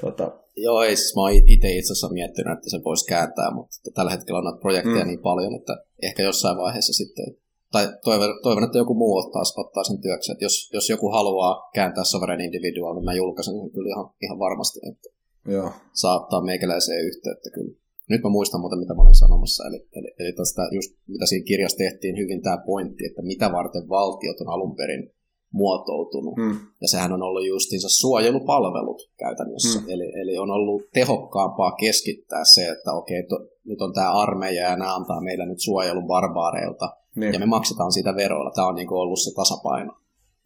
tuota... 0.00 0.32
Joo, 0.56 0.82
ei 0.82 0.96
siis 0.96 1.16
mä 1.16 1.22
oon 1.22 1.32
itse 1.32 1.52
itse 1.52 1.92
asiassa 1.92 2.08
miettinyt, 2.08 2.52
että 2.52 2.70
se 2.70 2.84
voisi 2.84 3.06
kääntää, 3.06 3.50
mutta 3.54 3.76
tällä 3.94 4.10
hetkellä 4.10 4.38
on 4.38 4.44
näitä 4.44 4.60
projekteja 4.60 5.04
mm. 5.04 5.06
niin 5.06 5.22
paljon, 5.22 5.54
että 5.54 5.84
ehkä 6.02 6.22
jossain 6.22 6.58
vaiheessa 6.58 6.92
sitten, 6.92 7.36
tai 7.72 7.88
toivon, 8.04 8.38
toivon 8.42 8.64
että 8.64 8.78
joku 8.78 8.94
muu 8.94 9.16
ottaa, 9.16 9.42
ottaa 9.56 9.84
sen 9.84 10.00
työksi, 10.00 10.32
että 10.32 10.44
jos, 10.44 10.70
jos 10.72 10.90
joku 10.90 11.10
haluaa 11.10 11.70
kääntää 11.74 12.04
Sovereign 12.04 12.44
Individual, 12.44 12.94
niin 12.94 13.04
mä 13.04 13.14
julkaisen 13.14 13.54
sen 13.54 13.70
kyllä 13.70 13.88
ihan, 13.88 14.10
ihan 14.22 14.38
varmasti, 14.38 14.78
että 14.90 15.08
Joo. 15.48 15.72
saattaa 15.92 16.44
meikäläiseen 16.44 17.06
yhteyttä 17.06 17.50
kyllä. 17.54 17.85
Nyt 18.10 18.22
mä 18.22 18.28
muistan 18.28 18.60
muuten, 18.60 18.78
mitä 18.78 18.94
mä 18.94 19.02
olin 19.02 19.22
sanomassa. 19.24 19.64
Eli, 19.68 19.88
eli, 19.96 20.14
eli 20.18 20.32
tästä 20.32 20.62
just, 20.72 20.90
mitä 21.08 21.26
siinä 21.26 21.44
kirjassa 21.44 21.78
tehtiin 21.78 22.16
hyvin 22.16 22.42
tämä 22.42 22.58
pointti, 22.66 23.06
että 23.06 23.22
mitä 23.22 23.52
varten 23.52 23.88
valtiot 23.88 24.40
on 24.40 24.48
alun 24.48 24.76
perin 24.76 25.10
muotoutunut. 25.52 26.36
Mm. 26.36 26.56
Ja 26.80 26.88
sehän 26.88 27.12
on 27.12 27.22
ollut 27.22 27.46
justiinsa 27.46 27.88
suojelupalvelut 27.90 29.10
käytännössä. 29.18 29.80
Mm. 29.80 29.88
Eli, 29.88 30.12
eli 30.20 30.38
on 30.38 30.50
ollut 30.50 30.82
tehokkaampaa 30.92 31.72
keskittää 31.72 32.44
se, 32.54 32.68
että 32.68 32.92
okei, 32.92 33.22
to, 33.22 33.36
nyt 33.64 33.80
on 33.80 33.92
tämä 33.92 34.12
armeija 34.12 34.62
ja 34.62 34.76
nämä 34.76 34.96
antaa 34.96 35.20
meille 35.20 35.46
nyt 35.46 35.60
suojelun 35.60 36.06
barbaareilta. 36.06 36.96
Niin. 37.16 37.32
Ja 37.32 37.38
me 37.38 37.46
maksetaan 37.46 37.92
siitä 37.92 38.16
veroilla. 38.16 38.50
Tämä 38.54 38.68
on 38.68 38.74
niin 38.74 38.92
ollut 38.92 39.18
se 39.18 39.34
tasapaino. 39.34 39.92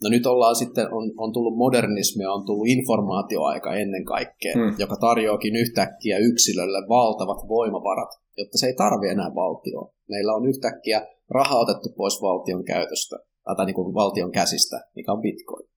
No 0.03 0.09
nyt 0.11 0.27
ollaan 0.27 0.57
sitten, 0.57 0.87
on, 0.95 1.13
on 1.17 1.33
tullut 1.33 1.57
modernismia, 1.57 2.33
on 2.33 2.47
tullut 2.47 2.69
informaatioaika 2.69 3.75
ennen 3.75 4.05
kaikkea, 4.05 4.55
hmm. 4.55 4.75
joka 4.79 4.97
tarjoakin 4.97 5.57
yhtäkkiä 5.57 6.19
yksilölle 6.19 6.89
valtavat 6.89 7.49
voimavarat, 7.49 8.13
jotta 8.37 8.59
se 8.59 8.67
ei 8.67 8.75
tarvi 8.75 9.09
enää 9.09 9.35
valtioon. 9.35 9.93
Meillä 10.09 10.33
on 10.35 10.49
yhtäkkiä 10.49 11.07
raha 11.31 11.59
otettu 11.59 11.89
pois 11.97 12.23
valtion 12.23 12.65
käytöstä, 12.65 13.17
tai 13.57 13.67
niin 13.67 13.75
kuin 13.75 13.95
valtion 13.95 14.33
käsistä, 14.33 14.81
mikä 14.95 15.13
on 15.13 15.21
bitcoin. 15.21 15.71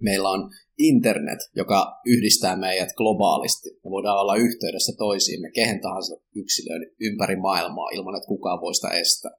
Meillä 0.00 0.30
on 0.30 0.50
internet, 0.78 1.38
joka 1.56 2.00
yhdistää 2.06 2.56
meidät 2.56 2.88
globaalisti. 2.96 3.68
Me 3.84 3.90
voidaan 3.90 4.20
olla 4.20 4.36
yhteydessä 4.36 4.92
toisiimme 4.98 5.50
kehen 5.50 5.80
tahansa 5.80 6.16
yksilöön 6.34 6.86
ympäri 7.00 7.36
maailmaa 7.36 7.90
ilman, 7.90 8.16
että 8.16 8.28
kukaan 8.28 8.60
voi 8.60 8.74
sitä 8.74 8.88
estää. 8.88 9.30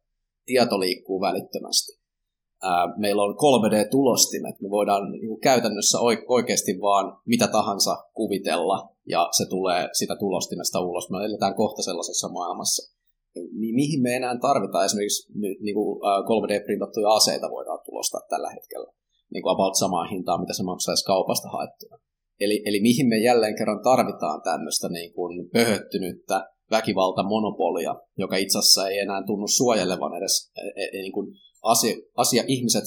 Tieto 0.46 0.80
liikkuu 0.80 1.22
välittömästi. 1.22 2.05
Meillä 2.98 3.24
on 3.24 3.36
3D-tulostimet. 3.36 4.62
Me 4.62 4.70
voidaan 4.70 5.12
niin 5.12 5.40
käytännössä 5.40 5.98
oikeasti 6.28 6.72
vaan 6.82 7.18
mitä 7.26 7.48
tahansa 7.48 7.96
kuvitella, 8.14 8.90
ja 9.08 9.28
se 9.38 9.46
tulee 9.50 9.90
sitä 9.94 10.16
tulostimesta 10.16 10.80
ulos. 10.80 11.10
Me 11.10 11.26
eletään 11.26 11.56
kohta 11.56 11.82
sellaisessa 11.82 12.30
maailmassa. 12.30 12.96
Niin 13.36 13.76
mihin 13.76 14.02
me 14.02 14.16
enää 14.16 14.38
tarvitaan 14.38 14.86
esimerkiksi 14.86 15.32
niin 15.38 15.76
kuin 15.76 16.00
3D-printattuja 16.30 17.10
aseita 17.10 17.48
voidaan 17.50 17.80
tulostaa 17.86 18.22
tällä 18.30 18.50
hetkellä 18.50 18.92
niin 19.34 19.44
kuin 19.44 19.54
about 19.54 19.76
samaa 19.76 20.06
hintaa, 20.12 20.42
mitä 20.42 20.54
se 20.54 20.64
maksaisi 20.64 21.06
kaupasta 21.06 21.50
haettuna. 21.50 21.98
Eli, 22.40 22.62
eli 22.66 22.80
mihin 22.80 23.08
me 23.08 23.18
jälleen 23.18 23.58
kerran 23.58 23.84
tarvitaan 23.84 24.42
tämmöistä 24.42 24.90
niin 24.90 25.14
kuin 25.14 25.50
pöhöttynyttä 25.54 26.50
väkivaltamonopolia, 26.72 27.96
joka 28.18 28.36
itse 28.36 28.58
asiassa 28.58 28.88
ei 28.88 28.98
enää 29.00 29.24
tunnu 29.26 29.48
suojelevan 29.48 30.18
edes 30.18 30.52
e, 30.58 30.62
e, 30.82 30.86
e 30.98 31.02
niin 31.02 31.12
kuin 31.12 31.28
asia, 31.66 31.96
asia, 32.16 32.44
ihmiset 32.48 32.84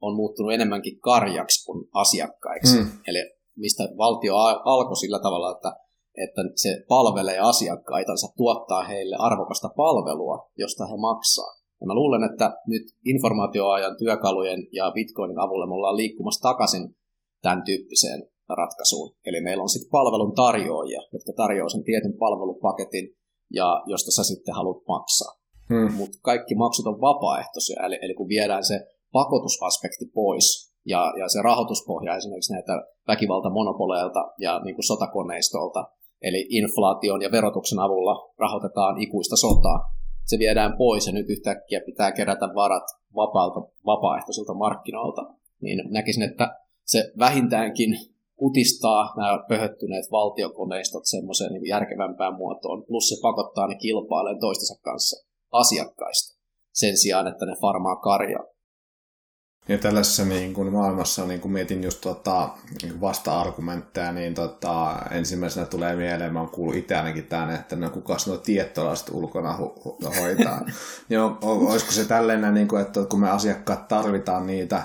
on 0.00 0.16
muuttunut 0.16 0.52
enemmänkin 0.52 1.00
karjaksi 1.00 1.64
kuin 1.66 1.88
asiakkaiksi. 1.92 2.76
Mm. 2.78 2.90
Eli 3.06 3.18
mistä 3.56 3.82
valtio 3.96 4.34
alkoi 4.64 4.96
sillä 4.96 5.18
tavalla, 5.18 5.50
että, 5.50 5.76
että 6.24 6.42
se 6.56 6.84
palvelee 6.88 7.38
asiakkaitansa, 7.38 8.26
tuottaa 8.36 8.84
heille 8.84 9.16
arvokasta 9.18 9.68
palvelua, 9.76 10.50
josta 10.58 10.86
he 10.86 10.96
maksaa. 10.96 11.52
Ja 11.80 11.86
mä 11.86 11.94
luulen, 11.94 12.24
että 12.30 12.56
nyt 12.66 12.82
informaatioajan 13.06 13.96
työkalujen 13.98 14.60
ja 14.72 14.92
Bitcoinin 14.94 15.38
avulla 15.38 15.66
me 15.66 15.74
ollaan 15.74 15.96
liikkumassa 15.96 16.48
takaisin 16.48 16.96
tämän 17.42 17.64
tyyppiseen 17.64 18.22
ratkaisuun. 18.48 19.14
Eli 19.26 19.40
meillä 19.40 19.62
on 19.62 19.68
sitten 19.68 19.90
palvelun 19.90 20.34
tarjoajia, 20.34 21.00
jotka 21.12 21.32
tarjoaa 21.36 21.68
sen 21.68 21.84
tietyn 21.84 22.18
palvelupaketin, 22.18 23.16
ja 23.50 23.82
josta 23.86 24.10
sä 24.10 24.24
sitten 24.24 24.54
haluat 24.54 24.86
maksaa. 24.88 25.41
Hmm. 25.68 25.92
Mutta 25.94 26.18
kaikki 26.22 26.54
maksut 26.54 26.86
on 26.86 27.00
vapaaehtoisia, 27.00 27.86
eli, 27.86 27.98
eli 28.02 28.14
kun 28.14 28.28
viedään 28.28 28.64
se 28.64 28.80
pakotusaspekti 29.12 30.06
pois, 30.14 30.72
ja, 30.86 31.12
ja 31.18 31.28
se 31.28 31.42
rahoituspohja 31.42 32.16
esimerkiksi 32.16 32.52
näitä 32.52 32.72
väkivaltamonopoleilta 33.08 34.32
ja 34.38 34.60
niin 34.64 34.74
kuin 34.74 34.86
sotakoneistolta, 34.86 35.84
eli 36.22 36.46
inflaation 36.50 37.22
ja 37.22 37.30
verotuksen 37.30 37.78
avulla 37.78 38.32
rahoitetaan 38.38 39.02
ikuista 39.02 39.36
sotaa, 39.36 39.92
se 40.26 40.38
viedään 40.38 40.76
pois 40.76 41.06
ja 41.06 41.12
nyt 41.12 41.28
yhtäkkiä 41.28 41.80
pitää 41.86 42.12
kerätä 42.12 42.46
varat 42.54 42.84
vapaalta, 43.14 43.60
vapaaehtoisilta 43.86 44.54
markkinoilta, 44.54 45.22
niin 45.60 45.78
näkisin, 45.90 46.22
että 46.22 46.56
se 46.84 47.12
vähintäänkin 47.18 47.90
kutistaa 48.36 49.14
nämä 49.16 49.44
pöhöttyneet 49.48 50.04
valtiokoneistot 50.10 51.06
semmoiseen 51.06 51.52
niin 51.52 51.68
järkevämpään 51.68 52.34
muotoon, 52.34 52.84
plus 52.84 53.08
se 53.08 53.16
pakottaa 53.22 53.66
ne 53.66 53.74
kilpailemaan 53.74 54.40
toistensa 54.40 54.82
kanssa 54.82 55.31
asiakkaista, 55.52 56.38
sen 56.72 56.96
sijaan, 56.96 57.26
että 57.26 57.46
ne 57.46 57.56
farmaa 57.60 57.96
karjaa. 57.96 58.52
Ja 59.68 59.78
tällaisessa 59.78 60.24
niin 60.24 60.54
kuin 60.54 60.72
maailmassa, 60.72 61.26
niin 61.26 61.40
kuin 61.40 61.52
mietin 61.52 61.84
just 61.84 62.00
tota, 62.00 62.48
niin 62.82 63.00
vasta-argumentteja, 63.00 64.12
niin 64.12 64.34
tota, 64.34 64.96
ensimmäisenä 65.10 65.66
tulee 65.66 65.96
mieleen, 65.96 66.32
mä 66.32 66.40
oon 66.40 66.48
kuullut 66.48 66.76
itse 66.76 66.96
ainakin 66.96 67.26
tämän, 67.26 67.54
että 67.54 67.76
no 67.76 67.90
kuka 67.90 68.16
nuo 68.26 68.36
tiettolaiset 68.36 69.08
ulkona 69.08 69.58
ho- 69.58 70.20
hoitaa. 70.20 70.60
niin 71.08 71.20
on, 71.20 71.38
olisiko 71.42 71.92
se 71.92 72.04
tällainen, 72.04 72.54
niin 72.54 72.68
kuin, 72.68 72.82
että 72.82 73.00
kun 73.10 73.20
me 73.20 73.30
asiakkaat 73.30 73.88
tarvitaan 73.88 74.46
niitä, 74.46 74.82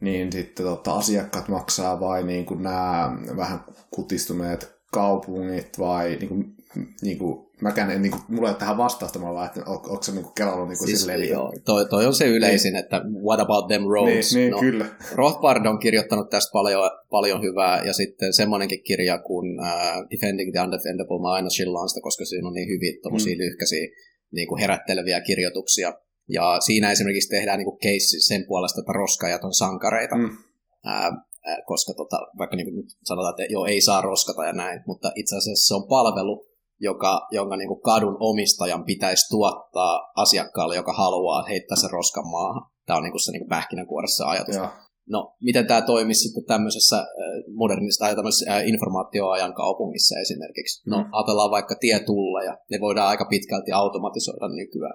niin 0.00 0.32
sitten 0.32 0.66
tota, 0.66 0.92
asiakkaat 0.92 1.48
maksaa 1.48 2.00
vai 2.00 2.22
niin 2.22 2.46
kuin 2.46 2.62
nämä 2.62 3.16
vähän 3.36 3.64
kutistuneet 3.90 4.78
kaupungit 4.92 5.78
vai 5.78 6.16
niin 6.16 6.28
kuin, 6.28 6.56
niin 7.02 7.18
kuin, 7.18 7.46
mäkään 7.60 7.90
en, 7.90 8.02
niin 8.02 8.12
kuin, 8.12 8.22
mulla 8.28 8.48
ei 8.48 8.52
ole 8.52 8.58
tähän 8.58 8.76
vastausta, 8.76 9.18
mä 9.18 9.34
vaan, 9.34 9.46
että 9.46 9.60
on, 9.66 9.76
onko 9.76 10.02
se 10.02 10.12
niin 10.12 10.24
kuin 10.24 10.34
kelannut 10.34 10.68
niin 10.68 10.78
kuin 10.78 10.88
siis, 10.88 11.00
silleen? 11.00 11.28
Joo, 11.28 11.52
toi, 11.64 11.88
toi 11.88 12.06
on 12.06 12.14
se 12.14 12.26
yleisin, 12.26 12.72
niin. 12.72 12.84
että 12.84 13.02
what 13.24 13.40
about 13.40 13.68
them 13.68 13.82
roads? 13.82 14.34
Niin, 14.34 14.40
niin 14.40 14.50
no, 14.50 14.58
kyllä. 14.58 14.86
Rothbard 15.14 15.66
on 15.66 15.78
kirjoittanut 15.78 16.30
tästä 16.30 16.52
paljon, 16.52 16.90
paljon 17.10 17.42
hyvää, 17.42 17.82
ja 17.84 17.92
sitten 17.92 18.32
semmoinenkin 18.32 18.82
kirja 18.82 19.18
kuin 19.18 19.60
uh, 19.60 20.10
Defending 20.10 20.52
the 20.52 20.60
Undefendable, 20.60 21.20
mä 21.22 21.30
aina 21.30 21.50
sillaan 21.50 21.88
sitä, 21.88 22.00
koska 22.02 22.24
siinä 22.24 22.48
on 22.48 22.54
niin 22.54 22.68
hyvin 22.68 23.00
tommosia 23.02 23.34
mm. 23.34 23.38
lyhkäisiä 23.38 23.88
niin 24.32 24.48
kuin 24.48 24.60
herätteleviä 24.60 25.20
kirjoituksia. 25.20 25.94
Ja 26.28 26.60
siinä 26.60 26.90
esimerkiksi 26.90 27.28
tehdään 27.28 27.58
niin 27.58 27.78
case 27.78 28.20
sen 28.20 28.44
puolesta, 28.48 28.80
että 28.80 28.92
roskajat 28.92 29.44
on 29.44 29.54
sankareita. 29.54 30.16
Mm. 30.16 30.24
Uh, 30.24 31.28
koska 31.66 31.94
tota, 31.94 32.16
vaikka 32.38 32.56
niin 32.56 32.76
nyt 32.76 32.86
sanotaan, 33.04 33.30
että 33.30 33.52
joo, 33.52 33.66
ei 33.66 33.80
saa 33.80 34.00
roskata 34.00 34.44
ja 34.44 34.52
näin, 34.52 34.80
mutta 34.86 35.12
itse 35.14 35.36
asiassa 35.36 35.66
se 35.66 35.74
on 35.74 35.88
palvelu, 35.88 36.46
joka, 36.80 37.26
jonka 37.30 37.56
niin 37.56 37.68
kuin 37.68 37.80
kadun 37.80 38.16
omistajan 38.20 38.84
pitäisi 38.84 39.28
tuottaa 39.30 40.12
asiakkaalle, 40.16 40.76
joka 40.76 40.92
haluaa 40.92 41.42
heittää 41.42 41.76
sen 41.76 41.90
roskan 41.90 42.30
maahan. 42.30 42.70
Tämä 42.86 42.96
on 42.96 43.02
niin 43.02 43.12
kuin 43.12 43.24
se 43.24 43.32
niin 43.32 43.40
kuin 43.40 43.48
pähkinänkuoressa 43.48 44.28
ajatus. 44.28 44.56
Joo. 44.56 44.68
No, 45.08 45.36
miten 45.40 45.66
tämä 45.66 45.82
toimisi 45.82 46.20
sitten 46.20 46.44
tämmöisessä 46.44 47.06
modernissa 47.54 48.04
tai 48.04 48.14
tämmöisessä 48.14 48.60
informaatioajan 48.60 49.54
kaupungissa 49.54 50.20
esimerkiksi? 50.20 50.90
No, 50.90 50.98
mm. 50.98 51.08
ajatellaan 51.12 51.50
vaikka 51.50 51.74
tietulleja. 51.80 52.56
Ne 52.70 52.80
voidaan 52.80 53.08
aika 53.08 53.24
pitkälti 53.24 53.72
automatisoida 53.72 54.48
nykyään. 54.48 54.94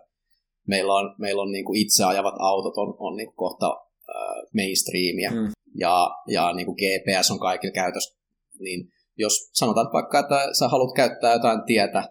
Meillä 0.67 0.93
on, 0.93 1.15
meillä 1.19 1.41
on 1.41 1.52
niin 1.52 1.65
kuin 1.65 1.80
itse 1.80 2.04
ajavat 2.04 2.36
autot 2.39 2.78
on, 2.78 2.96
on 3.00 3.17
niin 3.17 3.28
kuin 3.28 3.36
kohta 3.36 3.67
äh, 3.67 4.43
mainstreamia. 4.56 5.32
Mm. 5.32 5.52
Ja, 5.80 6.10
ja 6.28 6.54
niin 6.54 6.65
kuin 6.65 6.78
GPS 6.82 7.32
on 7.32 7.39
kaikilla 7.39 7.74
käytössä. 7.74 8.19
Niin 8.60 8.88
jos 9.17 9.49
sanotaan 9.54 9.89
vaikka, 9.93 10.19
että 10.19 10.49
sä 10.60 10.67
haluat 10.67 10.95
käyttää 10.95 11.34
jotain 11.34 11.63
tietä 11.65 12.10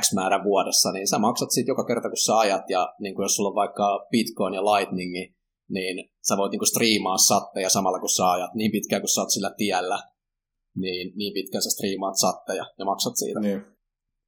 X 0.00 0.14
määrä 0.14 0.44
vuodessa, 0.44 0.92
niin 0.92 1.08
sä 1.08 1.18
maksat 1.18 1.50
siitä 1.50 1.70
joka 1.70 1.84
kerta, 1.84 2.08
kun 2.08 2.16
sä 2.26 2.38
ajat, 2.38 2.70
ja 2.70 2.94
niin 3.00 3.14
kuin 3.14 3.24
jos 3.24 3.36
sulla 3.36 3.48
on 3.48 3.54
vaikka 3.54 4.06
Bitcoin 4.10 4.54
ja 4.54 4.64
Lightning, 4.64 5.12
niin 5.68 6.10
sä 6.28 6.36
voit 6.36 6.50
niin 6.50 6.58
kuin 6.58 6.68
striimaa 6.68 7.18
satteja 7.18 7.70
samalla, 7.70 8.00
kun 8.00 8.08
sä 8.08 8.30
ajat, 8.30 8.54
niin 8.54 8.72
pitkään 8.72 9.02
kuin 9.02 9.08
sä 9.14 9.20
oot 9.20 9.30
sillä 9.30 9.54
tiellä, 9.56 9.98
niin, 10.76 11.12
niin 11.16 11.32
pitkään 11.34 11.62
sä 11.62 11.70
striimaat 11.70 12.16
satteja 12.16 12.64
ja 12.78 12.84
maksat 12.84 13.16
siitä. 13.16 13.40
Niin. 13.40 13.62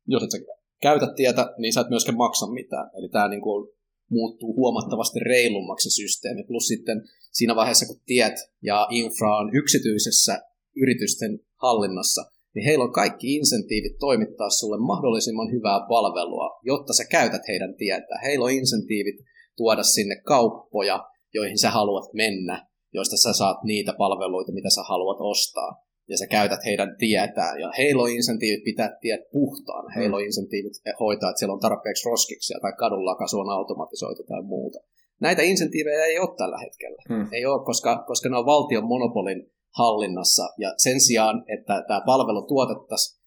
Jos 0.06 0.22
et 0.22 0.30
sä 0.30 0.38
käytä 0.82 1.06
tietä, 1.16 1.54
niin 1.58 1.72
sä 1.72 1.80
et 1.80 1.88
myöskään 1.88 2.18
maksa 2.18 2.46
mitään. 2.46 2.90
Eli 2.98 3.08
tämä 3.08 3.28
niin 3.28 3.42
kuin 3.42 3.68
muuttuu 4.10 4.56
huomattavasti 4.56 5.18
reilummaksi 5.18 5.90
systeemi. 5.90 6.44
Plus 6.44 6.66
sitten 6.66 7.02
siinä 7.32 7.56
vaiheessa, 7.56 7.86
kun 7.86 8.00
tiet 8.06 8.34
ja 8.62 8.86
infra 8.90 9.36
on 9.36 9.50
yksityisessä 9.54 10.42
yritysten 10.82 11.38
hallinnassa, 11.62 12.22
niin 12.54 12.64
heillä 12.64 12.84
on 12.84 12.92
kaikki 12.92 13.34
insentiivit 13.36 13.98
toimittaa 13.98 14.50
sulle 14.50 14.78
mahdollisimman 14.80 15.52
hyvää 15.52 15.80
palvelua, 15.88 16.58
jotta 16.62 16.92
sä 16.92 17.04
käytät 17.04 17.42
heidän 17.48 17.74
tietää. 17.74 18.18
Heillä 18.24 18.44
on 18.44 18.50
insentiivit 18.50 19.16
tuoda 19.56 19.82
sinne 19.82 20.16
kauppoja, 20.24 21.04
joihin 21.34 21.58
sä 21.58 21.70
haluat 21.70 22.12
mennä, 22.12 22.66
joista 22.92 23.16
sä 23.16 23.32
saat 23.32 23.64
niitä 23.64 23.92
palveluita, 23.98 24.52
mitä 24.52 24.70
sä 24.70 24.82
haluat 24.88 25.18
ostaa. 25.20 25.88
Ja 26.10 26.18
sä 26.18 26.26
käytät 26.26 26.60
heidän 26.64 26.96
tietään. 26.98 27.60
Ja 27.60 27.70
heillä 27.78 28.02
on 28.02 28.10
insentiivit 28.10 28.64
pitää 28.64 28.98
tiet 29.00 29.20
puhtaan. 29.32 29.94
Heillä 29.96 30.16
on 30.16 30.24
insentiivit 30.24 30.72
hoitaa, 31.00 31.30
että 31.30 31.38
siellä 31.38 31.54
on 31.54 31.60
tarpeeksi 31.60 32.08
roskiksia 32.08 32.58
tai 32.62 32.72
kadulla 32.78 33.16
on 33.32 33.50
automatisoitu 33.50 34.22
tai 34.24 34.42
muuta. 34.42 34.78
Näitä 35.20 35.42
insentiivejä 35.42 36.04
ei 36.04 36.18
ole 36.18 36.36
tällä 36.36 36.58
hetkellä. 36.58 37.02
Hmm. 37.08 37.28
Ei 37.32 37.46
ole, 37.46 37.64
koska, 37.64 38.04
koska 38.06 38.28
ne 38.28 38.36
on 38.36 38.46
valtion 38.46 38.84
monopolin 38.84 39.50
hallinnassa. 39.76 40.42
Ja 40.58 40.74
sen 40.76 41.00
sijaan, 41.00 41.44
että 41.58 41.84
tämä 41.88 42.00
palvelu 42.06 42.46
tuotettaisiin 42.46 43.18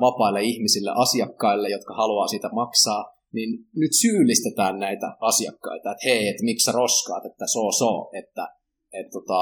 vapaille 0.00 0.42
ihmisille, 0.42 0.90
asiakkaille, 0.94 1.68
jotka 1.68 1.94
haluaa 1.94 2.28
siitä 2.28 2.48
maksaa, 2.52 3.04
niin 3.32 3.50
nyt 3.76 3.90
syyllistetään 4.00 4.78
näitä 4.78 5.16
asiakkaita, 5.20 5.92
että 5.92 6.04
hei, 6.04 6.28
että 6.28 6.44
miksi 6.44 6.64
sä 6.64 6.72
roskaat, 6.72 7.24
että 7.26 7.46
so 7.46 7.72
so, 7.72 8.10
että, 8.12 8.48
että 8.92 9.10
tota, 9.10 9.38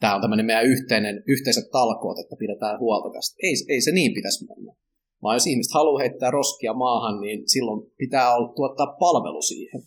tämä 0.00 0.14
on 0.14 0.20
tämmöinen 0.20 0.46
meidän 0.46 0.64
yhteinen, 0.64 1.22
yhteiset 1.26 1.70
talkoot, 1.72 2.18
että 2.18 2.36
pidetään 2.38 2.78
huolta 2.78 3.10
tästä. 3.12 3.36
Ei, 3.42 3.54
ei 3.68 3.80
se 3.80 3.92
niin 3.92 4.14
pitäisi 4.14 4.44
mennä. 4.44 4.72
Vaan 5.22 5.36
jos 5.36 5.46
ihmiset 5.46 5.74
haluaa 5.74 5.98
heittää 5.98 6.30
roskia 6.30 6.74
maahan, 6.74 7.20
niin 7.20 7.48
silloin 7.48 7.90
pitää 7.98 8.34
olla, 8.34 8.52
tuottaa 8.56 8.96
palvelu 9.00 9.42
siihen 9.42 9.82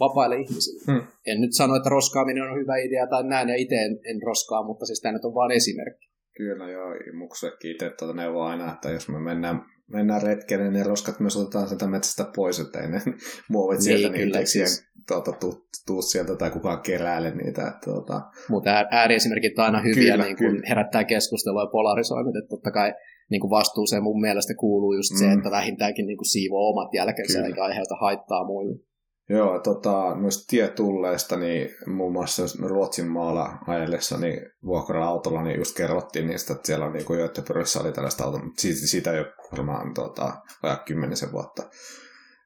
vapaille 0.00 0.36
ihmisille. 0.36 0.82
Hmm. 0.92 1.06
En 1.26 1.40
nyt 1.40 1.52
sano, 1.52 1.76
että 1.76 1.88
roskaaminen 1.88 2.42
on 2.42 2.60
hyvä 2.60 2.76
idea 2.76 3.06
tai 3.06 3.24
näin, 3.24 3.48
ja 3.48 3.56
itse 3.56 3.74
en, 3.74 3.92
en 4.04 4.22
roskaa, 4.22 4.66
mutta 4.66 4.86
siis 4.86 5.00
tämä 5.00 5.12
nyt 5.12 5.24
on 5.24 5.34
vain 5.34 5.52
esimerkki. 5.52 6.14
Kyllä 6.36 6.70
joo, 6.70 6.88
muksellekin 7.18 7.70
itse 7.70 7.90
tuota 7.98 8.14
neuvoa 8.14 8.50
aina, 8.50 8.72
että 8.72 8.90
jos 8.90 9.08
me 9.08 9.18
mennään, 9.18 9.62
mennään 9.86 10.22
retkelle, 10.22 10.70
niin 10.70 10.86
roskat 10.86 11.20
myös 11.20 11.36
otetaan 11.36 11.68
sieltä 11.68 11.86
metsästä 11.86 12.24
pois, 12.36 12.60
että 12.60 12.80
ei 12.80 12.88
ne 12.88 13.00
muovit 13.52 13.78
niin, 13.78 13.82
sieltä 13.82 14.16
niin, 14.16 14.32
niin 14.32 14.46
siis. 14.46 14.84
tuota, 15.08 15.32
tuu, 15.32 15.68
tuu, 15.86 16.02
sieltä 16.02 16.36
tai 16.36 16.50
kukaan 16.50 16.80
kerääle 16.82 17.30
niitä. 17.30 17.62
Että, 17.62 17.80
tuota... 17.84 18.20
Mutta 18.48 18.70
ääriesimerkit 18.90 19.58
on 19.58 19.64
aina 19.64 19.80
hyviä, 19.80 20.12
kyllä, 20.12 20.24
niin 20.24 20.36
kun 20.36 20.62
herättää 20.68 21.04
keskustelua 21.04 21.62
ja 21.62 21.70
polarisoimit, 21.72 22.36
että 22.36 22.48
totta 22.48 22.70
kai 22.70 22.92
niin 23.30 23.40
kuin 23.40 23.50
vastuuseen 23.50 24.02
mun 24.02 24.20
mielestä 24.20 24.54
kuuluu 24.54 24.92
just 24.94 25.12
mm. 25.12 25.18
se, 25.18 25.32
että 25.32 25.50
vähintäänkin 25.50 26.06
niin 26.06 26.18
kuin 26.18 26.32
siivoo 26.32 26.70
omat 26.70 26.94
jälkensä 26.94 27.46
eikä 27.46 27.64
aiheuta 27.64 27.96
haittaa 28.00 28.46
muille. 28.46 28.93
Joo, 29.28 29.58
tota, 29.58 30.14
noista 30.14 30.44
tietulleista, 30.48 31.36
niin 31.36 31.68
muun 31.86 32.12
muassa 32.12 32.42
Ruotsin 32.62 33.08
maalla 33.08 33.58
ajellessa 33.66 34.18
niin 34.18 34.40
vuokra-autolla, 34.64 35.42
niin 35.42 35.58
just 35.58 35.76
kerrottiin 35.76 36.26
niistä, 36.26 36.52
että 36.52 36.66
siellä 36.66 36.90
niin 36.90 37.04
kuin 37.04 37.18
Göteborgissa 37.18 37.80
oli 37.80 37.92
tällaista 37.92 38.24
autoa, 38.24 38.44
mutta 38.44 38.60
siitä, 38.62 38.86
siitä 38.86 39.12
ei 39.12 39.18
ole 39.18 39.32
varmaan 39.52 39.94
tota, 39.94 40.32
vajaa 40.62 40.76
kymmenisen 40.76 41.32
vuotta. 41.32 41.62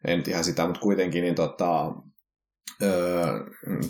En 0.06 0.22
ihan 0.26 0.44
sitä, 0.44 0.66
mutta 0.66 0.80
kuitenkin 0.80 1.22
niin 1.22 1.34
tota, 1.34 1.92
öö, 2.82 3.40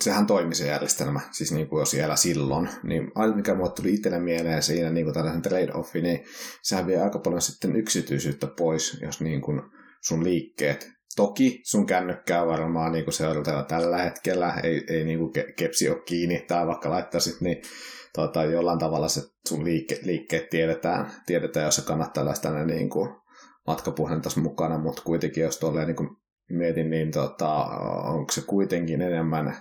sehän 0.01 0.27
toimi 0.27 0.55
se 0.55 0.67
järjestelmä, 0.67 1.21
siis 1.33 1.53
niin 1.53 1.69
kuin 1.69 1.81
jo 1.81 1.85
siellä 1.85 2.17
silloin. 2.17 2.69
Niin 2.83 3.11
aina 3.15 3.37
mikä 3.37 3.55
mulle 3.55 3.73
tuli 3.73 3.95
itselle 3.95 4.19
mieleen 4.19 4.63
siinä 4.63 4.91
niin 4.91 5.05
kuin 5.05 5.15
tällaisen 5.15 5.43
trade-offi, 5.43 6.03
niin 6.03 6.25
sehän 6.63 6.87
vie 6.87 7.03
aika 7.03 7.19
paljon 7.19 7.43
sitten 7.43 7.77
yksityisyyttä 7.77 8.47
pois, 8.59 8.99
jos 9.03 9.21
niin 9.21 9.41
kuin 9.41 9.63
sun 10.03 10.25
liikkeet 10.25 10.98
Toki 11.19 11.61
sun 11.65 11.87
kännykkää 11.87 12.47
varmaan 12.47 12.93
niin 12.93 13.13
seurataan 13.13 13.67
tällä 13.67 13.99
hetkellä, 13.99 14.55
ei, 14.63 14.85
ei 14.89 15.05
niin 15.05 15.19
kuin 15.19 15.33
kepsi 15.57 15.91
ole 15.91 16.03
kiinni, 16.07 16.45
tai 16.49 16.67
vaikka 16.67 16.91
laittaisit, 16.91 17.41
niin 17.41 17.63
tota, 18.15 18.45
jollain 18.45 18.79
tavalla 18.79 19.09
se 19.09 19.21
sun 19.49 19.65
liikke, 19.65 19.99
liikkeet 20.03 20.51
tiedetään, 20.51 21.11
tiedetään, 21.27 21.65
jos 21.65 21.77
se 21.77 21.83
kannattaa 21.83 22.23
tällaista 22.23 22.65
niin 22.65 22.91
kuin 22.91 23.11
matkapuhelin 23.67 24.23
tässä 24.23 24.41
mukana, 24.41 24.79
mutta 24.79 25.03
kuitenkin 25.03 25.43
jos 25.43 25.59
tuolle 25.59 25.87
niin 25.87 25.97
kuin 25.97 26.09
mietin, 26.51 26.91
niin 26.91 27.11
tota, 27.11 27.55
onko 28.05 28.33
se 28.33 28.43
kuitenkin 28.47 29.03
enemmän 29.03 29.57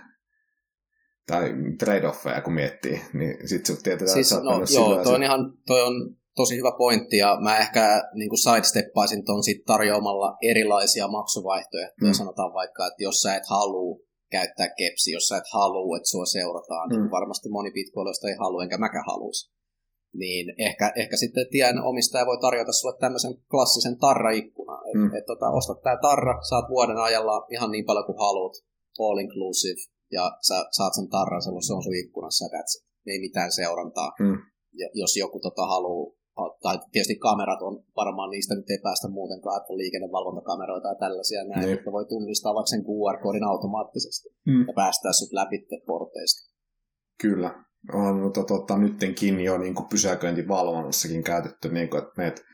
tai 1.26 1.54
trade-offeja 1.84 2.40
kun 2.40 2.54
miettii, 2.54 3.00
niin 3.12 3.48
sitten 3.48 3.76
se 3.76 3.82
tietää, 3.82 4.08
siis, 4.08 4.32
että 4.32 4.44
no, 4.44 4.62
joo, 4.74 5.04
toi 5.04 5.14
on, 5.14 5.22
ihan, 5.22 5.52
toi 5.66 5.82
on 5.82 6.17
tosi 6.40 6.54
hyvä 6.60 6.72
pointti, 6.84 7.16
ja 7.24 7.30
mä 7.46 7.52
ehkä 7.64 7.84
niin 8.18 8.30
kuin 8.32 8.44
sidesteppaisin 8.46 9.24
ton 9.24 9.42
sit 9.48 9.62
tarjoamalla 9.72 10.28
erilaisia 10.50 11.08
maksuvaihtoehtoja. 11.08 12.12
Mm. 12.12 12.18
Sanotaan 12.20 12.52
vaikka, 12.60 12.86
että 12.86 13.02
jos 13.08 13.16
sä 13.22 13.36
et 13.36 13.46
halua 13.54 13.98
käyttää 14.36 14.68
kepsi, 14.80 15.08
jos 15.16 15.26
sä 15.28 15.36
et 15.36 15.48
halua, 15.52 15.96
että 15.96 16.12
sua 16.12 16.26
seurataan, 16.26 16.88
niin 16.88 17.00
mm. 17.00 17.04
niin 17.04 17.16
varmasti 17.18 17.48
moni 17.48 17.70
bitcoinista 17.70 18.28
ei 18.28 18.36
halua, 18.42 18.62
enkä 18.62 18.78
mäkään 18.78 19.04
halusi. 19.12 19.50
Niin 20.22 20.46
ehkä, 20.68 20.92
ehkä 20.96 21.16
sitten 21.16 21.46
tien 21.50 21.82
omistaja 21.90 22.26
voi 22.26 22.38
tarjota 22.40 22.72
sulle 22.72 22.96
tämmöisen 23.00 23.34
klassisen 23.50 23.98
tarraikkunan. 23.98 24.80
Mm. 24.94 25.06
Että 25.06 25.18
et, 25.18 25.26
tota, 25.26 25.50
ostat 25.50 25.82
tää 25.82 25.98
tarra, 26.08 26.34
saat 26.50 26.68
vuoden 26.68 26.96
ajalla 27.08 27.46
ihan 27.50 27.70
niin 27.70 27.84
paljon 27.84 28.06
kuin 28.06 28.18
haluat, 28.18 28.54
all 28.98 29.18
inclusive, 29.18 29.80
ja 30.12 30.24
sä 30.48 30.56
saat 30.76 30.94
sen 30.94 31.08
tarran, 31.08 31.42
se 31.42 31.50
on 31.50 31.82
sun 31.82 32.00
ikkunassa 32.02 32.44
ja 32.44 32.62
Ei 33.06 33.20
mitään 33.20 33.52
seurantaa. 33.52 34.10
Mm. 34.20 34.38
Ja 34.80 34.88
jos 34.94 35.16
joku 35.16 35.40
tota, 35.40 35.66
haluaa 35.66 36.17
tai 36.62 36.78
tietysti 36.92 37.16
kamerat 37.28 37.62
on 37.62 37.74
varmaan 37.96 38.30
niistä 38.30 38.54
nyt 38.54 38.70
ei 38.70 38.80
päästä 38.82 39.08
muutenkaan, 39.08 39.56
että 39.56 39.72
on 39.72 39.78
liikennevalvontakameroita 39.78 40.88
ja 40.88 41.02
tällaisia 41.04 41.44
näin, 41.44 41.60
niin. 41.60 41.78
että 41.78 41.92
voi 41.92 42.06
tunnistaa 42.14 42.54
vaikka 42.54 42.72
sen 42.72 42.86
QR-koodin 42.88 43.48
automaattisesti 43.52 44.28
mm. 44.46 44.64
ja 44.68 44.72
päästää 44.80 45.12
sut 45.12 45.32
läpi 45.32 45.58
porteista. 45.86 46.40
Kyllä. 47.22 47.50
On, 47.92 48.20
mutta 48.20 48.42
tota, 48.44 48.78
nyttenkin 48.78 49.40
jo 49.40 49.58
niin 49.58 49.74
kuin 49.74 49.88
pysäköintivalvonnassakin 49.88 51.22
käytetty, 51.22 51.68
niin 51.68 51.90
kuin, 51.90 51.98
että 52.02 52.12
meet 52.16 52.44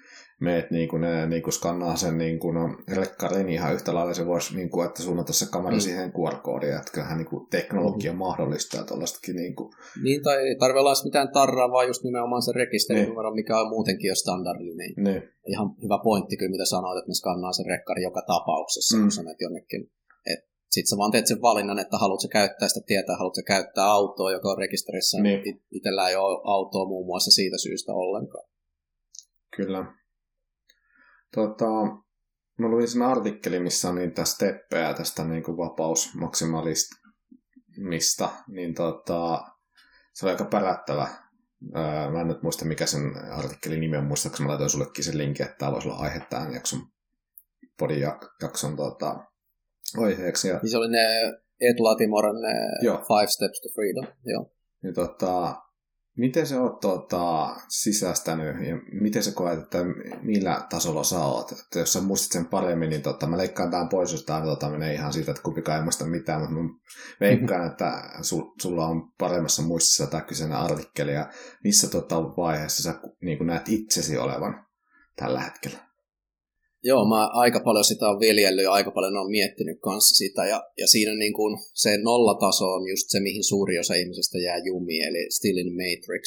meet 0.44 0.70
niin 0.70 0.88
kuin, 0.88 1.00
ne 1.00 1.26
niin 1.26 1.42
kuin 1.42 1.52
skannaa 1.52 1.96
sen 1.96 2.18
niin 2.18 2.38
kuin, 2.38 2.54
no, 2.54 2.76
rekkarin 2.88 3.48
ihan 3.48 3.74
yhtä 3.74 3.94
lailla 3.94 4.14
se 4.14 4.26
voisi, 4.26 4.56
niin 4.56 4.70
kuin, 4.70 4.86
että 4.86 5.02
suunnata 5.02 5.32
se 5.32 5.46
kamera 5.50 5.76
mm. 5.76 5.80
siihen 5.80 6.12
QR-koodiin, 6.12 6.76
että 6.76 6.92
kyllähän 6.92 7.18
niin 7.18 7.30
kuin, 7.30 7.46
teknologia 7.50 8.12
mm. 8.12 8.18
mahdollistaa 8.18 8.84
tuollaistakin. 8.84 9.36
Niin, 9.36 9.54
kuin. 9.56 9.70
niin, 10.02 10.22
tai 10.22 10.36
ei 10.36 10.56
tarvitse 10.56 10.80
olla 10.80 11.04
mitään 11.04 11.32
tarraa, 11.32 11.70
vaan 11.70 11.86
just 11.86 12.02
nimenomaan 12.04 12.42
se 12.42 12.52
rekisterinumero, 12.52 13.30
niin. 13.30 13.34
mikä 13.34 13.60
on 13.60 13.68
muutenkin 13.68 14.08
jo 14.08 14.14
standardillinen. 14.14 14.92
Niin. 14.96 15.04
niin. 15.04 15.22
Ihan 15.46 15.68
hyvä 15.82 15.98
pointti 16.04 16.36
kyllä, 16.36 16.50
mitä 16.50 16.64
sanoit, 16.64 16.98
että 16.98 17.10
ne 17.10 17.14
skannaa 17.14 17.52
sen 17.52 17.66
rekkari 17.66 18.02
joka 18.02 18.22
tapauksessa, 18.26 18.96
mm. 18.96 19.02
kun 19.02 19.12
sanot 19.12 19.40
jonnekin. 19.40 19.90
Sitten 20.74 20.90
sä 20.90 20.96
vaan 20.96 21.10
teet 21.10 21.26
sen 21.26 21.42
valinnan, 21.42 21.78
että 21.78 21.98
haluatko 21.98 22.28
käyttää 22.28 22.68
sitä 22.68 22.86
tietää, 22.86 23.16
haluatko 23.16 23.42
käyttää 23.46 23.86
autoa, 23.86 24.32
joka 24.32 24.48
on 24.48 24.58
rekisterissä. 24.58 25.22
Niin. 25.22 25.62
Itsellä 25.70 26.08
ei 26.08 26.16
ole 26.16 26.40
autoa 26.44 26.88
muun 26.88 27.06
muassa 27.06 27.30
siitä 27.30 27.58
syystä 27.58 27.92
ollenkaan. 27.92 28.48
Kyllä. 29.56 29.84
Tota, 31.34 31.66
mä 32.58 32.68
luin 32.68 32.88
sen 32.88 33.02
artikkelin, 33.02 33.62
missä 33.62 33.88
on 33.88 33.94
niitä 33.94 34.24
steppejä 34.24 34.94
tästä 34.94 35.24
niin 35.24 35.42
kuin 35.42 35.56
vapausmaksimalismista, 35.56 38.28
niin 38.48 38.74
tota, 38.74 39.44
se 40.12 40.26
oli 40.26 40.32
aika 40.32 40.44
pärättävä. 40.44 41.08
Öö, 41.76 42.10
mä 42.10 42.20
en 42.20 42.28
nyt 42.28 42.42
muista, 42.42 42.64
mikä 42.64 42.86
sen 42.86 43.12
artikkelin 43.30 43.80
nimi 43.80 43.96
on, 43.96 44.04
muistaakseni 44.04 44.46
mä 44.46 44.50
laitoin 44.50 44.70
sullekin 44.70 45.04
sen 45.04 45.18
linkin, 45.18 45.46
että 45.46 45.58
tämä 45.58 45.72
voisi 45.72 45.88
olla 45.88 45.98
aihe 45.98 46.20
tähän 46.30 46.54
jakson, 46.54 46.80
podin 47.78 48.00
jakson 48.42 48.76
tota, 48.76 49.24
aiheeksi. 49.98 50.48
Ja... 50.48 50.58
Niin 50.62 50.70
se 50.70 50.78
oli 50.78 50.90
ne 50.90 51.04
Ed 51.60 51.76
Latimoren 51.78 52.40
ne 52.40 52.54
Joo. 52.82 52.96
Five 52.96 53.26
Steps 53.26 53.60
to 53.60 53.68
Freedom. 53.74 54.06
Joo. 54.24 54.50
Niin 54.82 54.94
tota, 54.94 55.54
Miten 56.16 56.46
se 56.46 56.58
oot 56.58 56.80
tuota, 56.80 57.56
sisäistänyt 57.68 58.66
ja 58.68 58.76
miten 59.00 59.22
sä 59.22 59.32
koet, 59.32 59.58
että 59.58 59.78
millä 60.22 60.66
tasolla 60.70 61.04
sä 61.04 61.18
oot? 61.18 61.52
Että 61.52 61.78
jos 61.78 61.92
sä 61.92 62.00
muistat 62.00 62.32
sen 62.32 62.46
paremmin, 62.46 62.90
niin 62.90 63.02
tota, 63.02 63.26
mä 63.26 63.36
leikkaan 63.36 63.70
tämän 63.70 63.88
pois, 63.88 64.12
jos 64.12 64.24
tämä 64.24 64.40
tota, 64.40 64.70
menee 64.70 64.94
ihan 64.94 65.12
siitä, 65.12 65.30
että 65.30 65.42
kumpikaan 65.42 65.78
ei 65.78 65.82
muista 65.82 66.04
mitään, 66.04 66.40
mutta 66.40 66.54
mä 66.54 66.68
veikkaan, 67.20 67.66
että 67.66 68.02
sul, 68.22 68.42
sulla 68.62 68.86
on 68.86 69.12
paremmassa 69.18 69.62
muistissa 69.62 70.06
tämä 70.06 70.20
kyseinen 70.20 70.56
artikkeli 70.56 71.14
ja 71.14 71.30
missä 71.64 71.88
tota, 71.90 72.22
vaiheessa 72.22 72.82
sä 72.82 73.00
niin 73.20 73.46
näet 73.46 73.68
itsesi 73.68 74.18
olevan 74.18 74.66
tällä 75.16 75.40
hetkellä? 75.40 75.83
Joo, 76.90 77.08
mä 77.08 77.22
aika 77.44 77.60
paljon 77.60 77.84
sitä 77.84 78.08
on 78.08 78.20
viljellyt 78.20 78.64
ja 78.64 78.72
aika 78.72 78.90
paljon 78.90 79.16
on 79.16 79.30
miettinyt 79.30 79.78
kanssa 79.80 80.14
sitä. 80.14 80.46
Ja, 80.46 80.58
ja 80.78 80.86
siinä 80.86 81.14
niin 81.14 81.34
kuin 81.34 81.58
se 81.74 81.98
nollataso 81.98 82.64
on 82.76 82.88
just 82.88 83.06
se, 83.08 83.20
mihin 83.20 83.44
suuri 83.44 83.78
osa 83.78 83.94
ihmisistä 83.94 84.38
jää 84.38 84.58
jumiin, 84.58 85.04
eli 85.08 85.30
still 85.30 85.58
in 85.58 85.72
matrix. 85.82 86.24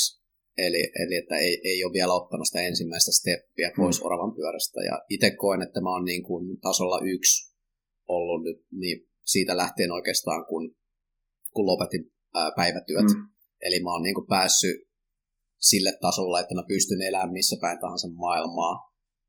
Eli, 0.57 0.83
eli 1.03 1.15
että 1.15 1.35
ei, 1.37 1.61
ei 1.63 1.83
ole 1.83 1.93
vielä 1.93 2.13
ottanut 2.13 2.47
sitä 2.47 2.61
ensimmäistä 2.61 3.11
steppiä 3.11 3.71
pois 3.77 3.99
mm. 3.99 4.05
oravan 4.05 4.35
pyörästä. 4.35 4.79
Ja 4.81 5.01
itse 5.09 5.31
koen, 5.31 5.61
että 5.61 5.81
mä 5.81 5.89
oon 5.89 6.05
niin 6.05 6.23
kuin 6.23 6.59
tasolla 6.61 6.99
yksi 7.03 7.53
ollut 8.07 8.43
nyt 8.43 8.57
niin 8.71 9.07
siitä 9.25 9.57
lähtien 9.57 9.91
oikeastaan, 9.91 10.45
kun, 10.45 10.75
kun 11.53 11.65
lopetin 11.65 12.11
ää, 12.35 12.51
päivätyöt. 12.55 13.05
Mm. 13.05 13.23
Eli 13.61 13.83
mä 13.83 13.91
oon 13.93 14.03
niin 14.03 14.15
kuin 14.15 14.27
päässyt 14.27 14.77
sille 15.59 15.91
tasolla, 16.01 16.39
että 16.39 16.55
mä 16.55 16.63
pystyn 16.67 17.01
elämään 17.01 17.33
missä 17.33 17.57
päin 17.61 17.79
tahansa 17.79 18.07
maailmaa 18.07 18.87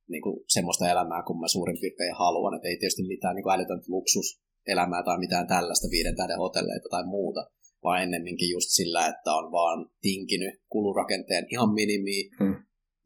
niin 0.08 0.22
kuin 0.22 0.36
semmoista 0.48 0.90
elämää, 0.92 1.22
kun 1.26 1.40
mä 1.40 1.48
suurin 1.48 1.80
piirtein 1.80 2.14
haluan. 2.14 2.54
Että 2.54 2.68
ei 2.68 2.78
tietysti 2.78 3.02
mitään 3.02 3.34
niin 3.34 3.42
kuin 3.42 3.54
älytöntä 3.54 3.86
luksuselämää 3.88 5.02
tai 5.02 5.18
mitään 5.18 5.46
tällaista 5.46 5.88
viiden 5.90 6.16
tähden 6.16 6.38
hotelleita 6.38 6.88
tai 6.90 7.04
muuta, 7.06 7.50
vaan 7.84 8.02
ennemminkin 8.02 8.50
just 8.50 8.70
sillä, 8.70 9.06
että 9.06 9.30
on 9.40 9.52
vaan 9.52 9.78
tinkinyt 10.00 10.54
kulurakenteen 10.68 11.46
ihan 11.52 11.70
minimi 11.74 12.18
hmm. 12.40 12.56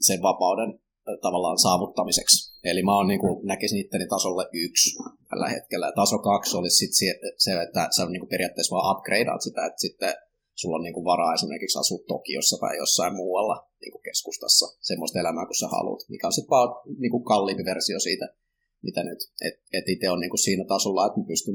sen 0.00 0.22
vapauden 0.22 0.70
tavallaan 1.26 1.58
saavuttamiseksi. 1.58 2.52
Eli 2.64 2.82
mä 2.82 2.96
oon, 2.96 3.08
niin 3.08 3.20
kuin, 3.20 3.46
näkisin 3.46 3.80
itteni 3.80 4.06
tasolle 4.06 4.44
yksi 4.52 4.90
tällä 5.30 5.48
hetkellä. 5.48 5.92
Taso 5.96 6.18
kaksi 6.18 6.56
olisi 6.56 6.76
sit 6.76 6.92
se, 7.38 7.62
että 7.62 7.88
sä 7.96 8.06
niin 8.06 8.20
kuin 8.20 8.28
periaatteessa 8.34 8.74
vaan 8.74 8.96
upgradeat 8.96 9.42
sitä, 9.42 9.66
että 9.66 9.80
sitten 9.80 10.14
sulla 10.62 10.76
on 10.78 10.84
niin 10.86 10.96
kuin 10.96 11.10
varaa 11.12 11.34
esimerkiksi 11.34 11.78
asua 11.78 12.04
Tokiossa 12.08 12.56
tai 12.60 12.74
jossain 12.82 13.14
muualla 13.22 13.56
niin 13.80 13.92
kuin 13.92 14.02
keskustassa 14.08 14.66
semmoista 14.90 15.20
elämää 15.20 15.46
kuin 15.46 15.60
sä 15.60 15.68
haluat, 15.76 16.00
mikä 16.08 16.26
on 16.26 16.36
sitten 16.36 16.54
vaan 16.56 16.68
niin 17.02 17.10
kuin 17.14 17.24
kalliimpi 17.30 17.64
versio 17.64 17.98
siitä, 18.00 18.26
mitä 18.82 19.00
nyt. 19.04 19.20
Et, 19.46 19.56
et 19.72 19.86
itse 19.88 20.10
on 20.10 20.20
niin 20.20 20.34
kuin 20.34 20.46
siinä 20.46 20.64
tasolla, 20.64 21.06
että 21.06 21.20
mä 21.20 21.26
pystyn 21.32 21.54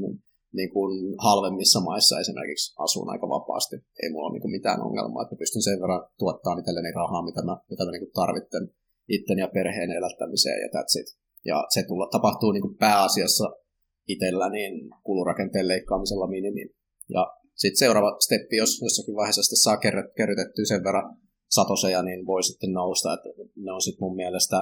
niin 0.52 0.72
kuin 0.74 0.92
halvemmissa 1.18 1.80
maissa 1.80 2.20
esimerkiksi 2.20 2.74
asuun 2.78 3.10
aika 3.10 3.28
vapaasti. 3.28 3.76
Ei 4.02 4.10
mulla 4.10 4.26
ole 4.26 4.34
niin 4.34 4.44
kuin 4.44 4.56
mitään 4.58 4.80
ongelmaa, 4.86 5.22
että 5.22 5.36
pystyn 5.42 5.62
sen 5.62 5.80
verran 5.80 6.06
tuottamaan 6.18 6.60
itselleni 6.60 6.92
rahaa, 6.92 7.24
mitä 7.24 7.42
mä, 7.42 7.54
mitä 7.70 7.84
mä 7.84 7.90
niin 7.90 8.04
kuin 8.04 8.16
tarvitsen 8.20 8.64
itten 9.08 9.38
ja 9.38 9.48
perheen 9.48 9.90
elättämiseen 9.90 10.60
ja 10.62 10.68
that's 10.74 10.94
it. 11.00 11.08
Ja 11.44 11.66
se 11.74 11.82
tulla, 11.82 12.08
tapahtuu 12.12 12.52
niin 12.52 12.62
kuin 12.66 12.76
pääasiassa 12.76 13.46
itsellä 14.08 14.50
niin 14.50 14.90
kulurakenteen 15.04 15.68
leikkaamisella 15.68 16.26
minimiin. 16.26 16.70
Ja 17.08 17.37
sitten 17.62 17.78
seuraava 17.84 18.16
steppi, 18.26 18.56
jos 18.56 18.82
jossakin 18.82 19.16
vaiheessa 19.20 19.42
sitten 19.42 19.64
saa 19.66 19.78
kerrytettyä 20.16 20.64
sen 20.68 20.84
verran 20.84 21.16
satoseja, 21.56 22.02
niin 22.02 22.26
voi 22.26 22.42
sitten 22.42 22.72
nousta. 22.72 23.14
Että 23.14 23.28
ne 23.64 23.72
on 23.72 23.82
sitten 23.82 24.04
mun 24.04 24.16
mielestä 24.16 24.56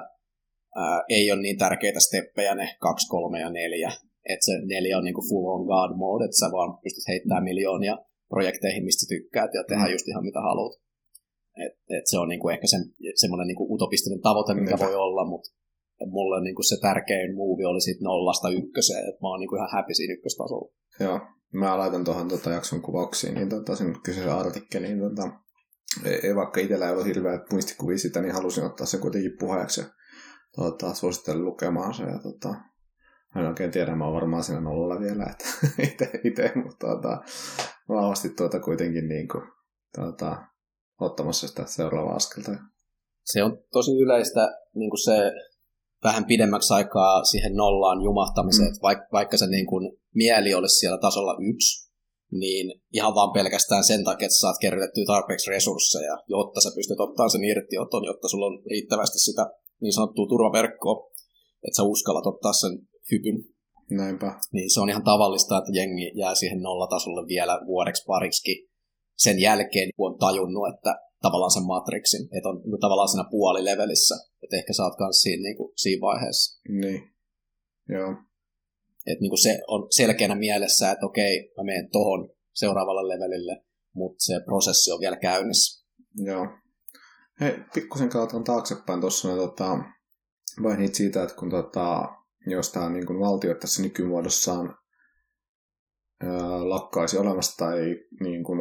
ää, 0.76 1.05
ei 1.09 1.32
ole 1.32 1.42
niin 1.42 1.59
tärkeitä 1.59 2.01
steppejä 2.01 2.55
ne 2.55 2.76
kaksi, 2.80 3.09
kolme 3.09 3.40
ja 3.40 3.51
neljä. 3.51 3.92
Että 4.32 4.47
se 4.47 4.53
neljä 4.74 4.99
on 4.99 5.05
niinku 5.05 5.24
full 5.28 5.47
on 5.47 5.66
God 5.72 5.97
mode, 5.97 6.24
että 6.24 6.40
sä 6.40 6.49
vaan 6.53 6.78
pystyt 6.82 7.09
heittämään 7.09 7.44
miljoonia 7.44 7.99
projekteihin, 8.28 8.84
mistä 8.84 9.05
tykkäät 9.09 9.51
ja 9.55 9.64
tehdä 9.68 9.86
mm. 9.86 9.92
just 9.92 10.09
ihan 10.09 10.24
mitä 10.24 10.40
haluat. 10.40 10.74
Et, 11.64 11.74
et 11.99 12.07
se 12.11 12.18
on 12.18 12.28
niinku 12.28 12.49
ehkä 12.49 12.66
sen, 12.66 12.82
semmoinen 13.14 13.47
niinku 13.47 13.74
utopistinen 13.74 14.20
tavoite, 14.20 14.55
mikä 14.55 14.78
voi 14.78 14.94
olla, 14.94 15.24
mutta 15.32 15.49
mulle 16.07 16.42
niinku 16.42 16.62
se 16.62 16.76
tärkein 16.80 17.34
muuvi 17.34 17.64
oli 17.64 17.80
siitä 17.80 18.05
nollasta 18.05 18.49
ykköseen, 18.51 19.09
että 19.09 19.20
mä 19.22 19.28
oon 19.28 19.40
niinku 19.40 19.57
ihan 19.57 19.72
happy 19.72 19.94
siinä 19.94 20.14
ykköstasolla. 20.14 20.72
Joo, 21.01 21.20
mä 21.59 21.78
laitan 21.78 22.04
tuohon 22.04 22.28
tota 22.28 22.50
jakson 22.50 22.82
kuvauksiin 22.82 23.34
niin 23.34 23.48
tota, 23.48 23.76
sen 23.76 24.00
kyseisen 24.02 24.32
artikkeliin. 24.32 25.00
Tota, 25.00 25.30
ei, 26.04 26.20
ei, 26.22 26.36
vaikka 26.36 26.61
itsellä 26.61 26.86
ei 26.86 26.92
ollut 26.92 27.07
hirveä 27.07 27.40
muistikuvia 27.52 27.98
sitä, 27.98 28.20
niin 28.20 28.34
halusin 28.34 28.64
ottaa 28.64 28.86
sen 28.86 29.00
kuitenkin 29.00 29.36
puheeksi 29.38 29.84
tota, 30.57 30.94
suosittelen 30.94 31.44
lukemaan 31.44 31.94
se. 31.94 32.02
Ja, 32.02 32.18
tota, 32.18 32.54
en 33.36 33.46
oikein 33.46 33.70
tiedä, 33.70 33.96
mä 33.96 34.04
oon 34.04 34.14
varmaan 34.14 34.44
siinä 34.44 34.61
nollalla 34.61 35.00
vielä, 35.00 35.24
että 35.30 35.44
ite, 36.28 36.52
mutta 36.64 36.86
tuota, 36.86 37.22
vahvasti 37.88 38.28
tuota 38.28 38.61
kuitenkin 38.61 39.09
niin 39.09 39.28
kuin, 39.28 39.44
tuota, 39.94 40.42
ottamassa 41.00 41.48
sitä 41.48 41.66
seuraavaa 41.66 42.16
askelta. 42.16 42.50
Se 43.24 43.42
on 43.42 43.59
tosi 43.72 43.90
yleistä 44.02 44.40
niin 44.74 44.90
kuin 44.90 45.04
se 45.04 45.32
vähän 46.09 46.24
pidemmäksi 46.32 46.74
aikaa 46.78 47.24
siihen 47.24 47.54
nollaan 47.62 48.00
jumahtamiseen, 48.09 48.72
mm. 48.72 48.82
vaikka, 48.82 49.07
vaikka 49.18 49.36
se 49.36 49.46
niin 49.46 49.66
kuin 49.66 49.84
mieli 50.14 50.50
olisi 50.54 50.78
siellä 50.78 50.98
tasolla 51.07 51.34
yksi, 51.50 51.70
niin 52.42 52.66
ihan 52.92 53.14
vaan 53.14 53.32
pelkästään 53.32 53.84
sen 53.84 54.04
takia, 54.04 54.26
että 54.26 54.38
saat 54.38 54.62
kerrytettyä 54.64 55.04
tarpeeksi 55.07 55.50
resursseja, 55.50 56.16
jotta 56.28 56.61
sä 56.61 56.70
pystyt 56.74 57.00
ottaa 57.00 57.28
sen 57.28 57.44
irtioton, 57.44 58.04
jotta 58.04 58.28
sulla 58.28 58.46
on 58.46 58.62
riittävästi 58.70 59.18
sitä 59.18 59.44
niin 59.82 59.92
sanottua 59.92 60.26
turvaverkkoa, 60.28 60.96
että 61.66 61.76
sä 61.76 61.82
uskallat 61.82 62.26
ottaa 62.26 62.52
sen 62.52 62.78
hypyn. 63.11 63.38
Näinpä. 63.90 64.40
Niin 64.52 64.70
se 64.74 64.80
on 64.80 64.88
ihan 64.88 65.04
tavallista, 65.04 65.59
että 65.59 65.70
jengi 65.74 66.12
jää 66.14 66.34
siihen 66.34 66.61
nollatasolle 66.62 67.28
vielä 67.28 67.61
vuodeksi 67.66 68.04
pariksi 68.07 68.68
sen 69.18 69.40
jälkeen, 69.40 69.88
kun 69.96 70.12
on 70.12 70.18
tajunnut, 70.18 70.68
että 70.74 70.92
tavallaan 71.22 71.50
sen 71.50 71.66
matriksin, 71.66 72.22
että 72.36 72.48
on 72.48 72.62
niin 72.64 72.80
tavallaan 72.80 73.08
siinä 73.08 73.28
puolilevelissä, 73.30 74.14
että 74.42 74.56
ehkä 74.56 74.72
sä 74.72 74.82
oot 74.82 74.96
kanssa 74.98 75.22
siinä, 75.22 75.42
niin 75.42 75.56
kuin, 75.56 75.72
siinä 75.76 76.00
vaiheessa. 76.00 76.60
Niin, 76.68 77.00
joo. 77.88 78.10
Että 79.06 79.20
niin 79.20 79.42
se 79.42 79.62
on 79.68 79.86
selkeänä 79.90 80.34
mielessä, 80.34 80.90
että 80.90 81.06
okei, 81.06 81.52
mä 81.56 81.64
menen 81.64 81.90
tohon 81.90 82.30
seuraavalle 82.54 83.14
levelille, 83.14 83.64
mutta 83.94 84.24
se 84.24 84.40
prosessi 84.44 84.92
on 84.92 85.00
vielä 85.00 85.16
käynnissä. 85.16 85.86
Joo. 86.14 86.46
Hei, 87.40 87.52
pikkusen 87.74 88.08
kautta 88.08 88.40
taaksepäin 88.40 89.00
tuossa, 89.00 89.28
niin 89.28 89.38
tota, 89.38 89.78
mainit 90.60 90.94
siitä, 90.94 91.22
että 91.22 91.36
kun 91.36 91.50
tota, 91.50 92.08
jos 92.46 92.72
tämä 92.72 92.90
niin 92.90 93.06
kuin 93.06 93.20
valtio 93.20 93.54
tässä 93.54 93.82
nykymuodossaan 93.82 94.74
lakkaisi 96.64 97.18
olemasta 97.18 97.64
tai 97.64 97.96
niin 98.20 98.44
kuin, 98.44 98.60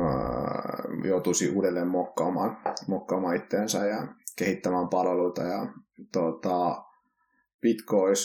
joutuisi 1.07 1.49
uudelleen 1.49 1.87
mokkaamaan, 1.87 2.57
mokkaamaan 2.87 3.35
itteensä 3.35 3.85
ja 3.85 4.07
kehittämään 4.37 4.89
palveluita 4.89 5.41
ja 5.41 5.67
tota, 6.11 6.83
Bitcoin 7.61 8.15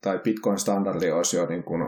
tai 0.00 0.18
Bitcoin-standardi 0.18 1.10
olisi 1.10 1.36
jo 1.36 1.46
niin 1.46 1.64
kuin, 1.64 1.82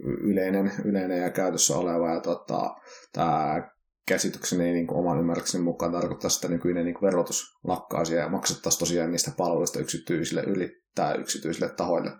yleinen, 0.00 0.72
yleinen 0.84 1.22
ja 1.22 1.30
käytössä 1.30 1.76
oleva 1.76 2.14
ja 2.14 2.20
tota, 2.20 2.74
tämä 3.12 3.68
käsitykseni 4.08 4.72
niin 4.72 4.86
kuin 4.86 4.98
oman 4.98 5.18
ymmärrykseni 5.18 5.64
mukaan 5.64 5.92
tarkoittaa, 5.92 6.30
että 6.36 6.48
nykyinen 6.48 6.84
niin 6.84 6.94
kuin 6.94 7.06
verotus 7.06 7.58
lakkaisi 7.64 8.14
ja 8.14 8.28
maksettaisiin 8.28 8.78
tosiaan 8.78 9.10
niistä 9.10 9.30
palveluista 9.36 9.80
yksityisille 9.80 10.42
ylittää 10.42 11.14
yksityisille 11.14 11.68
tahoille, 11.68 12.10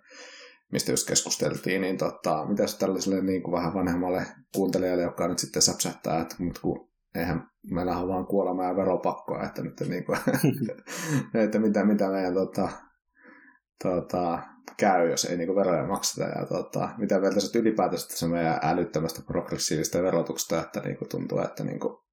mistä 0.72 0.92
just 0.92 1.08
keskusteltiin, 1.08 1.80
niin 1.80 1.96
tota, 1.96 2.46
mitä 2.46 2.66
se 2.66 2.78
tällaiselle 2.78 3.22
niin 3.22 3.42
kuin 3.42 3.52
vähän 3.52 3.74
vanhemmalle 3.74 4.26
kuuntelijalle, 4.54 5.02
joka 5.02 5.28
nyt 5.28 5.38
sitten 5.38 5.62
säpsähtää, 5.62 6.20
että 6.20 6.36
mutta 6.38 6.60
kun 6.60 6.90
eihän 7.14 7.50
meillä 7.70 7.96
on 7.96 8.08
vaan 8.08 8.26
kuolema 8.26 8.64
ja 8.64 8.76
veropakkoa, 8.76 9.44
että 9.44 9.62
nyt 9.62 9.80
niin 9.88 10.04
kuin, 10.04 10.18
että 11.44 11.58
mitä, 11.58 11.84
mitä 11.84 12.10
meidän 12.10 12.34
tota, 12.34 12.68
tota, 13.82 14.42
käy, 14.76 15.10
jos 15.10 15.24
ei 15.24 15.36
niinku 15.36 15.54
veroja 15.54 15.86
makseta. 15.86 16.28
Ja 16.28 16.46
tota, 16.46 16.88
mitä 16.98 17.20
mieltä 17.20 17.40
sä 17.40 17.58
ylipäätänsä 17.58 18.16
se 18.16 18.26
meidän 18.26 18.58
älyttömästä 18.62 19.22
progressiivista 19.26 20.02
verotuksesta, 20.02 20.60
että 20.60 20.80
niinku 20.80 21.04
tuntuu, 21.04 21.40
että 21.40 21.64
niinku, 21.64 22.04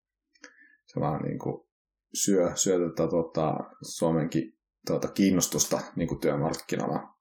se 0.85 0.99
vaan 0.99 1.21
niinku 1.21 1.69
syö, 2.13 2.51
syö 2.55 2.79
tota, 2.79 3.07
tota, 3.07 3.53
Suomenkin 3.81 4.53
tota, 4.85 5.07
kiinnostusta 5.07 5.79
niinku 5.95 6.15
työmarkkinoilla 6.15 7.18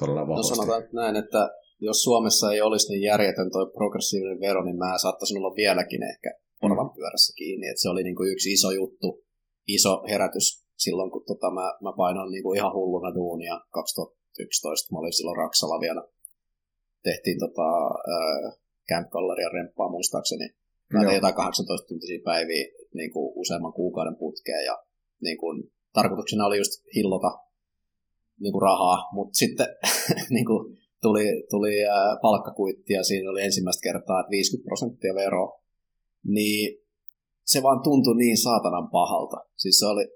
todella 0.00 0.20
No 0.20 0.28
vahvasti. 0.28 0.54
sanotaan 0.54 0.82
että 0.82 0.96
näin, 1.02 1.16
että 1.16 1.42
jos 1.80 2.02
Suomessa 2.02 2.52
ei 2.52 2.60
olisi 2.60 2.92
niin 2.92 3.02
järjetön 3.02 3.50
toi 3.50 3.66
progressiivinen 3.78 4.40
vero, 4.40 4.64
niin 4.64 4.78
mä 4.78 4.98
saattaisin 4.98 5.38
olla 5.38 5.56
vieläkin 5.56 6.02
ehkä 6.12 6.30
porvan 6.60 6.90
pyörässä 6.90 7.32
kiinni. 7.36 7.68
Et 7.68 7.78
se 7.82 7.88
oli 7.88 8.02
niinku 8.02 8.24
yksi 8.32 8.52
iso 8.52 8.70
juttu, 8.70 9.24
iso 9.66 10.02
herätys 10.10 10.46
silloin, 10.76 11.10
kun 11.10 11.24
tota, 11.26 11.50
mä, 11.50 11.66
mä 11.84 11.92
painoin 11.96 12.30
niinku 12.32 12.52
ihan 12.52 12.72
hulluna 12.72 13.14
duunia 13.14 13.60
2011. 13.70 14.92
Mä 14.92 14.98
olin 14.98 15.12
silloin 15.12 15.36
Raksalla 15.36 15.80
vielä. 15.80 16.02
Tehtiin 17.02 17.38
tota, 17.38 17.68
äh, 18.14 18.58
Camp 18.90 19.08
Galleria 19.10 19.48
remppaa 19.48 19.90
muistaakseni. 19.90 20.46
Mä 20.92 21.04
tein 21.04 21.14
jotain 21.14 21.34
18 21.34 21.88
tuntisia 21.88 22.20
päiviä 22.24 22.64
niin 22.94 23.12
kuin 23.12 23.32
useamman 23.36 23.72
kuukauden 23.72 24.16
putkeen 24.16 24.64
ja 24.64 24.76
niin 25.20 25.38
kuin, 25.38 25.72
tarkoituksena 25.92 26.46
oli 26.46 26.58
just 26.58 26.72
hillota 26.94 27.45
niin 28.40 28.52
kuin 28.52 28.62
rahaa, 28.62 29.08
mutta 29.12 29.34
sitten 29.34 29.66
niin 30.34 30.46
kuin, 30.46 30.78
tuli, 31.02 31.24
tuli 31.50 31.74
palkkakuitti 32.22 32.92
ja 32.92 33.02
siinä 33.02 33.30
oli 33.30 33.42
ensimmäistä 33.42 33.82
kertaa, 33.82 34.20
että 34.20 34.30
50 34.30 34.66
prosenttia 34.66 35.14
veroa, 35.14 35.62
niin 36.24 36.78
se 37.44 37.62
vaan 37.62 37.82
tuntui 37.82 38.16
niin 38.16 38.38
saatanan 38.38 38.90
pahalta. 38.90 39.36
Siis 39.56 39.78
se 39.78 39.86
oli, 39.86 40.08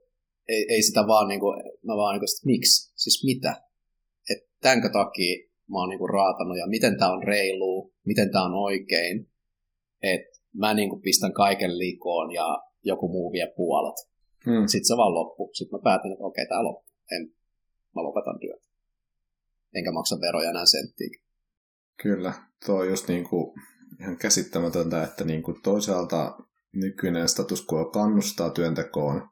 ei, 0.48 0.66
ei 0.68 0.82
sitä 0.82 1.06
vaan 1.06 1.28
niin 1.28 1.40
kuin, 1.40 1.62
mä 1.82 1.96
vaan 1.96 2.14
niin 2.14 2.20
kuin, 2.20 2.28
että 2.30 2.46
miksi, 2.46 2.92
siis 2.96 3.24
mitä, 3.24 3.62
että 4.30 4.48
tämänkö 4.60 4.88
takia 4.88 5.50
mä 5.70 5.78
oon 5.78 5.88
niin 5.88 5.98
kuin 5.98 6.10
raatannut 6.10 6.58
ja 6.58 6.66
miten 6.66 6.98
tämä 6.98 7.12
on 7.12 7.22
reilu, 7.22 7.92
miten 8.06 8.30
tämä 8.32 8.44
on 8.44 8.54
oikein, 8.54 9.30
että 10.02 10.40
mä 10.54 10.74
niin 10.74 10.90
kuin 10.90 11.02
pistän 11.02 11.32
kaiken 11.32 11.78
likoon 11.78 12.32
ja 12.32 12.58
joku 12.84 13.08
muu 13.08 13.32
vie 13.32 13.52
puolet. 13.56 13.96
Hmm. 14.44 14.66
Sitten 14.66 14.88
se 14.88 14.96
vaan 14.96 15.14
loppui. 15.14 15.48
Sitten 15.52 15.78
mä 15.78 15.82
päätin, 15.84 16.12
että 16.12 16.24
okei, 16.24 16.46
tämä 16.46 16.64
loppuu. 16.64 16.94
En, 17.12 17.32
mä 17.95 18.03
lopetan 18.03 18.38
työt. 18.41 18.62
Enkä 19.74 19.93
maksa 19.93 20.16
veroja 20.20 20.51
enää 20.51 20.66
senttiä. 20.66 21.09
Kyllä, 22.03 22.32
tuo 22.66 22.78
on 22.80 22.88
just 22.88 23.09
niin 23.09 23.24
kuin 23.28 23.55
ihan 24.01 24.16
käsittämätöntä, 24.16 25.03
että 25.03 25.24
niin 25.24 25.43
kuin 25.43 25.62
toisaalta 25.62 26.38
nykyinen 26.72 27.28
status 27.28 27.66
quo 27.72 27.84
kannustaa 27.84 28.51
työntekoon 28.51 29.28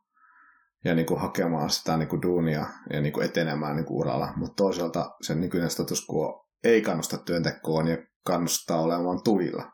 ja 0.84 0.94
niin 0.94 1.06
kuin 1.06 1.20
hakemaan 1.20 1.70
sitä 1.70 1.96
niin 1.96 2.08
kuin 2.08 2.22
duunia 2.22 2.66
ja 2.92 3.00
niin 3.00 3.12
kuin 3.12 3.26
etenemään 3.26 3.76
niin 3.76 3.86
kuin 3.86 3.98
uralla, 3.98 4.32
mutta 4.36 4.54
toisaalta 4.54 5.10
sen 5.22 5.40
nykyinen 5.40 5.70
status 5.70 6.06
quo 6.10 6.48
ei 6.64 6.82
kannusta 6.82 7.18
työntekoon 7.18 7.88
ja 7.88 7.96
kannustaa 8.24 8.80
olemaan 8.80 9.22
tuilla. 9.24 9.72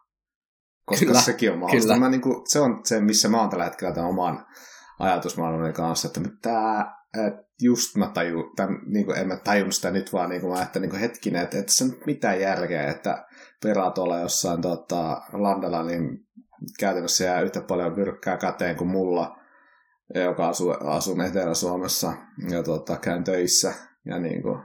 Koska 0.87 1.07
Kyllä, 1.07 1.20
sekin 1.20 1.53
on 1.53 1.59
mahdollista. 1.59 1.95
kyllä. 1.95 2.05
Mä, 2.05 2.11
niin 2.11 2.20
kuin, 2.20 2.43
se 2.49 2.61
on 2.61 2.80
se, 2.85 3.01
missä 3.01 3.28
mä 3.28 3.41
oon 3.41 3.51
tällä 3.51 3.64
hetkellä 3.64 3.95
tämän 3.95 4.11
oman 4.11 4.47
ajatusmaailmani 4.99 5.72
kanssa, 5.72 6.09
että 6.09 6.20
tämä 6.43 6.95
just 7.62 7.96
mä 7.96 8.10
tajun, 8.14 8.52
tämän, 8.56 8.78
niin 8.86 9.06
kuin, 9.06 9.18
en 9.18 9.28
mä 9.28 9.36
tajunnut 9.36 9.74
sitä 9.74 9.90
nyt, 9.90 10.12
vaan 10.12 10.30
niin 10.30 10.40
kuin 10.40 10.52
mä 10.52 10.58
ajattelin 10.58 10.88
niin 10.88 11.00
hetkinen, 11.00 11.42
että, 11.42 11.58
että 11.58 11.72
se 11.72 11.84
on 11.84 11.90
mitään 12.06 12.40
järkeä, 12.40 12.90
että 12.90 13.26
peraat 13.62 13.98
olla 13.98 14.18
jossain 14.18 14.62
tota, 14.62 15.22
landalla, 15.32 15.82
niin 15.82 16.18
käytännössä 16.78 17.24
jää 17.24 17.40
yhtä 17.40 17.60
paljon 17.60 17.96
myrkkää 17.96 18.36
käteen 18.36 18.76
kuin 18.76 18.90
mulla, 18.90 19.38
joka 20.14 20.48
asuu, 20.48 20.74
asun 20.80 21.20
Etelä-Suomessa 21.20 22.12
ja 22.50 22.62
tota, 22.62 22.96
käyn 22.96 23.24
töissä 23.24 23.74
ja 24.06 24.18
niin 24.18 24.42
kuin, 24.42 24.58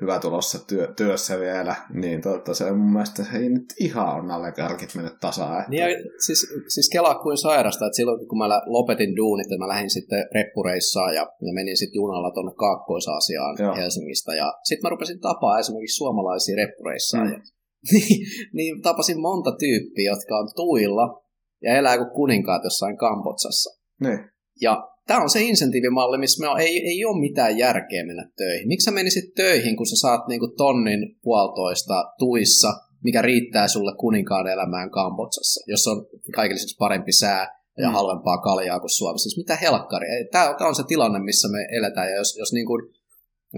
hyvä 0.00 0.18
tulossa 0.18 0.66
työ, 0.66 0.92
työssä 0.96 1.40
vielä, 1.40 1.74
niin 1.94 2.22
tota, 2.22 2.54
se 2.54 2.72
mun 2.72 2.92
mielestä 2.92 3.22
ei 3.34 3.48
nyt 3.48 3.64
ihan 3.80 4.08
on 4.16 4.30
alle 4.30 4.52
karkit 4.52 4.94
mennyt 4.94 5.20
tasaan. 5.20 5.58
Että, 5.58 5.70
Niin 5.70 5.82
ja, 5.82 5.88
siis, 6.26 6.46
siis 6.74 6.88
kelaa 6.92 7.14
kuin 7.14 7.38
sairasta, 7.38 7.86
että 7.86 7.96
silloin 7.96 8.28
kun 8.28 8.38
mä 8.38 8.48
lopetin 8.66 9.16
duunit 9.16 9.50
ja 9.50 9.58
mä 9.58 9.68
lähdin 9.68 9.90
sitten 9.90 10.26
reppureissaan 10.34 11.14
ja, 11.14 11.22
ja 11.22 11.52
menin 11.54 11.76
sitten 11.76 11.98
junalla 11.98 12.30
tuonne 12.30 12.52
Kaakkois-Aasiaan 12.54 13.56
Joo. 13.58 13.76
Helsingistä 13.76 14.34
ja 14.34 14.52
sitten 14.64 14.86
mä 14.86 14.90
rupesin 14.90 15.20
tapaa 15.20 15.58
esimerkiksi 15.58 15.96
suomalaisia 15.96 16.56
reppureissaan 16.56 17.26
Mm. 17.26 17.32
ja, 17.32 17.38
niin, 17.92 18.26
niin 18.52 18.82
tapasin 18.82 19.20
monta 19.20 19.52
tyyppiä, 19.58 20.10
jotka 20.10 20.38
on 20.38 20.48
tuilla 20.56 21.22
ja 21.62 21.76
elää 21.76 21.98
kuin 21.98 22.10
kuninkaat 22.10 22.64
jossain 22.64 22.96
Kambotsassa. 22.96 23.80
niin, 24.00 24.18
Ja 24.60 24.88
tämä 25.10 25.22
on 25.22 25.30
se 25.30 25.40
insentiivimalli, 25.42 26.18
missä 26.18 26.40
me 26.40 26.48
on, 26.48 26.60
ei, 26.60 26.76
ei 26.90 27.04
ole 27.04 27.20
mitään 27.20 27.58
järkeä 27.58 28.06
mennä 28.06 28.30
töihin. 28.36 28.68
Miksi 28.68 28.84
sä 28.84 28.90
menisit 28.90 29.34
töihin, 29.34 29.76
kun 29.76 29.86
sä 29.86 29.96
saat 29.96 30.28
niinku 30.28 30.48
tonnin 30.56 31.00
puolitoista 31.22 31.96
tuissa, 32.18 32.68
mikä 33.04 33.22
riittää 33.22 33.68
sulle 33.68 33.92
kuninkaan 33.96 34.46
elämään 34.46 34.90
Kambotsassa, 34.90 35.64
jos 35.66 35.86
on 35.86 36.06
kaikille 36.34 36.54
lisäksi 36.54 36.76
parempi 36.78 37.12
sää 37.12 37.60
ja 37.78 37.88
Mm. 37.88 37.92
halvempaa 37.92 38.38
kaljaa 38.38 38.80
kuin 38.80 38.90
Suomessa. 38.98 39.28
Siis 39.28 39.36
mitä 39.42 39.56
helkkaria. 39.56 40.24
Tämä 40.32 40.68
on 40.68 40.74
se 40.74 40.82
tilanne, 40.88 41.18
missä 41.18 41.48
me 41.48 41.66
eletään. 41.78 42.10
Ja 42.10 42.16
jos, 42.16 42.36
jos 42.38 42.52
niinku, 42.52 42.74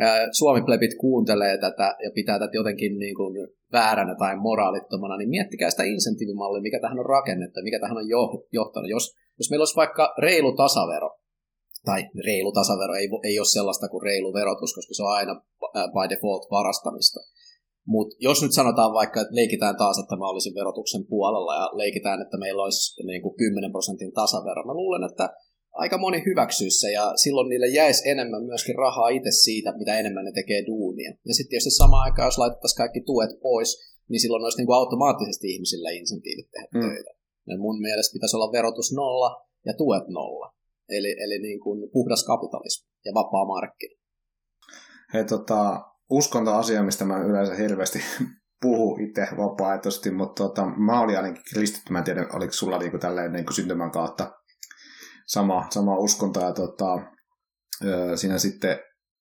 ää, 0.01 0.29
Suomi-plebit 0.33 0.95
kuuntelee 1.01 1.59
tätä 1.59 1.97
ja 2.05 2.11
pitää 2.15 2.39
tätä 2.39 2.57
jotenkin 2.61 2.99
niinku 2.99 3.23
vääränä 3.73 4.15
tai 4.19 4.37
moraalittomana, 4.37 5.17
niin 5.17 5.29
miettikää 5.29 5.71
sitä 5.71 5.83
insentiivimallia, 5.83 6.63
mikä 6.63 6.81
tähän 6.81 6.99
on 6.99 7.07
rakennettu 7.07 7.61
mikä 7.63 7.81
tähän 7.81 7.97
on 7.97 8.09
jo- 8.09 8.47
johtanut. 8.53 8.91
Jos, 8.91 9.15
jos 9.39 9.51
meillä 9.51 9.63
olisi 9.63 9.77
vaikka 9.77 10.15
reilu 10.19 10.57
tasavero, 10.57 11.11
tai 11.85 12.01
reilu 12.27 12.53
tasavero, 12.53 12.95
ei, 12.95 13.09
ei 13.29 13.39
ole 13.39 13.55
sellaista 13.57 13.89
kuin 13.89 14.03
reilu 14.03 14.33
verotus, 14.33 14.75
koska 14.75 14.95
se 14.95 15.03
on 15.03 15.13
aina 15.13 15.35
by 15.95 16.05
default 16.11 16.45
varastamista. 16.51 17.21
Mutta 17.87 18.17
jos 18.21 18.43
nyt 18.43 18.53
sanotaan 18.53 18.93
vaikka, 18.93 19.21
että 19.21 19.35
leikitään 19.35 19.77
taas, 19.77 19.99
että 19.99 20.17
mä 20.17 20.31
olisin 20.33 20.55
verotuksen 20.55 21.05
puolella 21.07 21.55
ja 21.55 21.71
leikitään, 21.73 22.23
että 22.23 22.37
meillä 22.39 22.63
olisi 22.63 23.03
niin 23.07 23.23
kuin 23.23 23.37
10 23.37 23.73
prosentin 23.73 24.13
tasavero, 24.13 24.65
mä 24.65 24.75
luulen, 24.75 25.05
että 25.11 25.27
aika 25.73 25.99
moni 25.99 26.23
hyväksyisi 26.27 26.81
se, 26.81 26.91
ja 26.93 27.13
silloin 27.17 27.49
niille 27.49 27.69
jäisi 27.69 28.09
enemmän 28.09 28.45
myöskin 28.45 28.75
rahaa 28.75 29.09
itse 29.09 29.31
siitä, 29.31 29.79
mitä 29.79 29.99
enemmän 29.99 30.25
ne 30.25 30.33
tekee 30.33 30.67
duunia. 30.67 31.11
Ja 31.29 31.35
sitten 31.35 31.51
tietysti 31.51 31.71
samaan 31.71 32.05
aikaan, 32.05 32.27
jos 32.27 32.39
laitettaisiin 32.39 32.83
kaikki 32.83 33.01
tuet 33.01 33.31
pois, 33.43 33.71
niin 34.09 34.21
silloin 34.21 34.45
olisi 34.45 34.59
niin 34.59 34.67
kuin 34.67 34.77
automaattisesti 34.77 35.47
ihmisillä 35.53 35.91
insentiivit 35.91 36.51
tehdä 36.51 36.69
mm. 36.75 36.81
töitä. 36.81 37.11
Ja 37.49 37.59
mun 37.59 37.81
mielestä 37.81 38.13
pitäisi 38.13 38.37
olla 38.37 38.53
verotus 38.53 38.93
nolla 38.93 39.47
ja 39.67 39.75
tuet 39.75 40.09
nolla. 40.09 40.55
Eli, 40.99 41.17
eli 41.25 41.39
niin 41.39 41.61
kuin 41.61 41.91
puhdas 41.93 42.25
kapitalismi 42.27 42.89
ja 43.05 43.13
vapaa 43.15 43.47
markkina. 43.47 44.03
Hei, 45.15 45.25
tota, 45.25 45.81
uskontoasia, 46.11 46.83
mistä 46.83 47.05
mä 47.05 47.19
yleensä 47.19 47.55
hirveästi 47.55 47.99
puhu 48.63 48.99
itse 49.09 49.27
vapaaehtoisesti, 49.37 50.11
mutta 50.11 50.43
tota, 50.43 50.67
mä 50.67 51.01
olin 51.01 51.17
ainakin 51.17 51.43
kristitty, 51.55 51.93
mä 51.93 51.99
en 51.99 52.05
tiedä, 52.05 52.27
oliko 52.33 52.53
sulla 52.53 52.79
niinku 52.79 52.99
tälleen 52.99 53.33
niinku 53.33 53.53
syntymän 53.53 53.91
kautta 53.91 54.33
sama, 55.27 55.67
sama 55.71 55.99
uskonto, 55.99 56.41
ja 56.41 56.53
tota, 56.53 56.99
siinä 58.15 58.39
sitten 58.39 58.79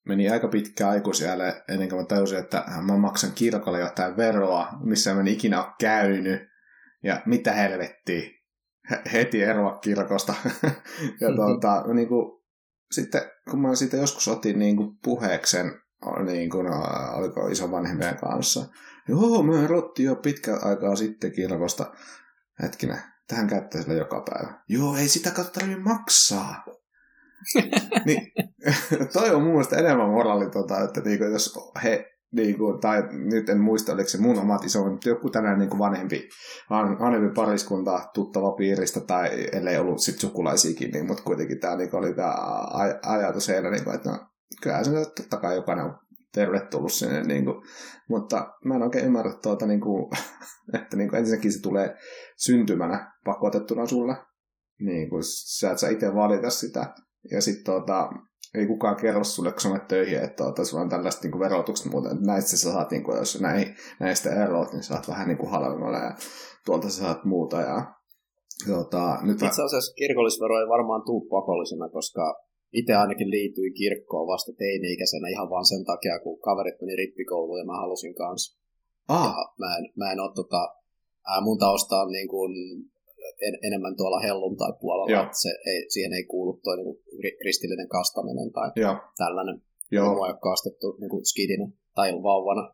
meni 0.07 0.29
aika 0.29 0.47
pitkä 0.47 0.89
aikuisjälle 0.89 1.63
ennen 1.69 1.89
kuin 1.89 2.01
mä 2.01 2.05
tajusin, 2.05 2.39
että 2.39 2.63
mä 2.81 2.97
maksan 2.97 3.31
kirkolle 3.35 3.79
jotain 3.79 4.17
veroa, 4.17 4.67
missä 4.83 5.13
mä 5.13 5.19
en 5.19 5.27
ikinä 5.27 5.63
ole 5.63 5.73
käynyt, 5.79 6.41
ja 7.03 7.21
mitä 7.25 7.51
helvettiä, 7.51 8.29
heti 9.13 9.43
eroa 9.43 9.77
kirkosta. 9.77 10.33
ja 11.21 11.35
tuota, 11.35 11.83
niin 11.93 12.07
kuin, 12.07 12.41
sitten 12.91 13.21
kun 13.49 13.61
mä 13.61 13.75
siitä 13.75 13.97
joskus 13.97 14.27
otin 14.27 14.59
niin 14.59 14.77
kuin 14.77 14.97
puheeksen, 15.03 15.71
niin 16.25 16.49
kuin, 16.49 16.67
oliko 17.13 17.47
isovanhempien 17.47 18.17
kanssa, 18.17 18.65
joo, 19.07 19.43
mä 19.43 19.63
erottiin 19.63 20.05
jo 20.05 20.15
pitkä 20.15 20.57
aikaa 20.61 20.95
sitten 20.95 21.31
kirkosta. 21.31 21.93
Hetkinen, 22.63 22.99
tähän 23.27 23.47
käyttää 23.47 23.81
sillä 23.81 23.93
joka 23.93 24.23
päivä. 24.29 24.61
Joo, 24.69 24.95
ei 24.95 25.07
sitä 25.07 25.31
tarvitse 25.31 25.79
maksaa. 25.79 26.63
niin, 28.05 28.31
toi 29.13 29.29
on 29.29 29.41
mun 29.41 29.51
mielestä 29.51 29.77
enemmän 29.77 30.09
moraali, 30.09 30.49
tota, 30.49 30.83
että 30.83 31.01
niinku, 31.01 31.23
jos 31.23 31.59
he, 31.83 32.10
niinku, 32.31 32.77
tai 32.81 33.03
nyt 33.11 33.49
en 33.49 33.59
muista, 33.59 33.93
oliko 33.93 34.09
se 34.09 34.21
mun 34.21 34.39
omat 34.39 34.65
isovanhemmat, 34.65 34.95
mutta 34.95 35.09
joku 35.09 35.29
tänään 35.29 35.59
niinku 35.59 35.79
vanhempi, 35.79 36.29
vanhempi 36.99 37.33
pariskunta 37.35 38.09
tuttava 38.13 38.51
piiristä, 38.51 38.99
tai 38.99 39.47
ellei 39.51 39.77
ollut 39.77 39.99
sit 39.99 40.19
sukulaisiakin, 40.19 40.91
niin, 40.91 41.07
mutta 41.07 41.23
kuitenkin 41.23 41.59
tämä 41.59 41.75
niinku, 41.75 41.97
oli 41.97 42.13
tämä 42.13 42.35
aj- 42.73 42.99
ajatus 43.03 43.47
heillä, 43.47 43.69
niinku, 43.69 43.89
että 43.89 44.09
no, 44.09 44.19
kyllä 44.61 44.83
se 44.83 44.91
totta 44.91 45.37
kai 45.37 45.55
jokainen 45.55 45.85
on 45.85 45.97
tervetullut 46.33 46.93
sinne, 46.93 47.23
niin 47.23 47.45
kuin, 47.45 47.55
mutta 48.09 48.53
mä 48.65 48.75
en 48.75 48.83
oikein 48.83 49.05
ymmärrä 49.05 49.33
tuota, 49.43 49.65
niin 49.65 49.81
kuin, 49.81 50.09
että 50.81 50.97
niin 50.97 51.09
kuin, 51.09 51.19
ensinnäkin 51.19 51.53
se 51.53 51.61
tulee 51.61 51.95
syntymänä 52.37 53.11
pakotettuna 53.25 53.85
sulle, 53.85 54.15
niin 54.79 55.09
kuin, 55.09 55.23
sä 55.23 55.71
et 55.71 55.77
sä 55.77 55.89
itse 55.89 56.13
valita 56.13 56.49
sitä, 56.49 56.93
ja 57.31 57.41
sitten 57.41 57.65
tuota, 57.65 58.09
ei 58.53 58.67
kukaan 58.67 58.95
kerro 58.95 59.23
sulle, 59.23 59.51
kun 59.51 59.61
sä 59.61 59.69
menet 59.69 59.87
töihin, 59.87 60.23
että 60.23 60.63
sulla 60.63 60.83
on 60.83 60.89
tällaista 60.89 61.27
niin 61.27 61.39
verotuksesta 61.39 61.89
muuten, 61.89 62.11
että 62.11 62.25
näistä 62.25 62.49
sä 62.49 62.71
saat, 62.71 62.91
niin 62.91 63.03
kuin, 63.03 63.17
jos 63.17 63.41
näin, 63.41 63.75
näistä 63.99 64.43
eroat, 64.43 64.73
niin 64.73 64.83
saat 64.83 65.07
vähän 65.07 65.27
niin 65.27 65.37
kuin 65.37 65.51
halvemmalla 65.51 65.97
ja 65.97 66.15
tuolta 66.65 66.89
sä 66.89 67.01
saat 67.03 67.25
muuta. 67.25 67.57
Ja, 67.61 67.93
tuota, 68.67 69.17
nyt... 69.21 69.41
Itse 69.41 69.63
asiassa 69.63 69.93
kirkollisvero 69.93 70.59
ei 70.59 70.67
varmaan 70.75 71.01
tuu 71.05 71.21
pakollisena, 71.29 71.89
koska 71.89 72.43
itse 72.73 72.93
ainakin 72.95 73.29
liityin 73.29 73.73
kirkkoon 73.73 74.27
vasta 74.27 74.51
teini-ikäisenä 74.57 75.27
ihan 75.29 75.49
vaan 75.49 75.65
sen 75.65 75.85
takia, 75.85 76.19
kun 76.23 76.39
kaverit 76.39 76.81
meni 76.81 76.95
rippikouluun 76.95 77.59
ja 77.59 77.65
mä 77.65 77.77
halusin 77.77 78.15
kanssa. 78.15 78.61
Ah. 79.07 79.25
Ja 79.25 79.33
mä 79.59 79.77
en, 79.77 79.83
mä 79.95 80.11
en 80.11 80.19
ole 80.19 80.33
tota, 80.35 80.61
ää, 81.27 81.41
mun 81.41 81.59
tausta 81.59 82.01
on 82.01 82.11
niin 82.11 82.27
kuin 82.27 82.51
en, 83.47 83.55
enemmän 83.67 83.95
tuolla 83.97 84.19
helluntai-puolella, 84.19 85.23
että 85.23 85.41
se 85.45 85.49
ei, 85.71 85.85
siihen 85.89 86.13
ei 86.13 86.23
kuulu 86.23 86.59
tuo 86.63 86.75
niin 86.75 87.37
kristillinen 87.41 87.87
kastaminen 87.87 88.51
tai 88.51 88.69
Joo. 88.75 88.95
tällainen. 89.17 89.61
Joo. 89.91 90.13
Mua 90.13 90.27
ei 90.27 90.33
ole 90.33 90.39
kastettu 90.49 90.97
niin 90.99 91.09
kuin 91.09 91.25
skidinä 91.25 91.67
tai 91.95 92.23
vauvana 92.23 92.73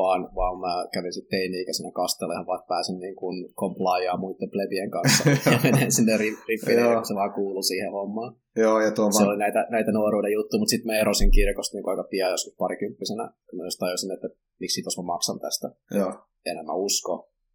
vaan, 0.00 0.20
vaan 0.38 0.56
mä 0.64 0.74
kävin 0.94 1.12
sitten 1.12 1.32
teini-ikäisenä 1.34 1.90
kastella 2.00 2.34
ihan 2.34 2.46
vaikka 2.52 2.66
pääsin 2.74 2.98
niin 3.04 3.16
kuin 3.22 3.36
compliaa 3.60 4.16
muiden 4.24 4.50
plebien 4.54 4.90
kanssa 4.90 5.22
ja 5.52 5.58
menen 5.66 5.92
sinne 5.92 6.16
rippiin, 6.16 6.60
se 7.08 7.14
vaan 7.20 7.34
kuuluu 7.38 7.62
siihen 7.62 7.92
hommaan. 7.92 8.36
Joo, 8.56 8.80
ja 8.80 8.90
tuo 8.90 9.12
se 9.12 9.18
vaan... 9.18 9.28
oli 9.28 9.38
näitä, 9.38 9.66
näitä 9.70 9.92
nuoruuden 9.92 10.32
juttuja, 10.32 10.58
mutta 10.60 10.70
sitten 10.74 10.86
mä 10.90 10.98
erosin 10.98 11.30
kirkosta 11.30 11.74
niin 11.74 11.88
aika 11.88 12.04
pian 12.12 12.30
joskus 12.30 12.54
parikymppisenä, 12.62 13.24
kun 13.46 13.56
mä 13.58 13.66
just 13.66 13.78
tajusin, 13.78 14.14
että 14.16 14.28
miksi 14.60 14.82
tos 14.82 14.98
mä 14.98 15.02
maksan 15.02 15.40
tästä. 15.40 15.66
Joo. 15.98 16.12
En 16.46 16.66
mä 16.66 16.74
usko, 16.74 17.14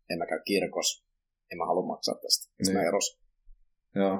en 0.09 0.17
mä 0.17 0.25
käy 0.25 0.39
kirkos, 0.45 1.05
en 1.51 1.57
mä 1.57 1.65
halua 1.65 1.87
maksaa 1.87 2.15
tästä. 2.15 2.53
Niin. 2.59 2.77
mä 2.77 2.83
erosin. 2.83 3.19
Joo. 3.95 4.19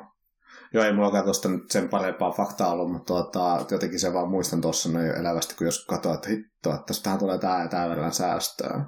Joo, 0.73 0.84
ei 0.84 0.93
mulla 0.93 1.23
tuosta 1.23 1.49
nyt 1.49 1.71
sen 1.71 1.89
parempaa 1.89 2.32
faktaa 2.32 2.71
ollut, 2.71 2.91
mutta 2.91 3.13
tuota, 3.13 3.65
jotenkin 3.71 3.99
se 3.99 4.13
vaan 4.13 4.29
muistan 4.29 4.61
tuossa 4.61 4.91
noin 4.91 5.05
elävästi, 5.05 5.55
kun 5.55 5.67
jos 5.67 5.86
katsoin, 5.86 6.15
että 6.15 6.29
hitto, 6.29 6.73
että 6.73 6.86
tästähän 6.86 7.19
tulee 7.19 7.38
tää 7.38 7.61
ja 7.61 7.67
tää 7.67 7.89
verran 7.89 8.13
säästöä. 8.13 8.86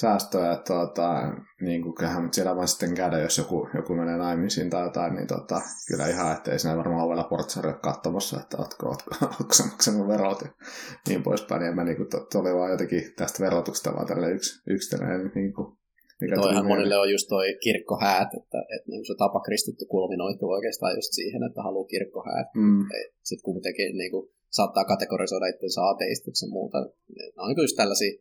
Säästöä, 0.00 0.52
että 0.52 0.74
tuota, 0.74 1.32
niin 1.60 1.82
kuin, 1.82 1.94
kyllähän 1.94 2.28
siellä 2.32 2.56
vaan 2.56 2.68
sitten 2.68 2.94
käydä, 2.94 3.18
jos 3.18 3.38
joku, 3.38 3.68
joku 3.74 3.94
menee 3.94 4.16
naimisiin 4.16 4.70
tai 4.70 4.82
jotain, 4.82 5.14
niin 5.14 5.26
tota, 5.26 5.60
kyllä 5.88 6.06
ihan, 6.06 6.32
että 6.32 6.52
ei 6.52 6.58
siinä 6.58 6.76
varmaan 6.76 7.06
ovella 7.06 7.24
portsari 7.24 7.72
katsomassa, 7.82 8.40
että 8.40 8.56
ootko, 8.58 8.88
ootko, 8.88 9.10
ootko 9.26 9.54
maksanut 9.70 10.08
verot 10.08 10.40
ja 10.42 10.48
niin 11.08 11.22
poispäin. 11.22 11.62
Ja 11.62 11.72
mä 11.72 11.84
niin 11.84 11.96
kuin, 11.96 12.08
to, 12.08 12.38
oli 12.38 12.54
vaan 12.54 12.70
jotenkin 12.70 13.02
tästä 13.16 13.44
verotuksesta 13.44 13.94
vaan 13.94 14.06
tälle 14.06 14.30
yksi, 14.30 14.62
yksi 14.66 14.96
niin 15.34 15.54
kuin, 15.54 15.79
mikä 16.20 16.36
Toihan 16.36 16.66
monille 16.66 16.96
on 16.98 17.10
just 17.10 17.28
toi 17.28 17.46
kirkkohäät, 17.66 18.30
että, 18.40 18.58
että 18.74 18.88
niin 18.90 19.06
se 19.06 19.14
tapa 19.18 19.40
kristitty 19.40 19.84
kulminoituu 19.84 20.50
oikeastaan 20.50 20.96
just 20.98 21.12
siihen, 21.12 21.42
että 21.48 21.62
haluaa 21.62 21.92
kirkkohäät. 21.94 22.48
Mm. 22.54 22.84
Sitten 23.22 23.44
kuitenkin 23.44 23.98
niin 23.98 24.10
kuin, 24.10 24.30
saattaa 24.50 24.84
kategorisoida 24.84 25.46
itsensä 25.46 25.80
ateistiksi 25.88 26.46
ja 26.46 26.50
muuta. 26.50 26.78
Ne 26.80 27.42
on 27.42 27.48
niin 27.48 27.62
just 27.62 27.76
tällaisia, 27.76 28.12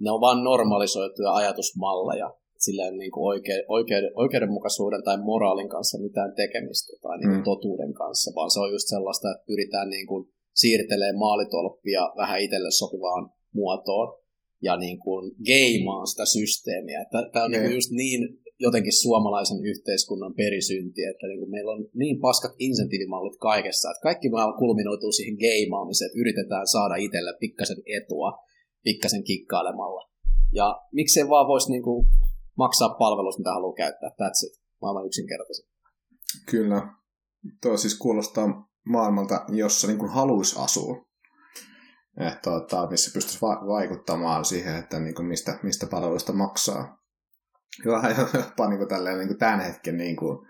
ne 0.00 0.10
on 0.10 0.20
vaan 0.20 0.44
normalisoituja 0.44 1.32
ajatusmalleja, 1.34 2.34
sillä 2.58 2.84
ei 2.84 2.90
niin 2.90 3.10
oike, 3.16 3.64
oike, 3.68 3.96
oikeudenmukaisuuden 4.14 5.02
tai 5.04 5.18
moraalin 5.18 5.68
kanssa 5.68 5.98
mitään 5.98 6.32
tekemistä 6.34 6.92
tai 7.02 7.18
niin 7.18 7.36
mm. 7.36 7.42
totuuden 7.42 7.94
kanssa, 7.94 8.32
vaan 8.34 8.50
se 8.50 8.60
on 8.60 8.72
just 8.72 8.88
sellaista, 8.88 9.30
että 9.30 9.46
pyritään 9.46 9.90
niin 9.90 10.06
kuin 10.06 10.28
siirtelemään 10.54 11.18
maalitolppia 11.18 12.02
vähän 12.16 12.40
itselle 12.40 12.70
sopivaan 12.70 13.30
muotoon 13.52 14.19
ja 14.62 14.76
niin 14.76 14.98
kuin 14.98 15.32
geimaan 15.44 16.06
sitä 16.06 16.26
systeemiä. 16.26 17.04
Tämä 17.32 17.44
on 17.44 17.50
niin 17.50 17.62
kuin 17.62 17.74
just 17.74 17.90
niin 17.90 18.20
jotenkin 18.60 19.00
suomalaisen 19.02 19.64
yhteiskunnan 19.64 20.34
perisynti, 20.34 21.02
että 21.10 21.26
niin 21.26 21.38
kuin 21.38 21.50
meillä 21.50 21.72
on 21.72 21.88
niin 21.94 22.20
paskat 22.20 22.52
insentiivimallit 22.58 23.38
kaikessa, 23.40 23.90
että 23.90 24.02
kaikki 24.02 24.30
vaan 24.30 24.54
kulminoituu 24.58 25.12
siihen 25.12 25.36
geimaamiseen, 25.44 26.06
että 26.06 26.20
yritetään 26.20 26.66
saada 26.66 26.94
itselle 26.94 27.34
pikkasen 27.40 27.82
etua 27.98 28.30
pikkasen 28.84 29.24
kikkailemalla. 29.24 30.10
Ja 30.54 30.80
miksei 30.92 31.28
vaan 31.28 31.48
voisi 31.48 31.70
niin 31.70 31.82
kuin 31.82 32.06
maksaa 32.56 32.88
palvelusta, 32.88 33.40
mitä 33.40 33.52
haluaa 33.52 33.74
käyttää. 33.74 34.10
That's 34.10 34.46
it. 34.46 34.60
Maailman 34.82 35.06
yksinkertaisesti. 35.06 35.70
Kyllä. 36.50 36.94
Tuo 37.62 37.76
siis 37.76 37.98
kuulostaa 37.98 38.70
maailmalta, 38.86 39.44
jossa 39.48 39.86
niin 39.86 39.98
kuin 39.98 40.10
haluaisi 40.10 40.56
asua 40.58 41.09
että, 42.16 42.40
tota, 42.40 42.86
missä 42.90 43.10
pystyisi 43.14 43.40
va- 43.42 43.66
vaikuttamaan 43.66 44.44
siihen, 44.44 44.76
että 44.76 45.00
niin 45.00 45.14
kuin 45.14 45.26
mistä, 45.26 45.58
mistä 45.62 45.86
palveluista 45.86 46.32
maksaa. 46.32 47.00
Vähän 47.86 48.16
jopa 48.34 48.68
niin 48.68 48.78
kuin 48.78 48.88
tälleen, 48.88 49.18
niin 49.18 49.28
kuin 49.28 49.38
tämän 49.38 49.60
hetken 49.60 49.96
niin 49.96 50.16
kuin 50.16 50.46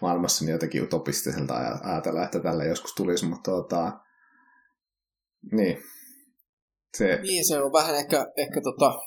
maailmassa 0.00 0.44
niin 0.44 0.52
jotenkin 0.52 0.82
utopistiselta 0.82 1.54
ajatella, 1.82 2.24
että 2.24 2.40
tälle 2.40 2.66
joskus 2.66 2.94
tulisi, 2.94 3.26
mutta 3.26 3.50
tota, 3.50 3.92
niin. 5.52 5.82
Se... 6.96 7.18
Niin, 7.22 7.48
se 7.48 7.62
on 7.62 7.72
vähän 7.72 7.96
ehkä, 7.96 8.32
ehkä 8.36 8.60
tota, 8.60 8.98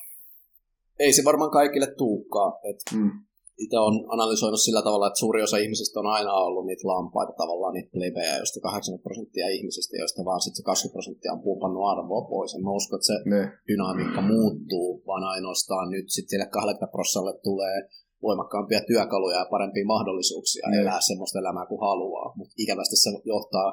ei 0.98 1.12
se 1.12 1.22
varmaan 1.24 1.50
kaikille 1.50 1.94
tuukkaa. 1.96 2.60
Että 2.70 2.96
mm 2.96 3.24
itse 3.58 3.78
on 3.88 3.94
analysoinut 4.16 4.60
sillä 4.60 4.82
tavalla, 4.82 5.06
että 5.06 5.22
suuri 5.24 5.42
osa 5.42 5.56
ihmisistä 5.56 6.00
on 6.00 6.06
aina 6.06 6.32
ollut 6.46 6.66
niitä 6.66 6.88
lampaita 6.92 7.32
tavallaan, 7.42 7.74
niitä 7.74 7.94
plebejä, 7.96 8.36
joista 8.36 8.60
80 8.60 9.02
prosenttia 9.06 9.48
ihmisistä, 9.56 9.96
joista 10.02 10.24
vaan 10.24 10.40
sitten 10.40 10.60
se 10.60 10.62
20 10.62 10.92
prosenttia 10.96 11.32
on 11.36 11.46
puupannut 11.48 11.88
arvoa 11.92 12.28
pois. 12.32 12.54
En 12.54 12.64
mä 12.64 12.78
usko, 12.80 12.96
että 12.96 13.10
se 13.12 13.16
ne. 13.34 13.42
dynamiikka 13.68 14.22
muuttuu, 14.32 14.88
vaan 15.08 15.24
ainoastaan 15.34 15.86
nyt 15.94 16.06
sitten 16.14 16.32
sille 16.32 16.46
20 16.46 16.92
prosentille 16.94 17.34
tulee 17.48 17.78
voimakkaampia 18.26 18.80
työkaluja 18.90 19.38
ja 19.38 19.52
parempia 19.54 19.92
mahdollisuuksia 19.94 20.66
ne. 20.70 20.80
elää 20.80 21.00
semmoista 21.08 21.38
elämää 21.38 21.66
kuin 21.70 21.84
haluaa. 21.88 22.32
Mutta 22.38 22.54
ikävästi 22.64 22.96
se 22.96 23.10
johtaa 23.34 23.68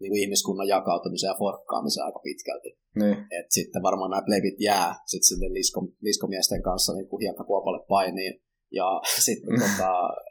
niin 0.00 0.10
kuin 0.10 0.22
ihmiskunnan 0.22 0.68
jakautumiseen 0.68 1.30
ja 1.30 1.40
forkkaamiseen 1.42 2.06
aika 2.06 2.20
pitkälti. 2.28 2.70
Niin. 3.00 3.16
Et 3.38 3.48
sitten 3.56 3.82
varmaan 3.82 4.10
nämä 4.10 4.26
plebit 4.28 4.58
jää 4.60 4.94
sitten 5.10 5.28
sinne 5.30 5.48
lisko, 5.58 5.80
liskomiesten 6.00 6.62
kanssa 6.62 6.92
niin 6.92 7.08
kuin 7.08 7.20
hiekkakuopalle 7.20 7.82
painiin 7.88 8.34
ja 8.72 9.00
sitten 9.26 9.60
tota, 9.64 9.90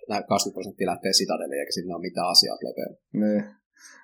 nämä 0.09 0.21
20 0.21 0.53
prosenttia 0.53 0.87
lähtee 0.87 1.11
Citadelliin, 1.11 1.59
eikä 1.59 1.71
sinne 1.71 1.95
ole 1.95 2.01
mitään 2.01 2.27
asiaa 2.27 2.55
lepeillä. 2.55 2.97
Niin. 3.13 3.55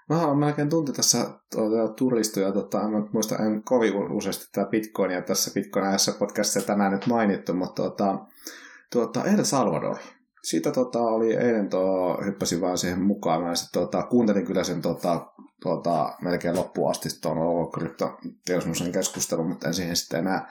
Mä 0.10 0.26
olen 0.26 0.38
melkein 0.38 0.70
tunti 0.70 0.92
tässä 0.94 1.18
tuota, 1.52 1.94
turistoja, 1.94 2.52
tota, 2.52 2.82
en 2.82 3.10
muista 3.14 3.38
en 3.38 3.64
kovin 3.64 4.12
useasti 4.12 4.46
tätä 4.52 4.70
Bitcoinia 4.70 5.22
tässä 5.22 5.52
Bitcoin 5.54 5.86
ajassa 5.86 6.12
podcastissa 6.20 6.68
tänään 6.68 6.92
nyt 6.92 7.08
mainittu, 7.08 7.54
mutta 7.54 7.82
tuota, 7.82 8.20
tuota, 8.92 9.24
El 9.24 9.44
Salvador. 9.44 9.98
siitä 10.44 10.72
tota, 10.72 11.00
oli 11.00 11.34
eilen 11.34 11.70
tuo, 11.70 12.22
hyppäsin 12.26 12.62
vaan 12.62 12.78
siihen 12.78 13.02
mukaan. 13.02 13.44
Mä 13.44 13.56
sit, 13.56 13.70
tota, 13.74 14.04
kuuntelin 14.04 14.46
kyllä 14.46 14.64
sen 14.64 14.82
tota, 14.82 15.26
tota, 15.64 16.14
melkein 16.22 16.56
loppuun 16.56 16.92
asti 16.92 17.10
tuon 17.22 17.72
kryptoteosmusen 17.72 18.92
keskustelun, 18.92 19.48
mutta 19.48 19.68
en 19.68 19.74
siihen 19.74 19.96
sitten 19.96 20.20
enää 20.20 20.50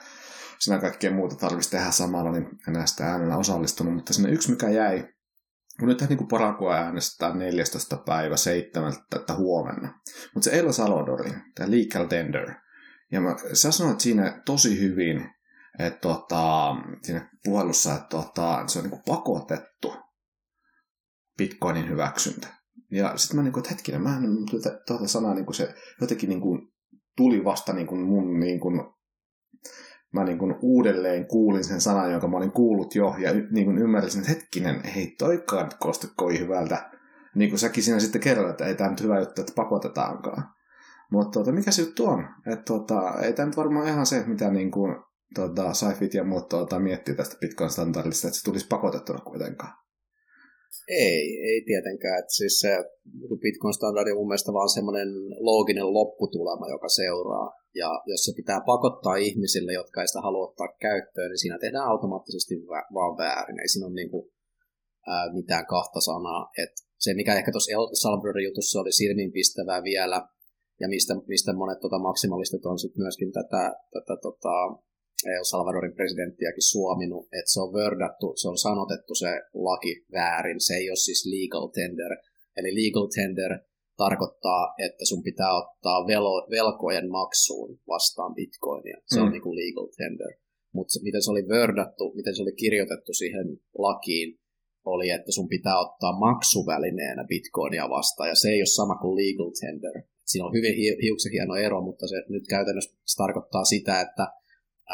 siinä 0.61 0.81
kaikkea 0.81 1.11
muuta 1.11 1.35
tarvitsisi 1.35 1.71
tehdä 1.71 1.91
samalla, 1.91 2.31
niin 2.31 2.47
enää 2.67 2.85
sitä 2.85 3.05
äänellä 3.05 3.37
osallistunut. 3.37 3.93
Mutta 3.93 4.13
sinne 4.13 4.31
yksi, 4.31 4.51
mikä 4.51 4.69
jäi, 4.69 5.07
kun 5.79 5.87
nyt 5.87 6.09
niin 6.09 6.27
Paraguay 6.27 6.77
äänestää 6.77 7.35
14. 7.35 7.97
päivä 8.05 8.37
7. 8.37 8.93
että 9.15 9.35
huomenna. 9.35 9.99
Mutta 10.33 10.49
se 10.49 10.59
El 10.59 10.71
Salvadorin, 10.71 11.41
tämä 11.55 11.71
legal 11.71 12.05
tender. 12.05 12.51
Ja 13.11 13.21
mä, 13.21 13.35
sä 13.53 13.71
sanoit 13.71 13.99
siinä 13.99 14.41
tosi 14.45 14.79
hyvin, 14.79 15.29
että 15.79 15.99
tota, 15.99 16.75
siinä 17.01 17.29
puhelussa, 17.43 17.93
että 17.93 18.07
tota, 18.09 18.63
se 18.67 18.79
on 18.79 18.89
niin 18.89 19.01
pakotettu 19.07 19.95
bitcoinin 21.37 21.89
hyväksyntä. 21.89 22.47
Ja 22.91 23.17
sitten 23.17 23.37
mä 23.37 23.43
niin 23.43 23.53
kuin, 23.53 23.61
että 23.61 23.69
hetkinen, 23.69 24.01
mä 24.01 24.17
en 24.17 24.23
tuota, 24.49 24.69
tuota 24.87 25.07
sanaa 25.07 25.33
niin 25.33 25.45
kuin 25.45 25.55
se 25.55 25.73
jotenkin 26.01 26.29
niin 26.29 26.41
kuin, 26.41 26.71
tuli 27.17 27.43
vasta 27.43 27.73
niin 27.73 27.87
kuin 27.87 28.01
mun 28.01 28.39
niin 28.39 28.59
kuin, 28.59 28.75
mä 30.13 30.23
niin 30.23 30.37
kuin 30.37 30.55
uudelleen 30.61 31.27
kuulin 31.27 31.63
sen 31.63 31.81
sanan, 31.81 32.11
jonka 32.11 32.27
mä 32.27 32.37
olin 32.37 32.51
kuullut 32.51 32.95
jo, 32.95 33.15
ja 33.19 33.31
niin 33.51 33.65
kuin 33.65 33.77
ymmärsin, 33.77 34.21
että 34.21 34.31
hetkinen, 34.31 34.81
ei 34.95 35.15
toikaan 35.17 35.69
kostu 35.79 36.07
kovin 36.15 36.39
hyvältä. 36.39 36.91
Niin 37.35 37.49
kuin 37.49 37.59
säkin 37.59 37.83
siinä 37.83 37.99
sitten 37.99 38.21
kerroit, 38.21 38.49
että 38.49 38.65
ei 38.65 38.75
tämä 38.75 38.89
nyt 38.89 39.03
hyvä 39.03 39.19
juttu, 39.19 39.41
että 39.41 39.53
pakotetaankaan. 39.55 40.43
Mutta 41.11 41.39
tota, 41.39 41.51
mikä 41.51 41.71
se 41.71 41.81
juttu 41.81 42.05
on? 42.05 42.27
Että 42.47 42.63
tota, 42.65 43.13
ei 43.21 43.33
tämä 43.33 43.45
nyt 43.45 43.57
varmaan 43.57 43.87
ihan 43.87 44.05
se, 44.05 44.23
mitä 44.27 44.51
niin 44.51 44.71
kuin, 44.71 44.95
tota, 45.35 45.73
Saifit 45.73 46.13
ja 46.13 46.23
muut 46.23 46.49
tota, 46.49 46.79
miettii 46.79 47.15
tästä 47.15 47.37
Bitcoin-standardista, 47.41 48.27
että 48.27 48.37
se 48.37 48.43
tulisi 48.43 48.67
pakotettuna 48.67 49.19
kuitenkaan. 49.19 49.80
Ei, 50.87 51.23
ei 51.49 51.59
tietenkään. 51.69 52.19
Että 52.19 52.33
siis 52.39 52.59
se 52.59 52.71
niinku 53.19 53.37
Bitcoin-standardi 53.43 54.11
on 54.11 54.17
mun 54.17 54.27
mielestä 54.27 54.53
vaan 54.53 54.69
semmoinen 54.69 55.09
looginen 55.49 55.93
lopputulema, 55.93 56.73
joka 56.75 56.89
seuraa. 56.89 57.47
Ja 57.75 57.89
jos 58.11 58.21
se 58.25 58.31
pitää 58.35 58.61
pakottaa 58.65 59.15
ihmisille, 59.15 59.73
jotka 59.73 60.01
ei 60.01 60.07
sitä 60.07 60.21
halua 60.21 60.47
ottaa 60.47 60.75
käyttöön, 60.87 61.29
niin 61.29 61.43
siinä 61.43 61.57
tehdään 61.59 61.89
automaattisesti 61.91 62.55
vaan 62.97 63.17
väärin. 63.17 63.59
Ei 63.59 63.69
siinä 63.69 63.87
ole 63.87 63.93
niin 63.93 64.11
kuin, 64.11 64.25
ää, 65.07 65.33
mitään 65.33 65.65
kahta 65.65 65.99
sanaa. 66.01 66.41
Et 66.63 66.73
se, 66.99 67.13
mikä 67.13 67.35
ehkä 67.35 67.51
tuossa 67.51 67.71
El 67.71 67.85
Salvadorin 68.01 68.49
jutussa 68.49 68.79
oli 68.79 68.91
silmiinpistävää 68.91 69.83
vielä, 69.83 70.27
ja 70.79 70.87
mistä, 70.87 71.13
mistä 71.27 71.53
monet 71.53 71.79
tota, 71.79 71.99
maksimalistit 71.99 72.65
on 72.65 72.79
sitten 72.79 73.03
myöskin 73.03 73.31
tätä, 73.31 73.63
tätä 73.93 74.15
tota, 74.21 74.55
El 75.25 75.43
Salvadorin 75.43 75.95
presidenttiäkin 75.99 76.69
suominut, 76.73 77.25
että 77.25 77.51
se 77.53 77.59
on 77.61 77.73
vördattu, 77.73 78.33
se 78.35 78.47
on 78.47 78.57
sanotettu 78.57 79.15
se 79.15 79.31
laki 79.53 80.05
väärin, 80.11 80.61
se 80.61 80.73
ei 80.73 80.89
ole 80.89 80.95
siis 80.95 81.25
legal 81.33 81.67
tender. 81.67 82.11
Eli 82.57 82.71
legal 82.81 83.07
tender 83.15 83.51
tarkoittaa, 83.97 84.63
että 84.87 85.05
sun 85.05 85.23
pitää 85.23 85.51
ottaa 85.61 86.07
velo, 86.07 86.47
velkojen 86.57 87.09
maksuun 87.09 87.79
vastaan 87.87 88.33
bitcoinia. 88.35 88.97
Se 89.13 89.19
mm. 89.19 89.25
on 89.25 89.31
niin 89.31 89.41
kuin 89.41 89.57
legal 89.61 89.87
tender. 89.97 90.31
Mutta 90.73 90.99
miten 91.03 91.23
se 91.23 91.31
oli 91.31 91.47
vördattu, 91.47 92.13
miten 92.15 92.35
se 92.35 92.41
oli 92.41 92.53
kirjoitettu 92.63 93.13
siihen 93.13 93.47
lakiin, 93.77 94.39
oli, 94.85 95.09
että 95.09 95.31
sun 95.31 95.47
pitää 95.47 95.79
ottaa 95.79 96.19
maksuvälineenä 96.19 97.23
bitcoinia 97.23 97.89
vastaan, 97.89 98.29
ja 98.29 98.35
se 98.35 98.47
ei 98.49 98.61
ole 98.61 98.75
sama 98.79 98.95
kuin 99.01 99.15
legal 99.21 99.51
tender. 99.61 99.95
Siinä 100.25 100.45
on 100.45 100.53
hyvin 100.53 100.75
hiuksen 101.03 101.31
hieno 101.31 101.55
ero, 101.55 101.81
mutta 101.81 102.07
se 102.07 102.15
nyt 102.29 102.43
käytännössä 102.49 102.97
tarkoittaa 103.17 103.63
sitä, 103.63 104.01
että 104.01 104.27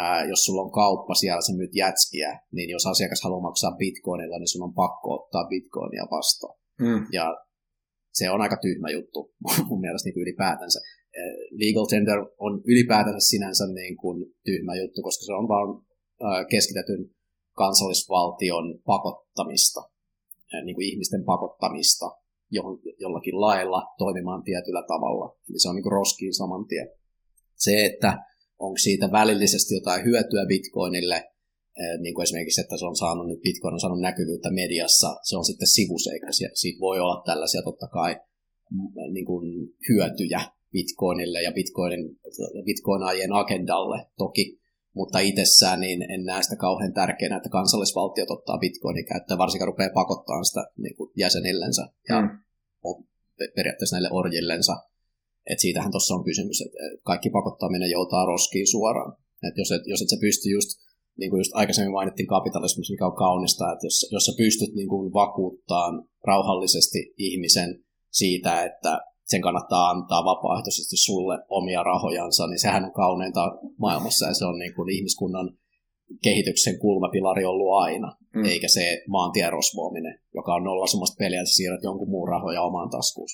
ää, 0.03 0.25
jos 0.31 0.41
sulla 0.45 0.61
on 0.61 0.71
kauppa 0.71 1.13
siellä, 1.13 1.41
sä 1.41 1.53
myyt 1.53 1.75
jätskiä, 1.75 2.39
niin 2.51 2.69
jos 2.69 2.85
asiakas 2.87 3.21
haluaa 3.23 3.47
maksaa 3.49 3.77
bitcoinilla, 3.81 4.37
niin 4.39 4.53
sun 4.53 4.67
on 4.67 4.73
pakko 4.73 5.07
ottaa 5.17 5.47
bitcoinia 5.51 6.05
vastaan. 6.11 6.55
Mm. 6.79 7.05
Ja 7.11 7.25
se 8.13 8.29
on 8.29 8.41
aika 8.41 8.57
tyhmä 8.61 8.89
juttu 8.89 9.19
mun 9.69 9.81
mielestä 9.81 10.05
niin 10.07 10.13
kuin 10.13 10.25
ylipäätänsä. 10.25 10.79
Legal 11.51 11.85
tender 11.85 12.19
on 12.39 12.61
ylipäätänsä 12.71 13.29
sinänsä 13.29 13.65
niin 13.67 13.97
kuin 13.97 14.17
tyhmä 14.45 14.75
juttu, 14.75 15.01
koska 15.01 15.25
se 15.25 15.33
on 15.33 15.47
vaan 15.47 15.69
keskitetyn 16.49 17.09
kansallisvaltion 17.57 18.79
pakottamista, 18.85 19.81
niin 20.65 20.75
kuin 20.75 20.87
ihmisten 20.87 21.23
pakottamista 21.23 22.05
jollakin 22.99 23.41
lailla 23.41 23.81
toimimaan 23.97 24.43
tietyllä 24.43 24.83
tavalla. 24.87 25.35
Eli 25.49 25.59
se 25.59 25.69
on 25.69 25.75
niin 25.75 25.83
kuin 25.83 25.97
roskiin 25.99 26.33
saman 26.33 26.65
tien. 26.67 26.89
Se, 27.55 27.85
että 27.85 28.17
onko 28.59 28.77
siitä 28.77 29.11
välillisesti 29.11 29.75
jotain 29.75 30.05
hyötyä 30.05 30.45
Bitcoinille, 30.47 31.23
niin 32.01 32.13
kuin 32.15 32.23
esimerkiksi, 32.23 32.61
että 32.61 32.77
se 32.77 32.85
on 32.85 32.95
saanut, 32.95 33.27
nyt 33.27 33.41
Bitcoin 33.41 33.73
on 33.73 33.79
saanut 33.79 33.99
näkyvyyttä 33.99 34.51
mediassa, 34.51 35.15
se 35.23 35.37
on 35.37 35.45
sitten 35.45 35.67
sivuseikka. 35.67 36.27
Siitä 36.53 36.79
voi 36.79 36.99
olla 36.99 37.23
tällaisia 37.25 37.61
totta 37.61 37.87
kai 37.87 38.15
mm, 38.71 39.13
niin 39.13 39.25
kuin 39.25 39.45
hyötyjä 39.89 40.41
Bitcoinille 40.71 41.41
ja 41.41 41.51
Bitcoinin, 41.51 42.19
Bitcoinajien 42.65 43.33
agendalle 43.33 44.05
toki, 44.17 44.59
mutta 44.93 45.19
itsessään 45.19 45.79
niin 45.79 46.11
en 46.11 46.23
näe 46.23 46.43
sitä 46.43 46.55
kauhean 46.55 46.93
tärkeänä, 46.93 47.37
että 47.37 47.49
kansallisvaltiot 47.49 48.31
ottaa 48.31 48.57
Bitcoinin 48.57 49.05
käyttöön, 49.05 49.37
varsinkaan 49.37 49.67
rupeaa 49.67 49.89
pakottaa 49.93 50.43
sitä 50.43 50.63
niin 50.77 50.95
kuin 50.95 51.11
jäsenillensä. 51.17 51.87
Ja 52.09 52.21
mm. 52.21 52.29
periaatteessa 53.55 53.95
näille 53.95 54.09
orjillensa 54.11 54.73
et 55.51 55.59
siitähän 55.59 55.91
tuossa 55.91 56.15
on 56.15 56.23
kysymys, 56.23 56.61
että 56.61 56.77
kaikki 57.03 57.29
pakottaminen 57.29 57.91
joutaa 57.91 58.25
roskiin 58.25 58.67
suoraan. 58.67 59.13
Et 59.47 59.57
jos, 59.57 59.71
et, 59.71 59.81
jos 59.85 60.01
et 60.01 60.09
sä 60.09 60.17
pysty 60.21 60.49
just, 60.49 60.69
niin 61.17 61.29
kuin 61.29 61.39
just 61.39 61.51
aikaisemmin 61.53 61.93
mainittiin 61.93 62.27
kapitalismissa, 62.27 62.93
mikä 62.93 63.05
on 63.05 63.15
kaunista, 63.15 63.71
että 63.73 63.85
jos, 63.85 64.09
jos 64.11 64.25
sä 64.25 64.31
pystyt 64.37 64.75
niin 64.75 64.89
kuin 64.89 65.13
vakuuttaa 65.13 65.87
rauhallisesti 66.23 67.13
ihmisen 67.17 67.83
siitä, 68.11 68.63
että 68.63 69.01
sen 69.25 69.41
kannattaa 69.41 69.89
antaa 69.89 70.25
vapaaehtoisesti 70.25 70.97
sulle 70.97 71.35
omia 71.49 71.83
rahojansa, 71.83 72.47
niin 72.47 72.59
sehän 72.59 72.85
on 72.85 72.93
kauneinta 72.93 73.57
maailmassa 73.77 74.27
ja 74.27 74.33
se 74.33 74.45
on 74.45 74.59
niin 74.59 74.73
kuin 74.75 74.89
ihmiskunnan 74.89 75.57
kehityksen 76.23 76.79
kulmapilari 76.79 77.45
ollut 77.45 77.73
aina, 77.73 78.17
mm. 78.35 78.45
eikä 78.45 78.67
se 78.67 79.03
maantierosvoaminen, 79.07 80.19
joka 80.35 80.55
on 80.55 80.63
nolla 80.63 80.87
sellaista 80.87 81.19
peliä, 81.19 81.41
että 81.41 81.55
siirrät 81.55 81.83
jonkun 81.83 82.09
muun 82.09 82.27
rahoja 82.27 82.61
omaan 82.61 82.89
taskuun 82.89 83.27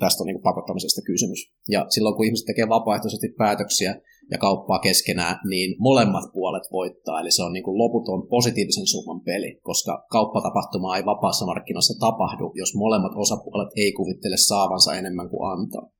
tästä 0.00 0.22
on 0.22 0.26
niin 0.26 0.38
kuin 0.38 0.48
pakottamisesta 0.50 1.02
kysymys. 1.10 1.40
Ja 1.68 1.86
silloin 1.88 2.14
kun 2.16 2.26
ihmiset 2.26 2.46
tekee 2.46 2.68
vapaaehtoisesti 2.68 3.28
päätöksiä 3.38 4.00
ja 4.30 4.38
kauppaa 4.38 4.78
keskenään, 4.78 5.36
niin 5.48 5.76
molemmat 5.78 6.32
puolet 6.32 6.62
voittaa. 6.72 7.20
Eli 7.20 7.30
se 7.30 7.42
on 7.42 7.52
niin 7.52 7.64
kuin 7.64 7.78
loputon 7.78 8.28
positiivisen 8.28 8.86
summan 8.86 9.20
peli, 9.20 9.60
koska 9.62 10.06
kauppatapahtuma 10.10 10.96
ei 10.96 11.04
vapaassa 11.04 11.46
markkinassa 11.46 11.94
tapahdu, 12.00 12.52
jos 12.54 12.74
molemmat 12.74 13.12
osapuolet 13.16 13.68
ei 13.76 13.92
kuvittele 13.92 14.36
saavansa 14.36 14.94
enemmän 14.94 15.30
kuin 15.30 15.50
antaa. 15.52 15.90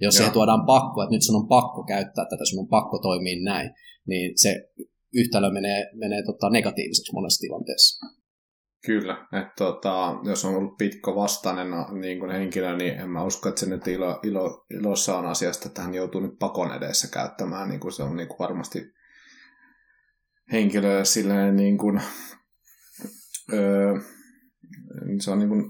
Jos 0.00 0.14
se 0.14 0.30
tuodaan 0.30 0.66
pakko, 0.66 1.02
että 1.02 1.14
nyt 1.14 1.22
sun 1.22 1.36
on 1.36 1.48
pakko 1.48 1.84
käyttää 1.84 2.24
tätä, 2.30 2.44
sun 2.44 2.58
on 2.58 2.68
pakko 2.68 2.98
toimia 2.98 3.44
näin, 3.44 3.70
niin 4.06 4.32
se 4.36 4.68
yhtälö 5.14 5.50
menee, 5.50 5.90
menee 5.94 6.22
tota 6.22 6.50
negatiiviseksi 6.50 7.12
monessa 7.12 7.40
tilanteessa. 7.40 8.06
Kyllä, 8.86 9.26
että 9.32 9.52
tota, 9.56 10.16
jos 10.22 10.44
on 10.44 10.54
ollut 10.54 10.78
pitko 10.78 11.14
vastainen 11.14 11.68
niin 12.00 12.18
kuin 12.18 12.30
henkilö, 12.30 12.76
niin 12.76 13.00
en 13.00 13.10
mä 13.10 13.24
usko, 13.24 13.48
että 13.48 13.60
se 13.60 13.66
nyt 13.66 13.88
ilo, 13.88 14.20
ilo, 14.22 14.66
ilossa 14.70 15.18
on 15.18 15.26
asiasta, 15.26 15.68
että 15.68 15.82
hän 15.82 15.94
joutuu 15.94 16.20
nyt 16.20 16.38
pakon 16.38 16.74
edessä 16.74 17.08
käyttämään, 17.08 17.68
niin 17.68 17.80
kuin 17.80 17.92
se 17.92 18.02
on 18.02 18.16
niin 18.16 18.28
kuin 18.28 18.38
varmasti 18.38 18.92
henkilö 20.52 21.04
silleen 21.04 21.56
niin 21.56 21.78
kuin, 21.78 22.02
öö, 23.52 23.94
se 25.20 25.30
on 25.30 25.38
niin 25.38 25.48
kuin, 25.48 25.64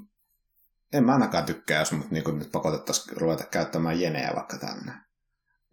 en 0.92 1.04
mä 1.04 1.12
ainakaan 1.12 1.44
tykkää, 1.44 1.78
jos 1.78 1.92
mut 1.92 2.10
niin 2.10 2.24
kuin 2.24 2.38
nyt 2.38 2.52
pakotettaisiin 2.52 3.16
ruveta 3.16 3.44
käyttämään 3.44 4.00
jenejä 4.00 4.32
vaikka 4.34 4.58
tänne. 4.58 4.92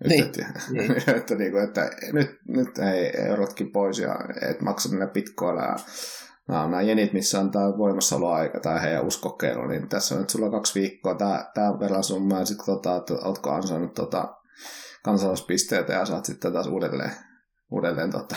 Niin. 0.08 0.26
Että, 0.26 0.46
niin. 0.72 0.92
että, 1.18 1.36
niin 1.36 1.52
kuin, 1.52 1.64
että 1.64 1.90
nyt, 2.14 2.30
nyt 2.48 2.78
ei 2.78 3.12
eurotkin 3.28 3.72
pois 3.72 4.00
ja 4.00 4.16
et 4.50 4.62
maksa 4.62 4.90
niillä 4.90 5.08
pitkoilla 5.08 5.62
ja 5.62 5.76
nämä 6.50 6.64
on 6.64 6.72
nämä 6.72 6.82
jenit, 6.82 7.14
missä 7.14 7.39
on 7.39 7.52
tämä 7.52 7.78
voimassaoloaika 7.78 8.60
tai 8.60 8.82
heidän 8.82 9.08
uskokeilu, 9.08 9.68
niin 9.68 9.89
tässä 9.89 10.16
on 10.16 10.22
nyt 10.22 10.30
sulla 10.30 10.52
kaksi 10.52 10.80
viikkoa. 10.80 11.16
Tämä, 11.16 11.52
tämä 11.54 11.80
verran 11.80 12.04
summa 12.04 12.39
ja 12.39 12.45
sitten 12.45 12.66
tota, 12.66 12.95
että 12.95 13.14
oletko 13.14 13.50
ansainnut 13.50 13.93
tota, 13.93 14.36
kansalaispisteitä 15.04 15.93
ja 15.93 16.06
saat 16.06 16.26
sitten 16.26 16.54
taas 16.54 16.68
uudelleen, 16.68 17.12
uudelleen 17.72 18.12
tota, 18.12 18.36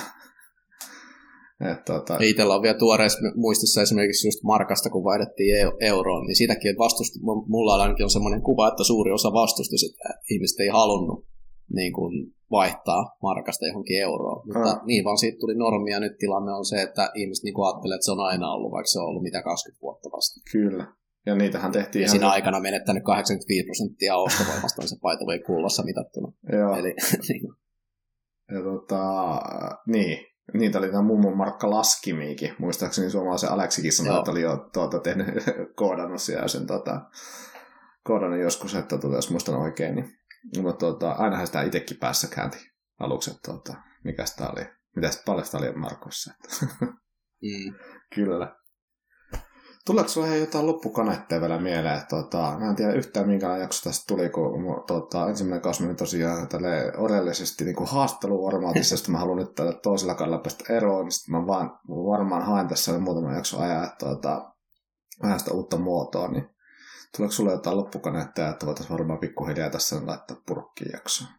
et, 1.70 1.84
tota... 1.84 2.18
Itsellä 2.20 2.54
on 2.54 2.62
vielä 2.62 2.78
tuoreessa 2.78 3.18
muistissa 3.36 3.82
esimerkiksi 3.82 4.28
just 4.28 4.42
markasta, 4.42 4.90
kun 4.90 5.04
vaihdettiin 5.04 5.72
euroon, 5.80 6.26
niin 6.26 6.36
siitäkin, 6.36 6.70
että 6.70 6.78
vastusti, 6.78 7.18
mulla 7.48 7.82
ainakin 7.82 8.04
on 8.04 8.10
semmoinen 8.10 8.42
kuva, 8.42 8.68
että 8.68 8.84
suuri 8.84 9.12
osa 9.12 9.32
vastusti 9.32 9.78
sitä, 9.78 10.08
että 10.10 10.26
ihmiset 10.30 10.60
ei 10.60 10.68
halunnut 10.68 11.26
niin 11.74 11.92
kuin 11.92 12.34
vaihtaa 12.52 13.16
markasta 13.22 13.66
johonkin 13.66 14.00
euroon. 14.00 14.46
Mutta 14.46 14.72
mm. 14.74 14.86
niin 14.86 15.04
vaan 15.04 15.18
siitä 15.18 15.38
tuli 15.40 15.54
normia. 15.54 16.00
Nyt 16.00 16.18
tilanne 16.18 16.52
on 16.52 16.64
se, 16.64 16.82
että 16.82 17.10
ihmiset 17.14 17.44
niin 17.44 17.54
ajattelee, 17.66 17.94
että 17.94 18.04
se 18.04 18.12
on 18.12 18.20
aina 18.20 18.52
ollut, 18.52 18.72
vaikka 18.72 18.92
se 18.92 18.98
on 18.98 19.06
ollut 19.06 19.22
mitä 19.22 19.42
20 19.42 19.82
vuotta 19.82 20.08
vasta. 20.12 20.40
Kyllä. 20.52 20.86
Ja 21.26 21.34
niitähän 21.34 21.72
tehtiin 21.72 22.02
ja 22.02 22.08
siinä 22.08 22.26
se... 22.26 22.32
aikana 22.32 22.60
menettänyt 22.60 23.02
85 23.04 23.64
prosenttia 23.64 24.16
ostovoimasta 24.16 24.86
se 24.86 24.96
paito 25.02 25.26
voi 25.26 25.38
kuulossa 25.38 25.82
mitattuna. 25.82 26.32
Joo. 26.52 26.76
Eli, 26.76 26.94
niin. 27.28 27.42
Ja 28.50 28.62
tota, 28.62 29.04
niin. 29.86 30.18
Niitä 30.54 30.78
oli 30.78 30.88
tämä 30.88 31.02
mummon 31.02 31.36
Markka 31.36 31.70
Laskimiikin. 31.70 32.54
Muistaakseni 32.58 33.10
suomalaisen 33.10 33.50
Aleksikin 33.50 33.92
sanoi, 33.92 34.18
että 34.18 34.30
oli 34.30 34.42
jo 34.42 34.68
tuota, 34.72 34.98
tehnyt 34.98 35.26
koodannut 35.76 36.22
siellä 36.22 36.48
sen 36.48 36.66
tota, 36.66 37.00
koodannut 38.04 38.40
joskus, 38.40 38.74
että 38.74 38.98
tuota, 38.98 39.16
jos 39.16 39.30
muistan 39.30 39.54
oikein. 39.54 39.94
Niin, 39.94 40.10
mutta 40.62 40.78
tuota, 40.78 41.12
ainahan 41.12 41.46
sitä 41.46 41.62
itsekin 41.62 41.96
päässä 41.96 42.28
käänti 42.28 42.58
aluksi, 43.00 43.30
että 43.30 43.52
tuota, 43.52 43.74
mikä 44.04 44.26
sitä 44.26 44.48
oli. 44.48 44.66
Mitä 44.96 45.10
sitä 45.10 45.22
paljon 45.26 45.44
sitä 45.44 45.58
oli 45.58 45.72
Markossa. 45.72 46.34
Mm. 47.44 47.74
Kyllä. 48.14 48.56
Tuleeko 49.86 50.08
sinulla 50.08 50.30
hei 50.30 50.40
jotain 50.40 50.66
loppukanetteja 50.66 51.40
vielä 51.40 51.58
mieleen? 51.58 52.02
Tota, 52.08 52.56
mä 52.58 52.70
en 52.70 52.76
tiedä 52.76 52.92
yhtään 52.92 53.26
minkälainen 53.26 53.62
jakso 53.62 53.88
tästä 53.90 54.04
tuli, 54.08 54.28
kun 54.28 54.84
tota, 54.86 55.28
ensimmäinen 55.28 55.62
kausi 55.62 55.82
meni 55.82 55.94
tosiaan 55.94 56.48
tälle 56.48 56.92
orellisesti 56.96 57.64
niin 57.64 57.76
haastatteluformaatissa, 57.86 58.92
josta 58.92 59.10
mä 59.10 59.18
haluan 59.18 59.38
nyt 59.38 59.54
tällä 59.54 59.72
toisella 59.72 60.14
kaudella 60.14 60.38
päästä 60.38 60.72
eroon, 60.72 61.04
niin 61.04 61.12
sitten 61.12 61.34
mä 61.34 61.46
vaan 61.46 61.78
varmaan 61.88 62.42
haen 62.42 62.68
tässä 62.68 62.98
muutaman 62.98 63.34
jakson 63.34 63.60
ajan, 63.62 63.84
että 63.84 64.06
tota, 64.06 64.52
vähän 65.22 65.38
sitä 65.38 65.50
uutta 65.52 65.78
muotoa, 65.78 66.28
niin 66.28 66.48
tuleeko 67.16 67.32
sulle 67.32 67.52
jotain 67.52 67.76
loppukanetteja, 67.76 68.50
että 68.50 68.66
voitaisiin 68.66 68.96
varmaan 68.98 69.18
pikkuhiljaa 69.18 69.70
tässä 69.70 69.96
laittaa 70.06 70.42
purkkiin 70.46 70.90
jaksoon? 70.92 71.30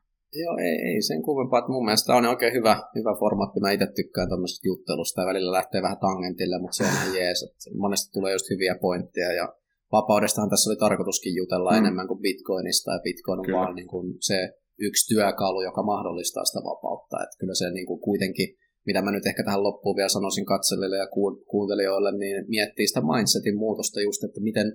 Joo, 0.43 0.57
ei, 0.67 0.77
ei 0.89 1.01
sen 1.01 1.21
kummempaa. 1.27 1.59
Että 1.59 1.71
mun 1.71 1.85
mielestä 1.85 2.15
on 2.15 2.25
oikein 2.25 2.53
hyvä, 2.53 2.75
hyvä 2.95 3.13
formaatti. 3.19 3.59
Mä 3.59 3.71
itse 3.71 3.87
tykkään 3.95 4.29
tuommoisesta 4.29 4.67
juttelusta 4.67 5.21
ja 5.21 5.27
välillä 5.27 5.51
lähtee 5.51 5.81
vähän 5.81 6.03
tangentille, 6.07 6.59
mutta 6.61 6.77
se 6.77 6.83
on 6.83 6.89
ihan 6.97 7.15
jees. 7.19 7.43
Että 7.43 7.77
monesti 7.77 8.11
tulee 8.13 8.33
just 8.33 8.49
hyviä 8.49 8.75
pointteja 8.81 9.31
ja 9.33 9.55
vapaudestahan 9.91 10.49
tässä 10.49 10.69
oli 10.69 10.77
tarkoituskin 10.77 11.35
jutella 11.35 11.71
Mm. 11.71 11.75
mm. 11.75 11.81
enemmän 11.81 12.07
kuin 12.07 12.21
bitcoinista 12.25 12.91
ja 12.91 12.99
bitcoin 13.03 13.39
on 13.39 13.45
Kyllä. 13.45 13.57
vaan 13.59 13.75
niin 13.75 13.87
kuin 13.87 14.07
se 14.19 14.37
yksi 14.79 15.07
työkalu, 15.13 15.61
joka 15.61 15.83
mahdollistaa 15.83 16.45
sitä 16.45 16.61
vapautta. 16.71 17.23
Että 17.23 17.37
kyllä 17.39 17.55
se 17.55 17.69
niin 17.69 17.87
kuin 17.89 18.01
kuitenkin, 18.01 18.49
mitä 18.85 19.01
mä 19.01 19.11
nyt 19.11 19.25
ehkä 19.25 19.43
tähän 19.43 19.63
loppuun 19.63 19.95
vielä 19.95 20.09
sanoisin 20.09 20.45
katselijoille 20.45 20.97
ja 20.97 21.07
kuuntelijoille, 21.51 22.11
niin 22.17 22.45
miettii 22.47 22.87
sitä 22.87 23.01
mindsetin 23.13 23.57
muutosta 23.57 24.01
just, 24.01 24.23
että 24.23 24.41
miten, 24.41 24.67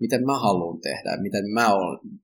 miten 0.00 0.26
mä 0.26 0.38
haluan 0.38 0.80
tehdä 0.80 1.16
miten 1.22 1.44
mä 1.50 1.68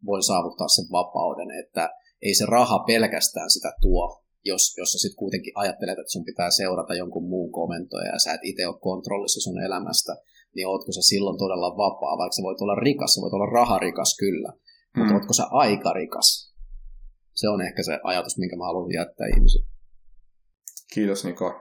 voin 0.07 0.23
saavuttaa 0.23 0.69
sen 0.69 0.85
vapauden, 0.93 1.51
että 1.61 1.91
ei 2.23 2.35
se 2.35 2.47
raha 2.47 2.79
pelkästään 2.79 3.51
sitä 3.51 3.73
tuo, 3.81 4.23
jos, 4.45 4.75
jos 4.79 4.93
sä 4.93 4.99
sitten 4.99 5.17
kuitenkin 5.17 5.53
ajattelet, 5.57 5.99
että 5.99 6.13
sun 6.13 6.25
pitää 6.25 6.51
seurata 6.51 6.95
jonkun 6.95 7.29
muun 7.29 7.53
komentoja 7.53 8.13
ja 8.13 8.19
sä 8.19 8.33
et 8.33 8.41
itse 8.43 8.67
ole 8.67 8.81
kontrollissa 8.81 9.41
sun 9.41 9.63
elämästä, 9.63 10.13
niin 10.55 10.69
ootko 10.69 10.93
sä 10.93 11.03
silloin 11.03 11.39
todella 11.39 11.77
vapaa, 11.77 12.19
vaikka 12.19 12.37
sä 12.37 12.43
voit 12.43 12.61
olla 12.61 12.75
rikas, 12.75 13.15
sä 13.15 13.21
voit 13.21 13.33
olla 13.33 13.53
raharikas 13.61 14.17
kyllä, 14.19 14.49
mm. 14.53 14.99
mutta 14.99 15.15
ootko 15.15 15.33
sä 15.33 15.45
aikarikas? 15.51 16.53
Se 17.35 17.49
on 17.49 17.61
ehkä 17.63 17.83
se 17.83 17.99
ajatus, 18.05 18.39
minkä 18.39 18.57
mä 18.57 18.65
haluan 18.65 18.93
jättää 18.93 19.27
ihmisille. 19.37 19.67
Kiitos 20.95 21.25
Niko. 21.25 21.53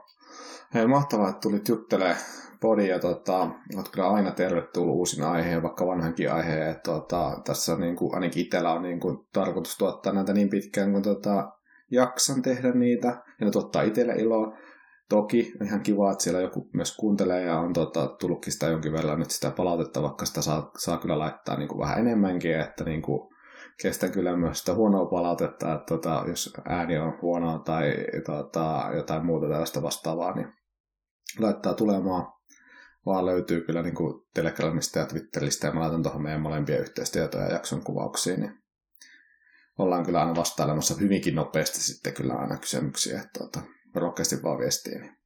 Hei, 0.74 0.86
mahtavaa, 0.86 1.28
että 1.28 1.40
tulit 1.40 1.68
juttelemaan 1.68 2.16
podia. 2.62 2.98
Tota, 2.98 3.50
olet 3.76 3.88
kyllä 3.92 4.08
aina 4.08 4.30
tervetullut 4.30 4.96
uusin 4.96 5.24
aiheen, 5.24 5.62
vaikka 5.62 5.86
vanhankin 5.86 6.32
aiheen. 6.32 6.76
Tota, 6.84 7.40
tässä 7.44 7.76
niin 7.76 7.96
kuin, 7.96 8.14
ainakin 8.14 8.42
itsellä 8.42 8.72
on 8.72 8.82
niin 8.82 9.00
kuin, 9.00 9.18
tarkoitus 9.32 9.78
tuottaa 9.78 10.12
näitä 10.12 10.32
niin 10.32 10.50
pitkään 10.50 10.92
kuin 10.92 11.02
tota, 11.02 11.52
jaksan 11.90 12.42
tehdä 12.42 12.72
niitä. 12.72 13.08
Ja 13.08 13.46
ne 13.46 13.50
tuottaa 13.50 13.82
itselle 13.82 14.12
iloa. 14.12 14.56
Toki 15.08 15.52
on 15.60 15.66
ihan 15.66 15.80
kiva, 15.80 16.12
että 16.12 16.24
siellä 16.24 16.40
joku 16.40 16.70
myös 16.74 16.96
kuuntelee 16.96 17.42
ja 17.42 17.58
on 17.58 17.72
tota, 17.72 18.06
tullutkin 18.20 18.52
sitä 18.52 18.66
jonkin 18.66 18.92
verran 18.92 19.18
nyt 19.18 19.30
sitä 19.30 19.50
palautetta, 19.50 20.02
vaikka 20.02 20.26
sitä 20.26 20.42
saa, 20.42 20.70
saa 20.78 20.98
kyllä 20.98 21.18
laittaa 21.18 21.56
niin 21.56 21.68
kuin 21.68 21.78
vähän 21.78 21.98
enemmänkin, 21.98 22.60
että 22.60 22.84
niin 22.84 23.02
kuin, 23.02 23.32
kestän 23.82 24.12
kyllä 24.12 24.36
myös 24.36 24.58
sitä 24.58 24.74
huonoa 24.74 25.06
palautetta, 25.06 25.74
että 25.74 25.86
tota, 25.88 26.24
jos 26.28 26.54
ääni 26.68 26.98
on 26.98 27.18
huonoa 27.22 27.58
tai 27.58 27.94
tota, 28.26 28.90
jotain 28.96 29.26
muuta 29.26 29.48
tällaista 29.48 29.82
vastaavaa, 29.82 30.34
niin 30.34 30.48
laittaa 31.38 31.74
tulemaan. 31.74 32.32
Vaan 33.06 33.26
löytyy 33.26 33.60
kyllä 33.60 33.82
niin 33.82 33.94
kuin 33.94 34.22
Telegramista 34.34 34.98
ja 34.98 35.06
Twitteristä 35.06 35.66
ja 35.66 35.72
mä 35.72 35.80
laitan 35.80 36.02
tuohon 36.02 36.22
meidän 36.22 36.40
molempien 36.40 36.80
yhteistietoja 36.80 37.44
ja 37.44 37.52
jakson 37.52 37.84
kuvauksiin, 37.84 38.40
niin 38.40 38.62
ollaan 39.78 40.06
kyllä 40.06 40.20
aina 40.20 40.36
vastailemassa 40.36 40.94
hyvinkin 41.00 41.34
nopeasti 41.34 41.80
sitten 41.80 42.14
kyllä 42.14 42.34
aina 42.34 42.58
kysymyksiä, 42.58 43.20
että 43.20 43.38
tota, 43.38 43.60
rohkeasti 43.94 44.42
vaan 44.42 44.58
viestiin. 44.58 45.00
Niin. 45.00 45.16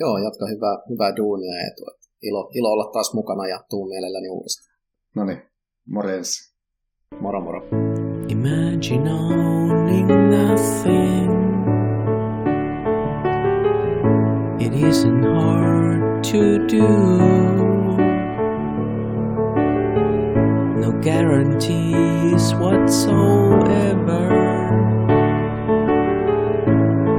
Joo, 0.00 0.18
jatka 0.18 0.46
hyvää, 0.46 0.76
hyvää 0.90 1.16
duunia 1.16 1.56
ja. 1.56 1.70
Ilo, 2.22 2.50
ilo 2.54 2.68
olla 2.68 2.92
taas 2.92 3.14
mukana 3.14 3.46
ja 3.46 3.64
tuun 3.70 3.88
mielelläni 3.88 4.28
uudestaan. 4.28 4.76
No 5.16 5.24
niin, 5.24 5.42
morjens. 5.86 6.54
Moro 7.20 7.40
moro. 7.40 7.62
Imagine 8.28 9.10
owning 9.10 10.08
nothing. 10.30 11.34
It 14.60 14.72
isn't 14.72 15.24
hard 15.24 16.03
to 16.34 16.66
do. 16.66 16.88
No 20.82 20.90
guarantees 21.00 22.44
whatsoever. 22.54 24.24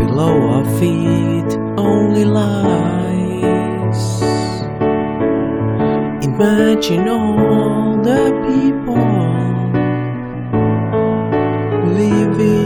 Below 0.01 0.35
our 0.55 0.65
feet 0.79 1.51
only 1.77 2.25
lies. 2.25 4.01
Imagine 6.29 7.07
all 7.07 7.97
the 8.09 8.23
people 8.49 9.11
living 12.01 12.64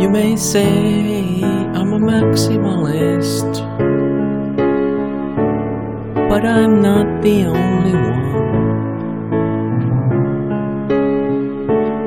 You 0.00 0.08
may 0.08 0.36
say 0.36 1.42
I'm 1.74 1.92
a 1.92 1.98
maximalist, 1.98 3.52
but 6.30 6.44
I'm 6.46 6.80
not 6.80 7.20
the 7.20 7.46
only 7.46 7.92
one. 7.92 8.18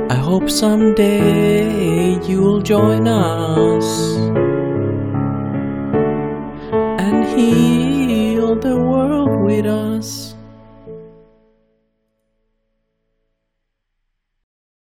I 0.09 0.15
hope 0.15 0.49
someday 0.49 2.17
you'll 2.25 2.61
join 2.61 3.09
us 3.09 4.15
and 7.03 7.25
heal 7.25 8.55
the 8.55 8.77
world 8.77 9.43
with 9.43 9.65
us. 9.65 9.90